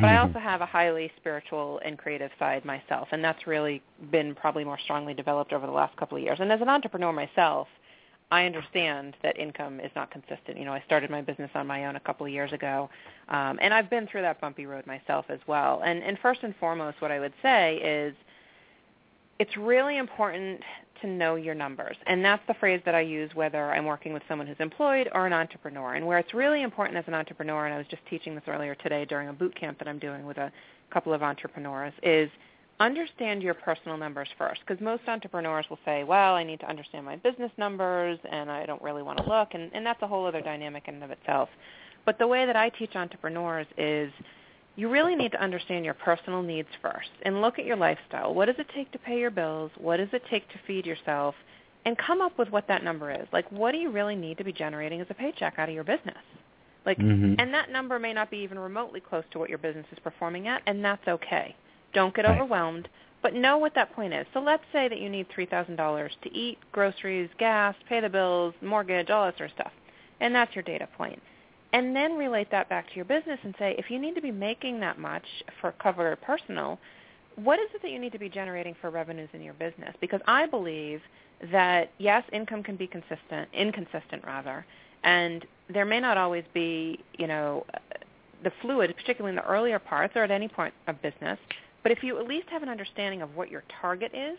But 0.00 0.10
I 0.10 0.16
also 0.16 0.40
have 0.40 0.60
a 0.60 0.66
highly 0.66 1.10
spiritual 1.16 1.80
and 1.84 1.96
creative 1.96 2.32
side 2.38 2.64
myself, 2.64 3.08
and 3.12 3.22
that's 3.22 3.46
really 3.46 3.80
been 4.10 4.34
probably 4.34 4.64
more 4.64 4.78
strongly 4.82 5.14
developed 5.14 5.52
over 5.52 5.66
the 5.66 5.72
last 5.72 5.96
couple 5.96 6.16
of 6.16 6.24
years. 6.24 6.38
And 6.40 6.50
as 6.50 6.60
an 6.60 6.68
entrepreneur 6.68 7.12
myself, 7.12 7.68
I 8.32 8.44
understand 8.44 9.16
that 9.22 9.38
income 9.38 9.78
is 9.78 9.92
not 9.94 10.10
consistent. 10.10 10.58
You 10.58 10.64
know, 10.64 10.72
I 10.72 10.82
started 10.84 11.10
my 11.10 11.20
business 11.22 11.50
on 11.54 11.68
my 11.68 11.86
own 11.86 11.94
a 11.94 12.00
couple 12.00 12.26
of 12.26 12.32
years 12.32 12.52
ago, 12.52 12.90
um, 13.28 13.58
and 13.62 13.72
I've 13.72 13.88
been 13.88 14.08
through 14.08 14.22
that 14.22 14.40
bumpy 14.40 14.66
road 14.66 14.84
myself 14.86 15.26
as 15.28 15.38
well. 15.46 15.82
And, 15.84 16.02
and 16.02 16.18
first 16.18 16.40
and 16.42 16.56
foremost, 16.56 17.00
what 17.00 17.12
I 17.12 17.20
would 17.20 17.34
say 17.42 17.76
is 17.76 18.16
it's 19.38 19.56
really 19.56 19.98
important 19.98 20.60
to 21.00 21.08
know 21.08 21.34
your 21.34 21.54
numbers. 21.54 21.96
And 22.06 22.24
that's 22.24 22.42
the 22.46 22.54
phrase 22.54 22.80
that 22.84 22.94
I 22.94 23.00
use 23.00 23.30
whether 23.34 23.72
I'm 23.72 23.84
working 23.84 24.12
with 24.12 24.22
someone 24.28 24.46
who's 24.46 24.56
employed 24.60 25.08
or 25.12 25.26
an 25.26 25.32
entrepreneur. 25.32 25.94
And 25.94 26.06
where 26.06 26.18
it's 26.18 26.32
really 26.34 26.62
important 26.62 26.96
as 26.96 27.04
an 27.06 27.14
entrepreneur, 27.14 27.66
and 27.66 27.74
I 27.74 27.78
was 27.78 27.86
just 27.88 28.04
teaching 28.08 28.34
this 28.34 28.44
earlier 28.46 28.74
today 28.76 29.04
during 29.04 29.28
a 29.28 29.32
boot 29.32 29.54
camp 29.58 29.78
that 29.78 29.88
I'm 29.88 29.98
doing 29.98 30.24
with 30.24 30.38
a 30.38 30.52
couple 30.90 31.12
of 31.12 31.22
entrepreneurs, 31.22 31.92
is 32.02 32.30
understand 32.80 33.42
your 33.42 33.54
personal 33.54 33.96
numbers 33.96 34.28
first. 34.38 34.60
Because 34.66 34.82
most 34.82 35.02
entrepreneurs 35.06 35.66
will 35.68 35.78
say, 35.84 36.04
well, 36.04 36.34
I 36.34 36.44
need 36.44 36.60
to 36.60 36.68
understand 36.68 37.04
my 37.04 37.16
business 37.16 37.52
numbers 37.56 38.18
and 38.30 38.50
I 38.50 38.66
don't 38.66 38.82
really 38.82 39.02
want 39.02 39.18
to 39.18 39.28
look. 39.28 39.54
And, 39.54 39.70
and 39.74 39.84
that's 39.84 40.02
a 40.02 40.06
whole 40.06 40.26
other 40.26 40.40
dynamic 40.40 40.84
in 40.88 40.94
and 40.94 41.04
of 41.04 41.10
itself. 41.10 41.48
But 42.04 42.18
the 42.18 42.26
way 42.26 42.46
that 42.46 42.56
I 42.56 42.68
teach 42.70 42.96
entrepreneurs 42.96 43.66
is 43.78 44.12
you 44.76 44.88
really 44.88 45.14
need 45.14 45.32
to 45.32 45.40
understand 45.42 45.84
your 45.84 45.94
personal 45.94 46.42
needs 46.42 46.68
first 46.82 47.10
and 47.22 47.40
look 47.40 47.58
at 47.58 47.64
your 47.64 47.76
lifestyle. 47.76 48.34
What 48.34 48.46
does 48.46 48.58
it 48.58 48.68
take 48.74 48.90
to 48.92 48.98
pay 48.98 49.18
your 49.20 49.30
bills? 49.30 49.70
What 49.76 49.98
does 49.98 50.08
it 50.12 50.22
take 50.28 50.48
to 50.48 50.58
feed 50.66 50.84
yourself? 50.86 51.34
And 51.84 51.96
come 51.98 52.20
up 52.20 52.38
with 52.38 52.50
what 52.50 52.66
that 52.68 52.82
number 52.82 53.10
is. 53.10 53.26
Like, 53.32 53.50
what 53.52 53.72
do 53.72 53.78
you 53.78 53.90
really 53.90 54.16
need 54.16 54.38
to 54.38 54.44
be 54.44 54.52
generating 54.52 55.00
as 55.00 55.06
a 55.10 55.14
paycheck 55.14 55.58
out 55.58 55.68
of 55.68 55.74
your 55.74 55.84
business? 55.84 56.16
Like, 56.86 56.98
Mhm. 56.98 57.36
and 57.38 57.52
that 57.54 57.70
number 57.70 57.98
may 57.98 58.12
not 58.12 58.30
be 58.30 58.38
even 58.38 58.58
remotely 58.58 59.00
close 59.00 59.24
to 59.30 59.38
what 59.38 59.48
your 59.48 59.58
business 59.58 59.86
is 59.92 59.98
performing 59.98 60.48
at, 60.48 60.62
and 60.66 60.84
that's 60.84 61.06
okay. 61.06 61.54
Don't 61.92 62.14
get 62.14 62.24
Right. 62.24 62.34
overwhelmed, 62.34 62.88
but 63.22 63.34
know 63.34 63.58
what 63.58 63.74
that 63.74 63.92
point 63.92 64.12
is. 64.12 64.26
So 64.32 64.40
let's 64.40 64.64
say 64.72 64.88
that 64.88 64.98
you 64.98 65.08
need 65.08 65.28
$3,000 65.28 66.16
to 66.22 66.34
eat, 66.34 66.58
groceries, 66.72 67.30
gas, 67.38 67.74
pay 67.88 68.00
the 68.00 68.08
bills, 68.08 68.54
mortgage, 68.60 69.10
all 69.10 69.26
that 69.26 69.36
sort 69.38 69.50
of 69.50 69.54
stuff. 69.54 69.72
And 70.20 70.34
that's 70.34 70.54
your 70.54 70.62
data 70.62 70.86
point. 70.86 71.22
And 71.74 71.94
then 71.94 72.16
relate 72.16 72.52
that 72.52 72.68
back 72.68 72.88
to 72.88 72.94
your 72.94 73.04
business 73.04 73.40
and 73.42 73.52
say, 73.58 73.74
if 73.76 73.90
you 73.90 73.98
need 73.98 74.14
to 74.14 74.22
be 74.22 74.30
making 74.30 74.78
that 74.78 74.96
much 74.96 75.24
for 75.60 75.72
cover 75.72 76.12
or 76.12 76.14
personal, 76.16 76.78
what 77.34 77.58
is 77.58 77.66
it 77.74 77.82
that 77.82 77.90
you 77.90 77.98
need 77.98 78.12
to 78.12 78.18
be 78.18 78.28
generating 78.28 78.76
for 78.80 78.90
revenues 78.90 79.28
in 79.32 79.42
your 79.42 79.54
business? 79.54 79.92
Because 80.00 80.20
I 80.28 80.46
believe 80.46 81.00
that 81.50 81.90
yes, 81.98 82.22
income 82.32 82.62
can 82.62 82.76
be 82.76 82.86
consistent, 82.86 83.48
inconsistent 83.52 84.24
rather, 84.24 84.64
and 85.02 85.44
there 85.68 85.84
may 85.84 85.98
not 85.98 86.16
always 86.16 86.44
be, 86.54 87.00
you 87.18 87.26
know, 87.26 87.66
the 88.44 88.52
fluid, 88.62 88.94
particularly 88.96 89.30
in 89.30 89.36
the 89.36 89.44
earlier 89.44 89.80
parts 89.80 90.14
or 90.14 90.22
at 90.22 90.30
any 90.30 90.46
point 90.46 90.72
of 90.86 91.02
business. 91.02 91.40
But 91.82 91.90
if 91.90 92.04
you 92.04 92.20
at 92.20 92.28
least 92.28 92.48
have 92.50 92.62
an 92.62 92.68
understanding 92.68 93.20
of 93.20 93.34
what 93.34 93.50
your 93.50 93.64
target 93.80 94.12
is 94.14 94.38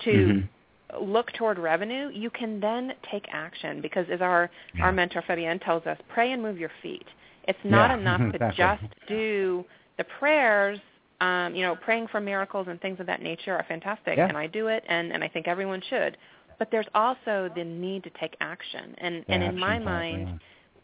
to 0.00 0.10
Mhm. 0.10 0.48
Look 1.00 1.32
toward 1.32 1.58
revenue, 1.58 2.10
you 2.12 2.30
can 2.30 2.60
then 2.60 2.92
take 3.10 3.26
action 3.30 3.80
because 3.80 4.06
as 4.10 4.20
our, 4.20 4.50
Yeah. 4.74 4.84
our 4.84 4.92
mentor 4.92 5.22
Fabienne 5.22 5.62
tells 5.64 5.86
us, 5.86 5.98
pray 6.08 6.32
and 6.32 6.42
move 6.42 6.58
your 6.58 6.70
feet. 6.82 7.06
It's 7.46 7.58
not 7.64 7.90
Yeah, 7.90 7.96
enough 7.96 8.20
to 8.20 8.26
exactly. 8.34 8.88
just 8.88 9.08
do 9.08 9.64
the 9.98 10.04
prayers. 10.04 10.78
Um, 11.20 11.54
you 11.54 11.62
know, 11.62 11.76
praying 11.76 12.08
for 12.08 12.20
miracles 12.20 12.66
and 12.68 12.80
things 12.80 12.98
of 13.00 13.06
that 13.06 13.22
nature 13.22 13.54
are 13.54 13.64
fantastic, 13.64 14.18
Yeah. 14.18 14.26
and 14.28 14.36
I 14.36 14.46
do 14.46 14.66
it, 14.66 14.84
and, 14.88 15.12
and 15.12 15.22
I 15.22 15.28
think 15.28 15.46
everyone 15.46 15.80
should. 15.88 16.16
But 16.58 16.70
there's 16.70 16.88
also 16.94 17.50
the 17.54 17.64
need 17.64 18.04
to 18.04 18.10
take 18.10 18.36
action, 18.40 18.94
and 18.98 19.24
and 19.28 19.42
in 19.42 19.58
my 19.58 19.78
mind, 19.78 20.38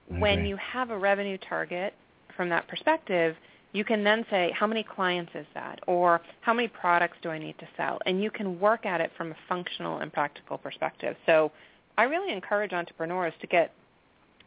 when 0.08 0.44
you 0.44 0.56
have 0.56 0.90
a 0.90 0.98
revenue 0.98 1.38
target 1.48 1.94
from 2.36 2.48
that 2.48 2.66
perspective, 2.68 3.36
you 3.72 3.84
can 3.84 4.02
then 4.02 4.24
say, 4.30 4.52
how 4.54 4.66
many 4.66 4.82
clients 4.82 5.32
is 5.34 5.46
that? 5.54 5.80
Or 5.86 6.20
how 6.40 6.52
many 6.52 6.68
products 6.68 7.18
do 7.22 7.30
I 7.30 7.38
need 7.38 7.58
to 7.58 7.68
sell? 7.76 8.00
And 8.06 8.22
you 8.22 8.30
can 8.30 8.58
work 8.58 8.84
at 8.84 9.00
it 9.00 9.12
from 9.16 9.30
a 9.30 9.36
functional 9.48 9.98
and 9.98 10.12
practical 10.12 10.58
perspective. 10.58 11.16
So 11.26 11.52
I 11.96 12.04
really 12.04 12.32
encourage 12.32 12.72
entrepreneurs 12.72 13.34
to 13.40 13.46
get 13.46 13.72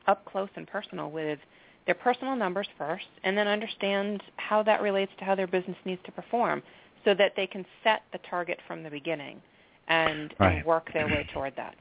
up 0.08 0.26
close 0.26 0.50
and 0.56 0.68
personal 0.68 1.10
with 1.10 1.40
their 1.86 1.96
personal 1.96 2.36
numbers 2.36 2.68
first 2.78 3.06
and 3.24 3.38
then 3.38 3.48
understand 3.48 4.22
how 4.38 4.64
that 4.64 4.82
relates 4.82 5.12
to 5.20 5.26
how 5.26 5.36
their 5.36 5.48
business 5.48 5.78
needs 5.86 6.02
to 6.06 6.12
perform 6.12 6.62
so 7.06 7.14
that 7.14 7.34
they 7.36 7.48
can 7.48 7.66
set 7.84 8.04
the 8.12 8.20
target 8.30 8.60
from 8.68 8.84
the 8.84 8.90
beginning 8.90 9.42
and, 9.88 10.34
Right. 10.40 10.58
and 10.58 10.66
work 10.66 10.92
their 10.94 11.08
way 11.08 11.26
toward 11.34 11.56
that. 11.58 11.76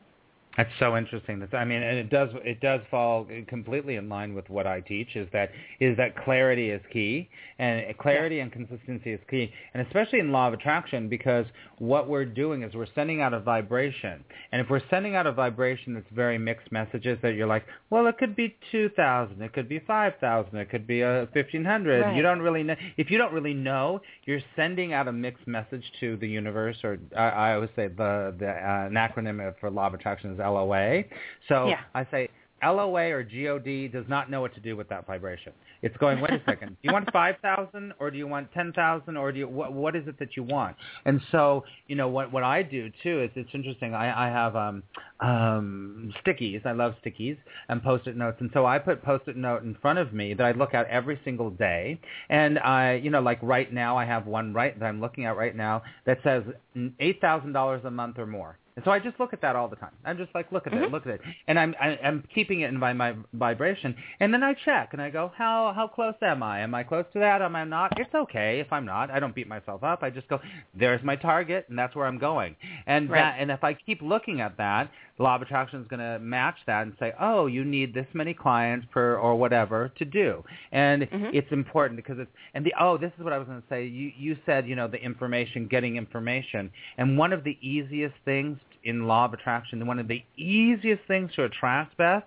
That's 0.57 0.69
so 0.79 0.99
interesting. 0.99 1.41
That's, 1.41 1.55
I 1.55 1.65
mean, 1.65 1.83
and 1.83 1.97
it 1.97 2.11
does 2.11 2.29
it 2.45 2.61
does 2.61 2.83
fall 2.91 3.27
completely 3.47 3.97
in 3.97 4.11
line 4.11 4.35
with 4.35 4.51
what 4.51 4.67
I 4.67 4.81
teach. 4.81 5.17
Is 5.17 5.27
that 5.33 5.51
is 5.81 5.97
that 5.97 6.15
clarity 6.15 6.69
is 6.69 6.83
key, 6.93 7.31
and 7.59 7.97
clarity 7.97 8.41
and 8.41 8.53
consistency 8.53 9.13
is 9.13 9.21
key, 9.31 9.51
and 9.73 9.87
especially 9.87 10.19
in 10.19 10.31
law 10.31 10.49
of 10.49 10.55
attraction, 10.55 11.09
because 11.09 11.47
what 11.79 12.07
we're 12.07 12.27
doing 12.27 12.63
is 12.65 12.75
we're 12.75 12.87
sending 12.95 13.23
out 13.23 13.33
a 13.33 13.41
vibration, 13.41 14.23
and 14.53 14.61
if 14.61 14.69
we're 14.69 14.87
sending 14.91 15.17
out 15.17 15.27
a 15.27 15.33
vibration 15.33 15.95
that's 15.95 16.07
very 16.15 16.37
mixed 16.37 16.71
messages, 16.71 17.19
that 17.23 17.35
you're 17.35 17.47
like, 17.47 17.65
well, 17.89 18.07
it 18.07 18.19
could 18.19 18.37
be 18.37 18.55
two 18.71 18.91
thousand, 18.91 19.41
it 19.41 19.55
could 19.55 19.71
be 19.71 19.79
five 19.87 20.13
thousand, 20.21 20.59
it 20.59 20.69
could 20.69 20.87
be 20.87 21.01
a 21.01 21.29
fifteen 21.33 21.65
hundred. 21.65 22.03
Right. 22.03 22.15
You 22.15 22.23
don't 22.23 22.43
really 22.43 22.63
know. 22.63 22.77
If 22.99 23.11
you 23.11 23.17
don't 23.17 23.33
really 23.33 23.55
know, 23.55 24.03
you're 24.27 24.43
sending 24.55 24.93
out 24.93 25.09
a 25.09 25.13
mixed 25.13 25.47
message 25.47 25.85
to 26.01 26.19
the 26.19 26.29
universe, 26.29 26.77
or 26.85 26.99
I, 27.17 27.29
I 27.31 27.55
always 27.55 27.71
say 27.75 27.89
the 27.89 28.35
the 28.39 28.51
uh, 28.51 28.89
an 28.89 28.95
acronym 28.95 29.55
for 29.59 29.71
law 29.71 29.87
of 29.87 29.95
attraction 29.95 30.31
is 30.31 30.42
LOA. 30.43 31.05
So 31.49 31.69
Yeah. 31.69 31.81
I 31.95 32.07
say 32.11 32.29
LOA 32.63 33.11
or 33.11 33.23
GOD 33.25 33.91
does 33.93 34.05
not 34.09 34.31
know 34.31 34.41
what 34.41 34.55
to 34.55 34.61
do 34.61 34.77
with 34.77 34.89
that 34.89 35.07
vibration. 35.07 35.53
It's 35.83 35.97
going, 35.97 36.21
wait 36.21 36.31
a 36.31 36.43
second, 36.47 36.69
do 36.69 36.77
you 36.83 36.93
want 36.93 37.11
5,000 37.13 37.93
or 37.99 38.11
do 38.11 38.17
you 38.19 38.29
want 38.29 38.53
10,000 38.53 39.17
or 39.17 39.33
do 39.33 39.41
you, 39.41 39.49
what, 39.49 39.73
what 39.73 39.97
is 39.97 40.07
it 40.07 40.17
that 40.21 40.37
you 40.37 40.45
want? 40.45 40.77
And 41.05 41.21
so, 41.33 41.65
you 41.89 41.97
know, 41.97 42.09
what, 42.09 42.33
what 42.33 42.45
I 42.45 42.63
do 42.63 42.89
too 43.03 43.23
is 43.23 43.31
it's 43.35 43.51
interesting. 43.53 43.95
I, 43.95 44.29
I 44.29 44.31
have 44.31 44.55
um, 44.55 44.85
um, 45.19 46.13
stickies. 46.25 46.65
I 46.65 46.73
love 46.73 46.95
stickies 47.05 47.37
and 47.69 47.83
post-it 47.83 48.17
notes. 48.17 48.37
And 48.41 48.51
so 48.55 48.65
I 48.65 48.79
put 48.79 49.03
post-it 49.03 49.37
note 49.37 49.65
in 49.65 49.75
front 49.83 49.99
of 49.99 50.13
me 50.13 50.33
that 50.35 50.45
I 50.45 50.53
look 50.53 50.73
at 50.73 50.87
every 50.87 51.19
single 51.25 51.51
day. 51.51 52.01
And 52.31 52.61
I, 52.61 52.95
you 52.95 53.11
know, 53.11 53.21
like 53.21 53.41
right 53.43 53.73
now 53.73 53.99
I 53.99 54.05
have 54.05 54.27
one 54.27 54.55
right 54.55 54.79
that 54.79 54.87
I'm 54.87 55.01
looking 55.01 55.25
at 55.25 55.37
right 55.37 55.57
now 55.57 55.83
that 56.07 56.19
says 56.23 56.45
$8,000 56.77 57.85
a 57.85 57.91
month 57.91 58.19
or 58.19 58.27
more. 58.27 58.57
And 58.77 58.85
so 58.85 58.91
I 58.91 58.99
just 58.99 59.21
look 59.21 59.33
at 59.35 59.43
that 59.43 59.55
all 59.55 59.69
the 59.69 59.77
time. 59.77 59.93
I'm 60.05 60.17
just 60.17 60.35
like, 60.35 60.51
look 60.51 60.67
at 60.67 60.73
Mhm. 60.73 60.85
it, 60.85 60.91
look 60.91 61.07
at 61.07 61.13
it, 61.15 61.21
and 61.47 61.59
I'm 61.59 61.75
I, 61.81 61.99
I'm 62.03 62.25
keeping 62.35 62.61
it 62.63 62.69
in 62.71 62.79
my, 62.79 62.93
my 62.95 63.15
vibration. 63.35 63.95
And 64.21 64.33
then 64.33 64.43
I 64.43 64.55
check 64.55 64.91
and 64.95 65.03
I 65.03 65.11
go, 65.11 65.31
how 65.37 65.73
how 65.75 65.87
close 65.89 66.15
am 66.23 66.43
I? 66.43 66.61
Am 66.61 66.75
I 66.75 66.83
close 66.83 67.05
to 67.13 67.19
that? 67.19 67.43
Am 67.43 67.55
I 67.55 67.65
not? 67.65 67.99
It's 68.01 68.15
okay 68.15 68.61
if 68.61 68.73
I'm 68.73 68.87
not. 68.87 69.11
I 69.11 69.21
don't 69.21 69.35
beat 69.35 69.49
myself 69.49 69.85
up. 69.85 70.03
I 70.03 70.11
just 70.11 70.27
go, 70.29 70.41
there's 70.75 71.03
my 71.03 71.17
target, 71.17 71.67
and 71.69 71.79
that's 71.79 71.95
where 71.95 72.07
I'm 72.07 72.19
going. 72.19 72.57
And 72.87 73.11
Right. 73.11 73.19
that, 73.19 73.37
and 73.41 73.51
if 73.51 73.63
I 73.63 73.75
keep 73.75 74.01
looking 74.01 74.41
at 74.41 74.57
that, 74.57 74.91
law 75.23 75.37
of 75.37 75.43
attraction 75.43 75.81
is 75.81 75.87
going 75.89 76.01
to 76.01 76.19
match 76.19 76.57
that 76.67 76.83
and 76.83 76.93
say, 76.99 77.13
oh, 77.21 77.47
you 77.47 77.65
need 77.65 77.95
this 77.95 78.07
many 78.13 78.35
clients 78.35 78.87
per 78.93 79.17
or 79.17 79.37
whatever 79.37 79.91
to 79.99 80.05
do. 80.05 80.45
And 80.73 81.03
Mhm. 81.11 81.31
it's 81.35 81.51
important 81.53 81.97
because 81.97 82.19
it's 82.19 82.31
and 82.55 82.65
the 82.67 82.75
oh, 82.79 82.99
this 82.99 83.13
is 83.19 83.25
what 83.25 83.33
I 83.33 83.39
was 83.39 83.49
going 83.49 83.63
to 83.63 83.69
say. 83.69 83.85
You 83.87 84.13
you 84.17 84.37
said 84.47 84.67
you 84.69 84.77
know 84.77 84.89
the 84.89 85.03
information, 85.03 85.67
getting 85.69 85.97
information, 85.97 86.71
and 86.99 87.17
one 87.17 87.33
of 87.33 87.45
the 87.45 87.57
easiest 87.61 88.17
things 88.25 88.59
in 88.85 89.07
law 89.07 89.25
of 89.27 89.33
attraction, 89.33 89.87
one 89.87 89.99
of 89.99 90.09
the 90.09 90.23
easiest 90.37 91.05
things 91.07 91.33
to 91.37 91.45
attract, 91.45 91.97
Beth, 91.97 92.25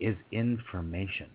is 0.00 0.16
information. 0.32 1.28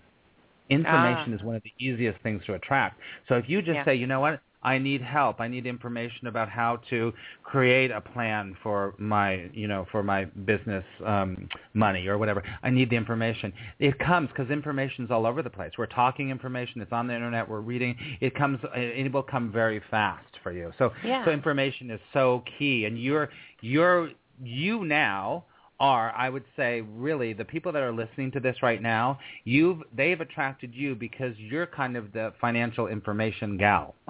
Information 0.69 1.33
Ah. 1.33 1.35
is 1.35 1.43
one 1.43 1.55
of 1.55 1.63
the 1.63 1.73
easiest 1.79 2.19
things 2.21 2.43
to 2.45 2.53
attract. 2.55 2.99
So 3.27 3.35
if 3.35 3.47
you 3.49 3.61
just 3.61 3.75
Yeah. 3.75 3.85
say, 3.85 3.95
you 3.95 4.07
know 4.07 4.21
what, 4.21 4.41
I 4.63 4.77
need 4.77 5.01
help. 5.01 5.39
I 5.39 5.47
need 5.47 5.65
information 5.65 6.27
about 6.27 6.49
how 6.49 6.79
to 6.89 7.13
create 7.43 7.91
a 7.91 8.01
plan 8.01 8.55
for 8.63 8.95
my, 8.97 9.49
you 9.53 9.67
know, 9.67 9.85
for 9.91 10.03
my 10.03 10.25
business 10.25 10.85
um, 11.05 11.47
money 11.73 12.07
or 12.07 12.17
whatever. 12.17 12.43
I 12.63 12.69
need 12.69 12.89
the 12.89 12.95
information. 12.95 13.53
It 13.79 13.99
comes 13.99 14.29
because 14.29 14.49
information's 14.49 15.11
all 15.11 15.25
over 15.25 15.41
the 15.41 15.49
place. 15.49 15.71
We're 15.77 15.85
talking 15.87 16.29
information. 16.29 16.81
It's 16.81 16.91
on 16.91 17.07
the 17.07 17.13
internet. 17.15 17.47
We're 17.47 17.61
reading. 17.61 17.97
It 18.21 18.35
comes. 18.35 18.59
It 18.75 19.11
will 19.11 19.23
come 19.23 19.51
very 19.51 19.81
fast 19.91 20.25
for 20.41 20.51
you. 20.51 20.71
So, 20.77 20.91
Yeah. 21.03 21.25
so 21.25 21.31
information 21.31 21.91
is 21.91 21.99
so 22.13 22.43
key. 22.57 22.85
And 22.85 23.01
you're, 23.01 23.29
you're, 23.61 24.09
you 24.43 24.85
now 24.85 25.45
are, 25.83 26.13
I 26.15 26.29
would 26.29 26.45
say, 26.55 26.79
really 26.79 27.33
the 27.33 27.43
people 27.43 27.73
that 27.73 27.83
are 27.83 27.91
listening 27.91 28.31
to 28.31 28.39
this 28.39 28.55
right 28.63 28.81
now, 28.81 29.19
you've 29.43 29.79
they've 29.93 30.21
attracted 30.21 30.73
you 30.73 30.95
because 30.95 31.33
you're 31.37 31.67
kind 31.67 31.97
of 31.97 32.13
the 32.13 32.31
financial 32.39 32.87
information 32.87 33.57
gal. 33.57 33.93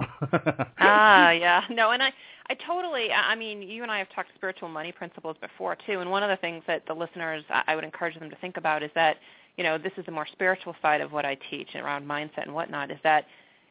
ah, 0.78 1.32
yeah. 1.32 1.62
No, 1.70 1.90
and 1.90 2.00
I, 2.00 2.12
I 2.48 2.54
totally. 2.54 3.10
I 3.10 3.34
mean, 3.34 3.60
you 3.60 3.82
and 3.82 3.90
I 3.90 3.98
have 3.98 4.06
talked 4.14 4.28
spiritual 4.36 4.68
money 4.68 4.92
principles 4.92 5.36
before 5.40 5.76
too, 5.84 5.98
and 5.98 6.08
one 6.12 6.22
of 6.22 6.30
the 6.30 6.36
things 6.36 6.62
that 6.68 6.86
the 6.86 6.94
listeners 6.94 7.42
I 7.50 7.64
I 7.66 7.74
would 7.74 7.82
encourage 7.82 8.16
them 8.20 8.30
to 8.30 8.36
think 8.36 8.56
about 8.56 8.84
is 8.84 8.90
that 8.94 9.16
you 9.56 9.64
know, 9.64 9.76
this 9.76 9.92
is 9.96 10.06
the 10.06 10.12
more 10.12 10.26
spiritual 10.30 10.76
side 10.80 11.00
of 11.00 11.10
what 11.10 11.24
I 11.24 11.36
teach 11.50 11.74
around 11.74 12.06
mindset 12.06 12.42
and 12.42 12.54
whatnot, 12.54 12.92
is 12.92 12.98
that 13.02 13.26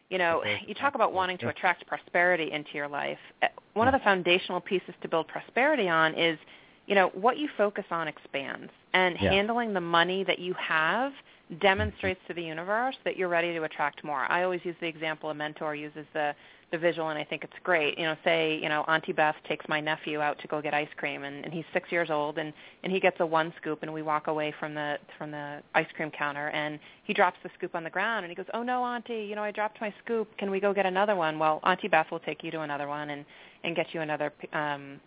you 0.10 0.18
know, 0.18 0.44
you 0.68 0.76
talk 0.76 0.96
about 0.96 1.14
wanting 1.14 1.38
to 1.40 1.48
attract 1.48 1.88
prosperity 1.88 2.52
into 2.52 2.72
your 2.74 2.90
life. 2.90 3.18
Eh, 3.42 3.48
one 3.74 3.88
of 3.88 3.94
the 3.94 4.00
foundational 4.00 4.60
pieces 4.60 4.94
to 5.02 5.08
build 5.08 5.28
prosperity 5.28 5.88
on 5.88 6.14
is, 6.14 6.38
you 6.88 6.96
know, 6.96 7.10
what 7.14 7.38
you 7.38 7.48
focus 7.58 7.86
on 7.92 8.08
expands. 8.08 8.72
And 8.94 9.18
Yeah. 9.20 9.32
handling 9.32 9.74
the 9.74 9.82
money 9.82 10.24
that 10.24 10.40
you 10.40 10.54
have 10.56 11.14
demonstrates 11.60 12.22
to 12.28 12.34
the 12.34 12.44
universe 12.44 12.96
that 13.04 13.18
you're 13.18 13.30
ready 13.30 13.54
to 13.54 13.64
attract 13.64 14.04
more. 14.04 14.26
I 14.30 14.44
always 14.44 14.64
use 14.66 14.76
the 14.80 14.88
example 14.88 15.30
a 15.30 15.34
mentor 15.34 15.76
uses 15.76 16.06
the 16.14 16.36
the 16.72 16.78
visual 16.80 17.10
and 17.10 17.20
I 17.20 17.24
think 17.24 17.44
it's 17.44 17.54
great. 17.64 18.00
You 18.00 18.06
know, 18.06 18.18
say, 18.24 18.56
you 18.60 18.68
know, 18.68 18.84
Auntie 18.88 19.14
Beth 19.14 19.36
takes 19.48 19.64
my 19.70 19.80
nephew 19.80 20.22
out 20.22 20.40
to 20.40 20.48
go 20.48 20.60
get 20.60 20.74
ice 20.74 20.90
cream 20.98 21.24
and, 21.24 21.46
and 21.46 21.54
he's 21.54 21.66
six 21.72 21.92
years 21.92 22.10
old 22.10 22.40
and, 22.40 22.52
and 22.82 22.92
he 22.92 23.00
gets 23.00 23.20
a 23.20 23.26
one 23.26 23.54
scoop 23.62 23.84
and 23.84 23.94
we 23.94 24.02
walk 24.02 24.26
away 24.26 24.52
from 24.60 24.74
the 24.74 24.98
from 25.16 25.30
the 25.30 25.62
ice 25.76 25.86
cream 25.96 26.10
counter 26.10 26.50
and 26.50 26.80
he 27.04 27.14
drops 27.14 27.38
the 27.44 27.52
scoop 27.56 27.76
on 27.76 27.84
the 27.84 27.92
ground 27.92 28.26
and 28.26 28.32
he 28.32 28.36
goes, 28.36 28.48
Oh 28.56 28.64
no, 28.64 28.84
Auntie, 28.84 29.24
you 29.30 29.36
know, 29.36 29.44
I 29.44 29.52
dropped 29.52 29.80
my 29.82 29.94
scoop. 30.04 30.36
Can 30.38 30.50
we 30.50 30.60
go 30.60 30.74
get 30.74 30.88
another 30.88 31.16
one? 31.16 31.38
Well, 31.38 31.60
Auntie 31.64 31.90
Beth 31.90 32.10
will 32.10 32.20
take 32.22 32.44
you 32.44 32.50
to 32.50 32.62
another 32.62 32.88
one 32.88 33.12
and, 33.12 33.24
and 33.64 33.76
get 33.76 33.94
you 33.94 34.02
another 34.02 34.34
um 34.54 35.00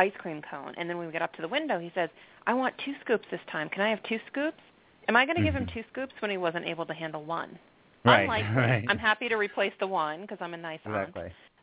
ice 0.00 0.12
cream 0.18 0.42
cone. 0.50 0.74
And 0.78 0.88
then 0.88 0.96
when 0.96 1.06
we 1.06 1.12
get 1.12 1.22
up 1.22 1.34
to 1.34 1.42
the 1.42 1.48
window, 1.48 1.78
he 1.78 1.92
says, 1.94 2.08
I 2.46 2.54
want 2.54 2.74
two 2.84 2.94
scoops 3.04 3.26
this 3.30 3.40
time. 3.52 3.68
Can 3.68 3.82
I 3.82 3.90
have 3.90 4.02
two 4.04 4.18
scoops? 4.30 4.62
Am 5.08 5.16
I 5.16 5.26
going 5.26 5.36
to 5.36 5.42
give 5.42 5.54
him 5.54 5.66
Mhm. 5.66 5.74
two 5.74 5.84
scoops 5.92 6.14
when 6.20 6.30
he 6.30 6.38
wasn't 6.38 6.66
able 6.66 6.86
to 6.86 6.94
handle 6.94 7.22
one? 7.22 7.58
Right, 8.04 8.22
Unlikely. 8.22 8.56
right. 8.56 8.84
I'm 8.88 8.98
happy 8.98 9.28
to 9.28 9.36
replace 9.36 9.74
the 9.78 9.86
one 9.86 10.22
because 10.22 10.38
I'm 10.40 10.54
a 10.54 10.56
nice 10.56 10.80
aunt 10.86 11.14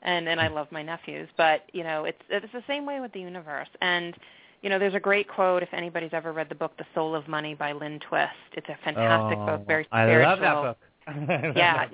and 0.04 0.30
and 0.30 0.40
I 0.40 0.48
love 0.48 0.72
my 0.72 0.84
nephews. 0.84 1.28
But 1.36 1.64
you 1.74 1.84
know, 1.84 2.06
it's 2.06 2.22
it's 2.30 2.52
the 2.54 2.64
same 2.68 2.86
way 2.86 3.00
with 3.00 3.12
the 3.14 3.20
universe. 3.20 3.70
And 3.82 4.16
you 4.62 4.70
know, 4.70 4.78
there's 4.78 4.94
a 4.94 5.00
great 5.00 5.28
quote 5.28 5.64
if 5.64 5.74
anybody's 5.74 6.14
ever 6.14 6.34
read 6.34 6.50
the 6.50 6.56
book 6.56 6.78
The 6.78 6.86
Soul 6.94 7.16
of 7.16 7.28
Money 7.28 7.56
by 7.56 7.72
Lynn 7.72 8.00
Twist. 8.00 8.50
It's 8.54 8.70
a 8.70 8.78
fantastic 8.84 9.38
oh, 9.40 9.46
book, 9.46 9.68
very 9.68 9.86
spiritual. 9.86 10.26
I 10.26 10.36
love 10.36 10.40
that 10.42 10.62
book. 10.64 10.78
Yeah, 11.56 11.88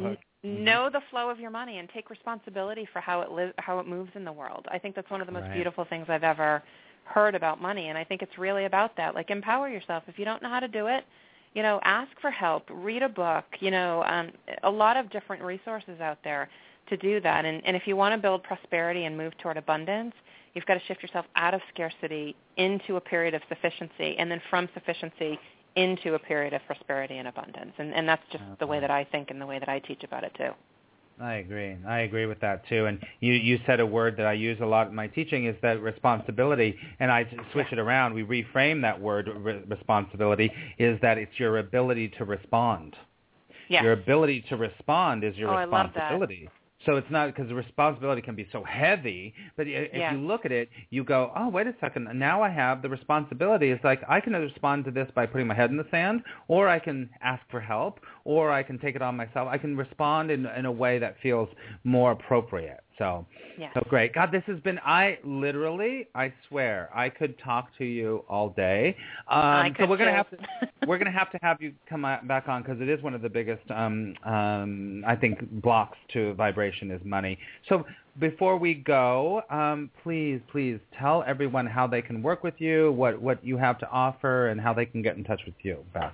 book. 0.44 0.52
know 0.52 0.90
the 0.92 1.02
flow 1.10 1.30
of 1.30 1.40
your 1.40 1.52
money 1.52 1.78
and 1.80 1.90
take 1.90 2.10
responsibility 2.10 2.88
for 2.92 3.00
how 3.00 3.22
it 3.22 3.32
lives, 3.32 3.54
how 3.58 3.80
it 3.80 3.88
moves 3.88 4.12
in 4.16 4.26
the 4.26 4.32
world. 4.32 4.68
I 4.72 4.78
think 4.80 4.96
that's 4.96 5.10
one 5.10 5.22
of 5.22 5.28
the 5.28 5.34
most 5.34 5.44
Right. 5.44 5.54
beautiful 5.54 5.86
things 5.86 6.06
I've 6.10 6.24
ever 6.24 6.64
heard 7.06 7.36
about 7.36 7.62
money, 7.62 7.90
and 7.90 7.98
I 7.98 8.04
think 8.04 8.22
it's 8.22 8.38
really 8.38 8.66
about 8.66 8.96
that. 8.98 9.16
Like 9.16 9.30
empower 9.30 9.70
yourself. 9.70 10.04
If 10.08 10.18
you 10.20 10.26
don't 10.26 10.42
know 10.42 10.50
how 10.50 10.60
to 10.60 10.68
do 10.68 10.88
it, 10.88 11.06
you 11.54 11.62
know, 11.62 11.80
ask 11.84 12.10
for 12.22 12.32
help. 12.32 12.64
Read 12.70 13.04
a 13.04 13.10
book. 13.10 13.46
You 13.60 13.72
know, 13.72 14.04
um, 14.06 14.32
a 14.64 14.70
lot 14.72 14.98
of 14.98 15.10
different 15.12 15.44
resources 15.44 16.00
out 16.02 16.18
there 16.24 16.50
to 16.90 16.98
do 16.98 17.22
that. 17.22 17.46
And, 17.46 17.62
and 17.66 17.76
if 17.76 17.88
you 17.88 17.96
want 17.96 18.14
to 18.16 18.22
build 18.22 18.44
prosperity 18.44 19.06
and 19.06 19.18
move 19.18 19.38
toward 19.38 19.58
abundance, 19.58 20.14
you've 20.54 20.66
got 20.66 20.76
to 20.76 20.82
shift 20.88 21.02
yourself 21.02 21.26
out 21.36 21.54
of 21.54 21.62
scarcity 21.74 22.36
into 22.58 22.96
a 22.98 23.02
period 23.02 23.34
of 23.34 23.42
sufficiency, 23.50 24.16
and 24.18 24.30
then 24.30 24.42
from 24.50 24.68
sufficiency 24.74 25.40
into 25.76 26.14
a 26.14 26.20
period 26.20 26.54
of 26.54 26.62
prosperity 26.66 27.18
and 27.18 27.28
abundance. 27.28 27.74
And, 27.78 27.94
and 27.94 28.08
that's 28.08 28.24
just 28.32 28.44
the 28.60 28.68
way 28.68 28.80
that 28.80 28.92
I 28.92 29.04
think 29.06 29.32
and 29.32 29.42
the 29.42 29.46
way 29.46 29.60
that 29.60 29.70
I 29.70 29.80
teach 29.80 30.04
about 30.04 30.24
it 30.24 30.34
too. 30.38 30.52
I 31.20 31.36
agree. 31.36 31.78
I 31.88 32.00
agree 32.00 32.26
with 32.26 32.40
that 32.42 32.68
too. 32.68 32.86
And 32.86 33.00
you 33.20 33.34
you 33.34 33.60
said 33.66 33.80
a 33.80 33.86
word 33.86 34.18
that 34.18 34.26
I 34.26 34.34
use 34.34 34.58
a 34.62 34.66
lot 34.66 34.88
in 34.88 34.96
my 34.96 35.08
teaching 35.08 35.46
is 35.46 35.56
that 35.62 35.82
responsibility. 35.82 36.76
And 37.00 37.12
I 37.12 37.28
switch 37.52 37.68
it 37.72 37.80
around. 37.80 38.14
We 38.14 38.24
reframe 38.24 38.82
that 38.82 39.00
word 39.00 39.30
re- 39.36 39.62
responsibility 39.68 40.52
is 40.80 41.00
that 41.02 41.18
it's 41.18 41.40
your 41.40 41.60
ability 41.60 42.10
to 42.18 42.26
respond. 42.26 42.96
Yes. 43.70 43.84
Your 43.84 43.94
ability 43.94 44.46
to 44.50 44.58
respond 44.58 45.24
is 45.24 45.36
your 45.38 45.50
Oh, 45.50 45.54
I 45.54 45.66
love 45.66 45.92
that. 45.96 46.20
So 46.86 46.98
it's 46.98 47.10
not 47.10 47.28
because 47.28 47.48
the 47.48 47.56
responsibility 47.56 48.22
can 48.22 48.36
be 48.36 48.48
so 48.52 48.64
heavy, 48.64 49.34
but 49.56 49.68
if 49.68 49.94
Yeah. 49.94 50.12
you 50.14 50.20
look 50.20 50.46
at 50.46 50.52
it, 50.52 50.70
you 50.90 51.04
go, 51.04 51.32
oh, 51.36 51.48
wait 51.50 51.68
a 51.68 51.74
second. 51.80 52.10
Now 52.14 52.42
I 52.42 52.50
have 52.50 52.82
the 52.82 52.90
responsibility. 52.90 53.72
It's 53.72 53.84
like 53.84 54.02
I 54.08 54.20
can 54.20 54.34
respond 54.34 54.86
to 54.86 54.92
this 54.92 55.10
by 55.12 55.26
putting 55.26 55.48
my 55.48 55.54
head 55.56 55.70
in 55.70 55.78
the 55.78 55.88
sand, 55.92 56.24
or 56.48 56.68
I 56.68 56.80
can 56.80 57.10
ask 57.22 57.42
for 57.50 57.60
help, 57.62 58.00
or 58.26 58.52
I 58.52 58.64
can 58.64 58.78
take 58.80 58.96
it 58.96 59.02
on 59.02 59.16
myself. 59.16 59.48
I 59.50 59.58
can 59.58 59.78
respond 59.78 60.30
in 60.32 60.46
in 60.46 60.66
a 60.66 60.72
way 60.72 61.00
that 61.00 61.18
feels 61.22 61.50
more 61.84 62.12
appropriate. 62.12 62.83
So, 62.98 63.26
Yes. 63.58 63.72
so 63.74 63.82
great. 63.90 64.14
God, 64.14 64.32
this 64.32 64.44
has 64.48 64.60
been. 64.60 64.80
I 64.80 65.20
literally, 65.24 66.08
I 66.16 66.34
swear, 66.48 66.90
I 66.94 67.10
could 67.10 67.38
talk 67.40 67.70
to 67.78 67.86
you 67.86 68.24
all 68.28 68.50
day. 68.50 68.96
Um, 69.28 69.76
so 69.78 69.86
we're 69.86 69.98
gonna 69.98 70.12
have 70.12 70.30
to 70.32 70.38
we're 70.86 70.98
going 70.98 71.12
to 71.12 71.18
have 71.18 71.32
to 71.32 71.40
have 71.42 71.62
you 71.62 71.74
come 71.90 72.02
back 72.02 72.48
on 72.48 72.62
because 72.62 72.82
it 72.82 72.90
is 72.90 73.02
one 73.02 73.14
of 73.14 73.22
the 73.22 73.30
biggest, 73.30 73.70
um, 73.72 74.16
um, 74.26 75.04
I 75.08 75.16
think, 75.16 75.50
blocks 75.62 75.98
to 76.14 76.34
vibration 76.34 76.92
is 76.92 77.02
money. 77.06 77.38
So 77.70 77.86
before 78.20 78.58
we 78.58 78.76
go, 78.76 79.42
um, 79.50 79.90
please, 80.04 80.42
please 80.52 80.80
tell 81.00 81.24
everyone 81.26 81.66
how 81.66 81.88
they 81.88 82.02
can 82.02 82.22
work 82.22 82.44
with 82.44 82.56
you, 82.58 82.92
what 82.92 83.22
what 83.22 83.44
you 83.44 83.58
have 83.58 83.80
to 83.80 83.90
offer, 83.90 84.50
and 84.50 84.60
how 84.60 84.74
they 84.74 84.86
can 84.86 85.02
get 85.02 85.18
in 85.18 85.24
touch 85.24 85.42
with 85.46 85.56
you, 85.62 85.84
Beth. 85.94 86.12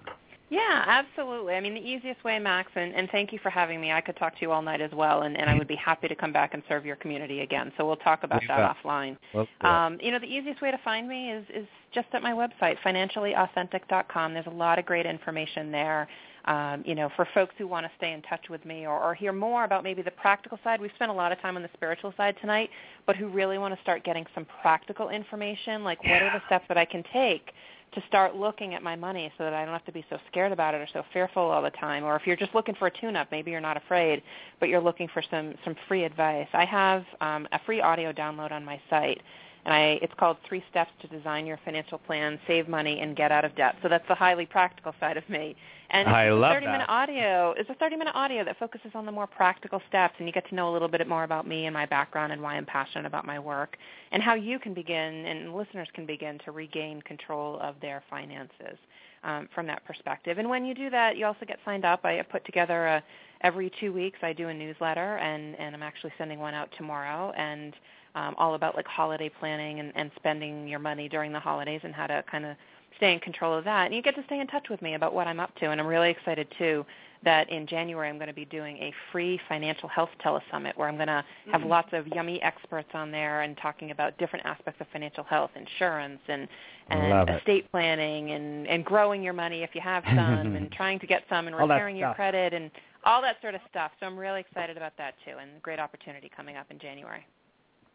Yeah, 0.50 0.84
absolutely. 0.88 1.54
I 1.54 1.60
mean, 1.60 1.76
the 1.76 1.82
easiest 1.82 2.24
way, 2.24 2.40
Max, 2.40 2.72
and, 2.76 2.94
and 2.96 3.08
thank 3.12 3.32
you 3.32 3.40
for 3.40 3.52
having 3.52 3.80
me. 3.80 3.92
I 3.92 4.02
could 4.02 4.18
talk 4.18 4.34
to 4.36 4.42
you 4.42 4.52
all 4.52 4.64
night 4.64 4.82
as 4.82 4.92
well, 4.92 5.22
and, 5.22 5.38
and 5.38 5.48
I 5.50 5.56
would 5.56 5.68
be 5.68 5.76
happy 5.76 6.08
to 6.08 6.16
come 6.16 6.34
back 6.34 6.56
and 6.56 6.64
serve 6.68 6.86
your 6.86 6.96
community 6.96 7.42
again. 7.42 7.72
So 7.78 7.86
we'll 7.86 7.98
talk 7.98 8.24
about 8.24 8.42
that 8.48 8.76
offline. 8.84 9.18
Um, 9.62 10.00
you 10.02 10.12
know, 10.12 10.18
the 10.20 10.26
easiest 10.26 10.62
way 10.62 10.72
to 10.72 10.80
find 10.84 11.08
me 11.08 11.32
is, 11.32 11.46
is 11.54 11.68
just 11.94 12.08
at 12.14 12.24
my 12.24 12.32
website, 12.32 12.78
financiallyauthentic.com. 12.84 14.34
There's 14.34 14.48
a 14.48 14.52
lot 14.52 14.80
of 14.80 14.86
great 14.86 15.06
information 15.06 15.72
there. 15.72 16.08
Um, 16.46 16.84
you 16.86 16.96
know, 16.96 17.10
for 17.16 17.28
folks 17.34 17.54
who 17.58 17.68
want 17.68 17.86
to 17.86 17.92
stay 17.98 18.14
in 18.14 18.22
touch 18.24 18.50
with 18.50 18.64
me 18.66 18.88
or, 18.88 19.00
or 19.00 19.14
hear 19.14 19.34
more 19.34 19.66
about 19.66 19.84
maybe 19.84 20.02
the 20.02 20.12
practical 20.12 20.60
side, 20.64 20.82
we've 20.82 20.92
spent 20.96 21.12
a 21.12 21.14
lot 21.14 21.32
of 21.32 21.40
time 21.42 21.56
on 21.58 21.62
the 21.62 21.70
spiritual 21.74 22.14
side 22.18 22.36
tonight, 22.42 22.70
but 23.06 23.16
who 23.16 23.28
really 23.28 23.58
want 23.58 23.76
to 23.76 23.82
start 23.82 24.04
getting 24.04 24.26
some 24.34 24.46
practical 24.62 25.10
information, 25.10 25.84
like 25.84 26.02
what 26.04 26.22
are 26.22 26.32
the 26.32 26.42
steps 26.48 26.66
that 26.70 26.78
I 26.78 26.86
can 26.86 27.04
take 27.12 27.52
to 27.94 28.04
start 28.08 28.36
looking 28.36 28.76
at 28.76 28.84
my 28.84 28.96
money 28.96 29.32
so 29.38 29.44
that 29.44 29.54
I 29.54 29.66
don't 29.66 29.74
have 29.74 29.86
to 29.86 29.92
be 29.92 30.06
so 30.10 30.20
scared 30.30 30.52
about 30.52 30.76
it 30.76 30.78
or 30.78 30.88
so 30.94 31.04
fearful 31.12 31.42
all 31.42 31.62
the 31.62 31.72
time. 31.72 32.04
Or 32.04 32.16
if 32.16 32.28
you're 32.28 32.36
just 32.36 32.54
looking 32.54 32.76
for 32.76 32.88
a 32.88 32.92
tune-up, 32.92 33.30
maybe 33.32 33.52
you're 33.52 33.62
not 33.62 33.78
afraid, 33.78 34.22
but 34.60 34.70
you're 34.70 34.82
looking 34.82 35.08
for 35.08 35.24
some 35.30 35.56
some 35.66 35.76
free 35.88 36.04
advice. 36.04 36.48
I 36.54 36.66
have 36.66 37.04
um, 37.22 37.48
a 37.52 37.60
free 37.66 37.82
audio 37.82 38.14
download 38.14 38.52
on 38.52 38.64
my 38.64 38.80
site, 38.90 39.22
and 39.66 39.74
I 39.74 40.00
it's 40.02 40.14
called 40.20 40.38
Three 40.48 40.64
Steps 40.70 40.92
to 41.02 41.08
Design 41.08 41.46
Your 41.46 41.60
Financial 41.66 41.98
Plan, 41.98 42.40
Save 42.46 42.68
Money, 42.68 43.00
and 43.00 43.16
Get 43.16 43.32
Out 43.32 43.44
of 43.44 43.56
Debt. 43.56 43.76
So 43.82 43.90
that's 43.90 44.08
the 44.08 44.16
highly 44.16 44.46
practical 44.46 44.94
side 45.00 45.18
of 45.18 45.28
me. 45.28 45.56
And 45.92 46.08
I 46.08 46.26
it's 46.26 46.34
love 46.34 46.52
a 46.52 46.56
30 46.56 46.66
minute 46.68 46.90
audio. 46.90 47.54
It's 47.58 47.70
a 47.70 47.74
30 47.76 47.96
minute 47.96 48.16
audio 48.16 48.44
that 48.44 48.58
focuses 48.60 48.92
on 48.94 49.06
the 49.06 49.12
more 49.12 49.28
practical 49.28 49.82
steps, 49.88 50.16
and 50.20 50.28
you 50.28 50.34
get 50.34 50.48
to 50.50 50.56
know 50.56 50.70
a 50.70 50.74
little 50.74 50.88
bit 50.88 51.08
more 51.08 51.24
about 51.24 51.48
me 51.48 51.66
and 51.66 51.74
my 51.74 51.86
background 51.86 52.32
and 52.32 52.42
why 52.42 52.56
I'm 52.56 52.66
passionate 52.66 53.06
about 53.06 53.26
my 53.26 53.40
work, 53.40 53.78
and 54.12 54.22
how 54.22 54.36
you 54.36 54.60
can 54.60 54.74
begin 54.74 55.26
and 55.26 55.56
listeners 55.56 55.88
can 55.94 56.06
begin 56.06 56.40
to 56.46 56.52
regain 56.52 57.02
control 57.02 57.60
of 57.62 57.76
their 57.82 58.04
finances 58.10 58.78
um, 59.24 59.50
from 59.54 59.68
that 59.68 59.84
perspective. 59.86 60.38
And 60.38 60.50
when 60.50 60.66
you 60.66 60.74
do 60.74 60.90
that, 60.90 61.18
you 61.18 61.26
also 61.26 61.46
get 61.48 61.60
signed 61.66 61.86
up. 61.86 62.06
I 62.06 62.22
put 62.22 62.46
together 62.46 62.88
a 62.88 63.04
every 63.42 63.72
two 63.80 63.94
weeks 63.94 64.20
I 64.22 64.34
do 64.34 64.50
a 64.50 64.54
newsletter, 64.54 65.18
and 65.18 65.56
and 65.60 65.76
I'm 65.76 65.84
actually 65.84 66.14
sending 66.18 66.40
one 66.40 66.54
out 66.54 66.70
tomorrow, 66.78 67.32
and 67.38 67.74
um, 68.16 68.36
all 68.38 68.56
about 68.56 68.76
like 68.76 68.88
holiday 68.88 69.30
planning 69.40 69.80
and, 69.80 69.92
and 69.96 70.12
spending 70.16 70.68
your 70.68 70.80
money 70.80 71.08
during 71.08 71.32
the 71.32 71.40
holidays 71.40 71.82
and 71.84 71.94
how 71.94 72.08
to 72.08 72.24
kind 72.30 72.46
of 72.46 72.56
stay 73.00 73.14
in 73.14 73.20
control 73.20 73.58
of 73.58 73.64
that. 73.64 73.86
And 73.86 73.96
you 73.96 74.02
get 74.02 74.16
to 74.16 74.24
stay 74.26 74.40
in 74.40 74.48
touch 74.48 74.70
with 74.70 74.82
me 74.82 74.94
about 74.94 75.14
what 75.14 75.26
I'm 75.26 75.40
up 75.40 75.56
to. 75.56 75.72
And 75.72 75.82
I'm 75.82 75.88
really 75.88 76.12
excited 76.12 76.48
too 76.58 76.86
that 77.24 77.50
in 77.50 77.68
January 77.68 78.08
I'm 78.08 78.18
going 78.18 78.28
to 78.28 78.34
be 78.34 78.46
doing 78.46 78.78
a 78.78 78.94
free 79.12 79.40
financial 79.50 79.90
health 79.90 80.10
telesummit 80.24 80.78
where 80.78 80.88
I'm 80.88 80.96
going 80.96 81.08
to 81.08 81.24
have 81.52 81.62
mm. 81.62 81.68
lots 81.68 81.90
of 81.92 82.08
yummy 82.08 82.42
experts 82.42 82.90
on 82.94 83.12
there 83.12 83.42
and 83.42 83.58
talking 83.58 83.92
about 83.92 84.18
different 84.18 84.46
aspects 84.46 84.80
of 84.80 84.88
financial 84.92 85.24
health, 85.24 85.52
insurance 85.56 86.22
and 86.28 86.48
and 86.90 87.30
it. 87.30 87.36
estate 87.38 87.70
planning 87.72 88.32
and 88.32 88.68
and 88.68 88.86
growing 88.86 89.22
your 89.22 89.34
money 89.34 89.64
if 89.64 89.72
you 89.74 89.82
have 89.82 90.04
some 90.06 90.56
and 90.56 90.72
trying 90.78 91.00
to 91.00 91.08
get 91.08 91.24
some 91.30 91.48
and 91.48 91.56
All 91.56 91.68
repairing 91.68 91.98
your 91.98 92.14
credit 92.14 92.54
and 92.54 92.72
all 93.04 93.22
that 93.22 93.38
sort 93.42 93.56
of 93.56 93.62
stuff. 93.70 93.92
So 94.00 94.06
I'm 94.06 94.18
really 94.18 94.40
excited 94.40 94.78
about 94.78 94.94
that 94.98 95.16
too 95.26 95.38
and 95.40 95.62
great 95.62 95.80
opportunity 95.80 96.32
coming 96.36 96.56
up 96.56 96.68
in 96.70 96.80
January. 96.80 97.26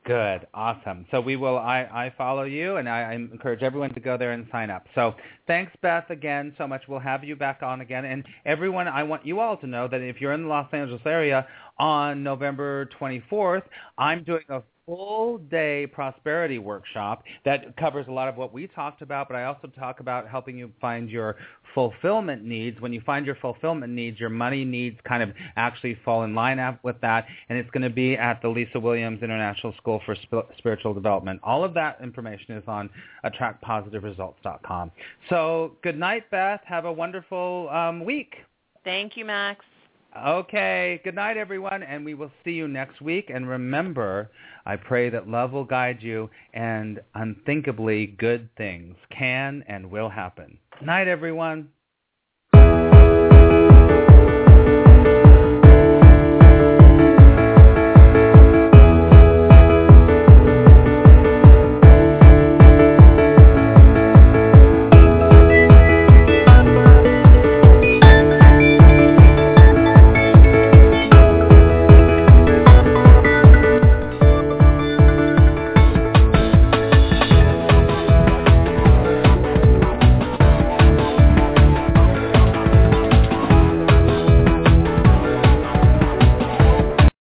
Good, 0.05 0.47
awesome. 0.53 1.07
So 1.11 1.19
we 1.23 1.37
will. 1.37 1.57
I, 1.57 1.81
I 1.81 2.15
follow 2.19 2.43
you, 2.43 2.77
and 2.77 2.87
I, 2.87 3.13
I 3.13 3.15
encourage 3.15 3.63
everyone 3.63 3.95
to 3.95 4.01
go 4.01 4.19
there 4.19 4.33
and 4.33 4.47
sign 4.53 4.69
up. 4.69 4.87
So 4.95 5.15
thanks, 5.47 5.73
Beth, 5.81 6.11
again 6.11 6.55
so 6.59 6.67
much. 6.67 6.83
We'll 6.87 7.01
have 7.01 7.25
you 7.25 7.37
back 7.37 7.63
on 7.63 7.81
again, 7.81 8.05
and 8.05 8.23
everyone. 8.45 8.87
I 8.87 9.03
want 9.03 9.25
you 9.25 9.41
all 9.41 9.57
to 9.57 9.67
know 9.67 9.89
that 9.89 10.03
if 10.03 10.21
you're 10.21 10.35
in 10.35 10.43
the 10.43 10.49
Los 10.49 10.69
Angeles 10.75 11.01
area 11.07 11.47
on 11.79 12.23
November 12.23 12.87
24th, 13.01 13.63
I'm 13.97 14.25
doing 14.25 14.43
a 14.51 14.61
full 14.87 15.39
day 15.39 15.87
prosperity 15.87 16.59
workshop 16.59 17.23
that 17.45 17.77
covers 17.77 18.07
a 18.09 18.11
lot 18.11 18.29
of 18.29 18.37
what 18.37 18.53
we 18.53 18.67
talked 18.67 19.03
about, 19.03 19.29
but 19.29 19.35
I 19.35 19.45
also 19.45 19.69
talk 19.69 20.01
about 20.01 20.29
helping 20.29 20.59
you 20.59 20.71
find 20.81 21.09
your 21.09 21.37
fulfillment 21.75 22.45
needs. 22.45 22.81
When 22.81 22.93
you 22.93 23.01
find 23.05 23.27
your 23.27 23.37
fulfillment 23.37 23.93
needs, 23.93 24.21
your 24.21 24.29
money 24.29 24.65
needs 24.65 24.99
kind 25.07 25.23
of 25.23 25.31
actually 25.57 25.99
fall 26.05 26.25
in 26.25 26.35
line 26.35 26.55
with 26.83 27.01
that, 27.01 27.27
and 27.49 27.59
it's 27.59 27.71
going 27.71 27.83
to 27.83 27.91
be 27.91 28.15
at 28.17 28.41
the 28.43 28.49
Lisa 28.49 28.79
Williams 28.79 29.23
International 29.23 29.75
School 29.79 30.01
for 30.05 30.15
Sp- 30.15 30.53
Spiritual 30.59 30.95
Development. 30.95 31.41
All 31.43 31.65
of 31.65 31.75
that 31.75 31.99
information 32.03 32.57
is 32.57 32.65
on 32.67 32.91
attractpositiveresults.com. 33.25 34.91
So 35.29 35.73
good 35.83 35.99
night, 35.99 36.31
Beth. 36.31 36.61
Have 36.65 36.85
a 36.85 36.93
wonderful 36.93 37.69
um, 37.71 38.05
week. 38.05 38.35
Thank 38.85 39.17
you, 39.17 39.25
Max. 39.25 39.65
Okay. 40.17 41.01
Good 41.03 41.17
night, 41.17 41.37
everyone, 41.37 41.83
and 41.83 42.05
we 42.05 42.15
will 42.15 42.31
see 42.45 42.53
you 42.53 42.69
next 42.69 43.01
week. 43.01 43.31
And 43.35 43.49
remember, 43.49 44.31
I 44.65 44.77
pray 44.77 45.11
that 45.11 45.29
love 45.29 45.53
will 45.53 45.65
guide 45.65 45.99
you 46.01 46.31
and 46.53 47.01
unthinkably 47.15 48.07
good 48.19 48.49
things 48.57 48.95
can 49.17 49.65
and 49.67 49.91
will 49.91 50.09
happen. 50.09 50.57
Good 50.79 50.87
night, 50.87 51.09
everyone. 51.09 51.69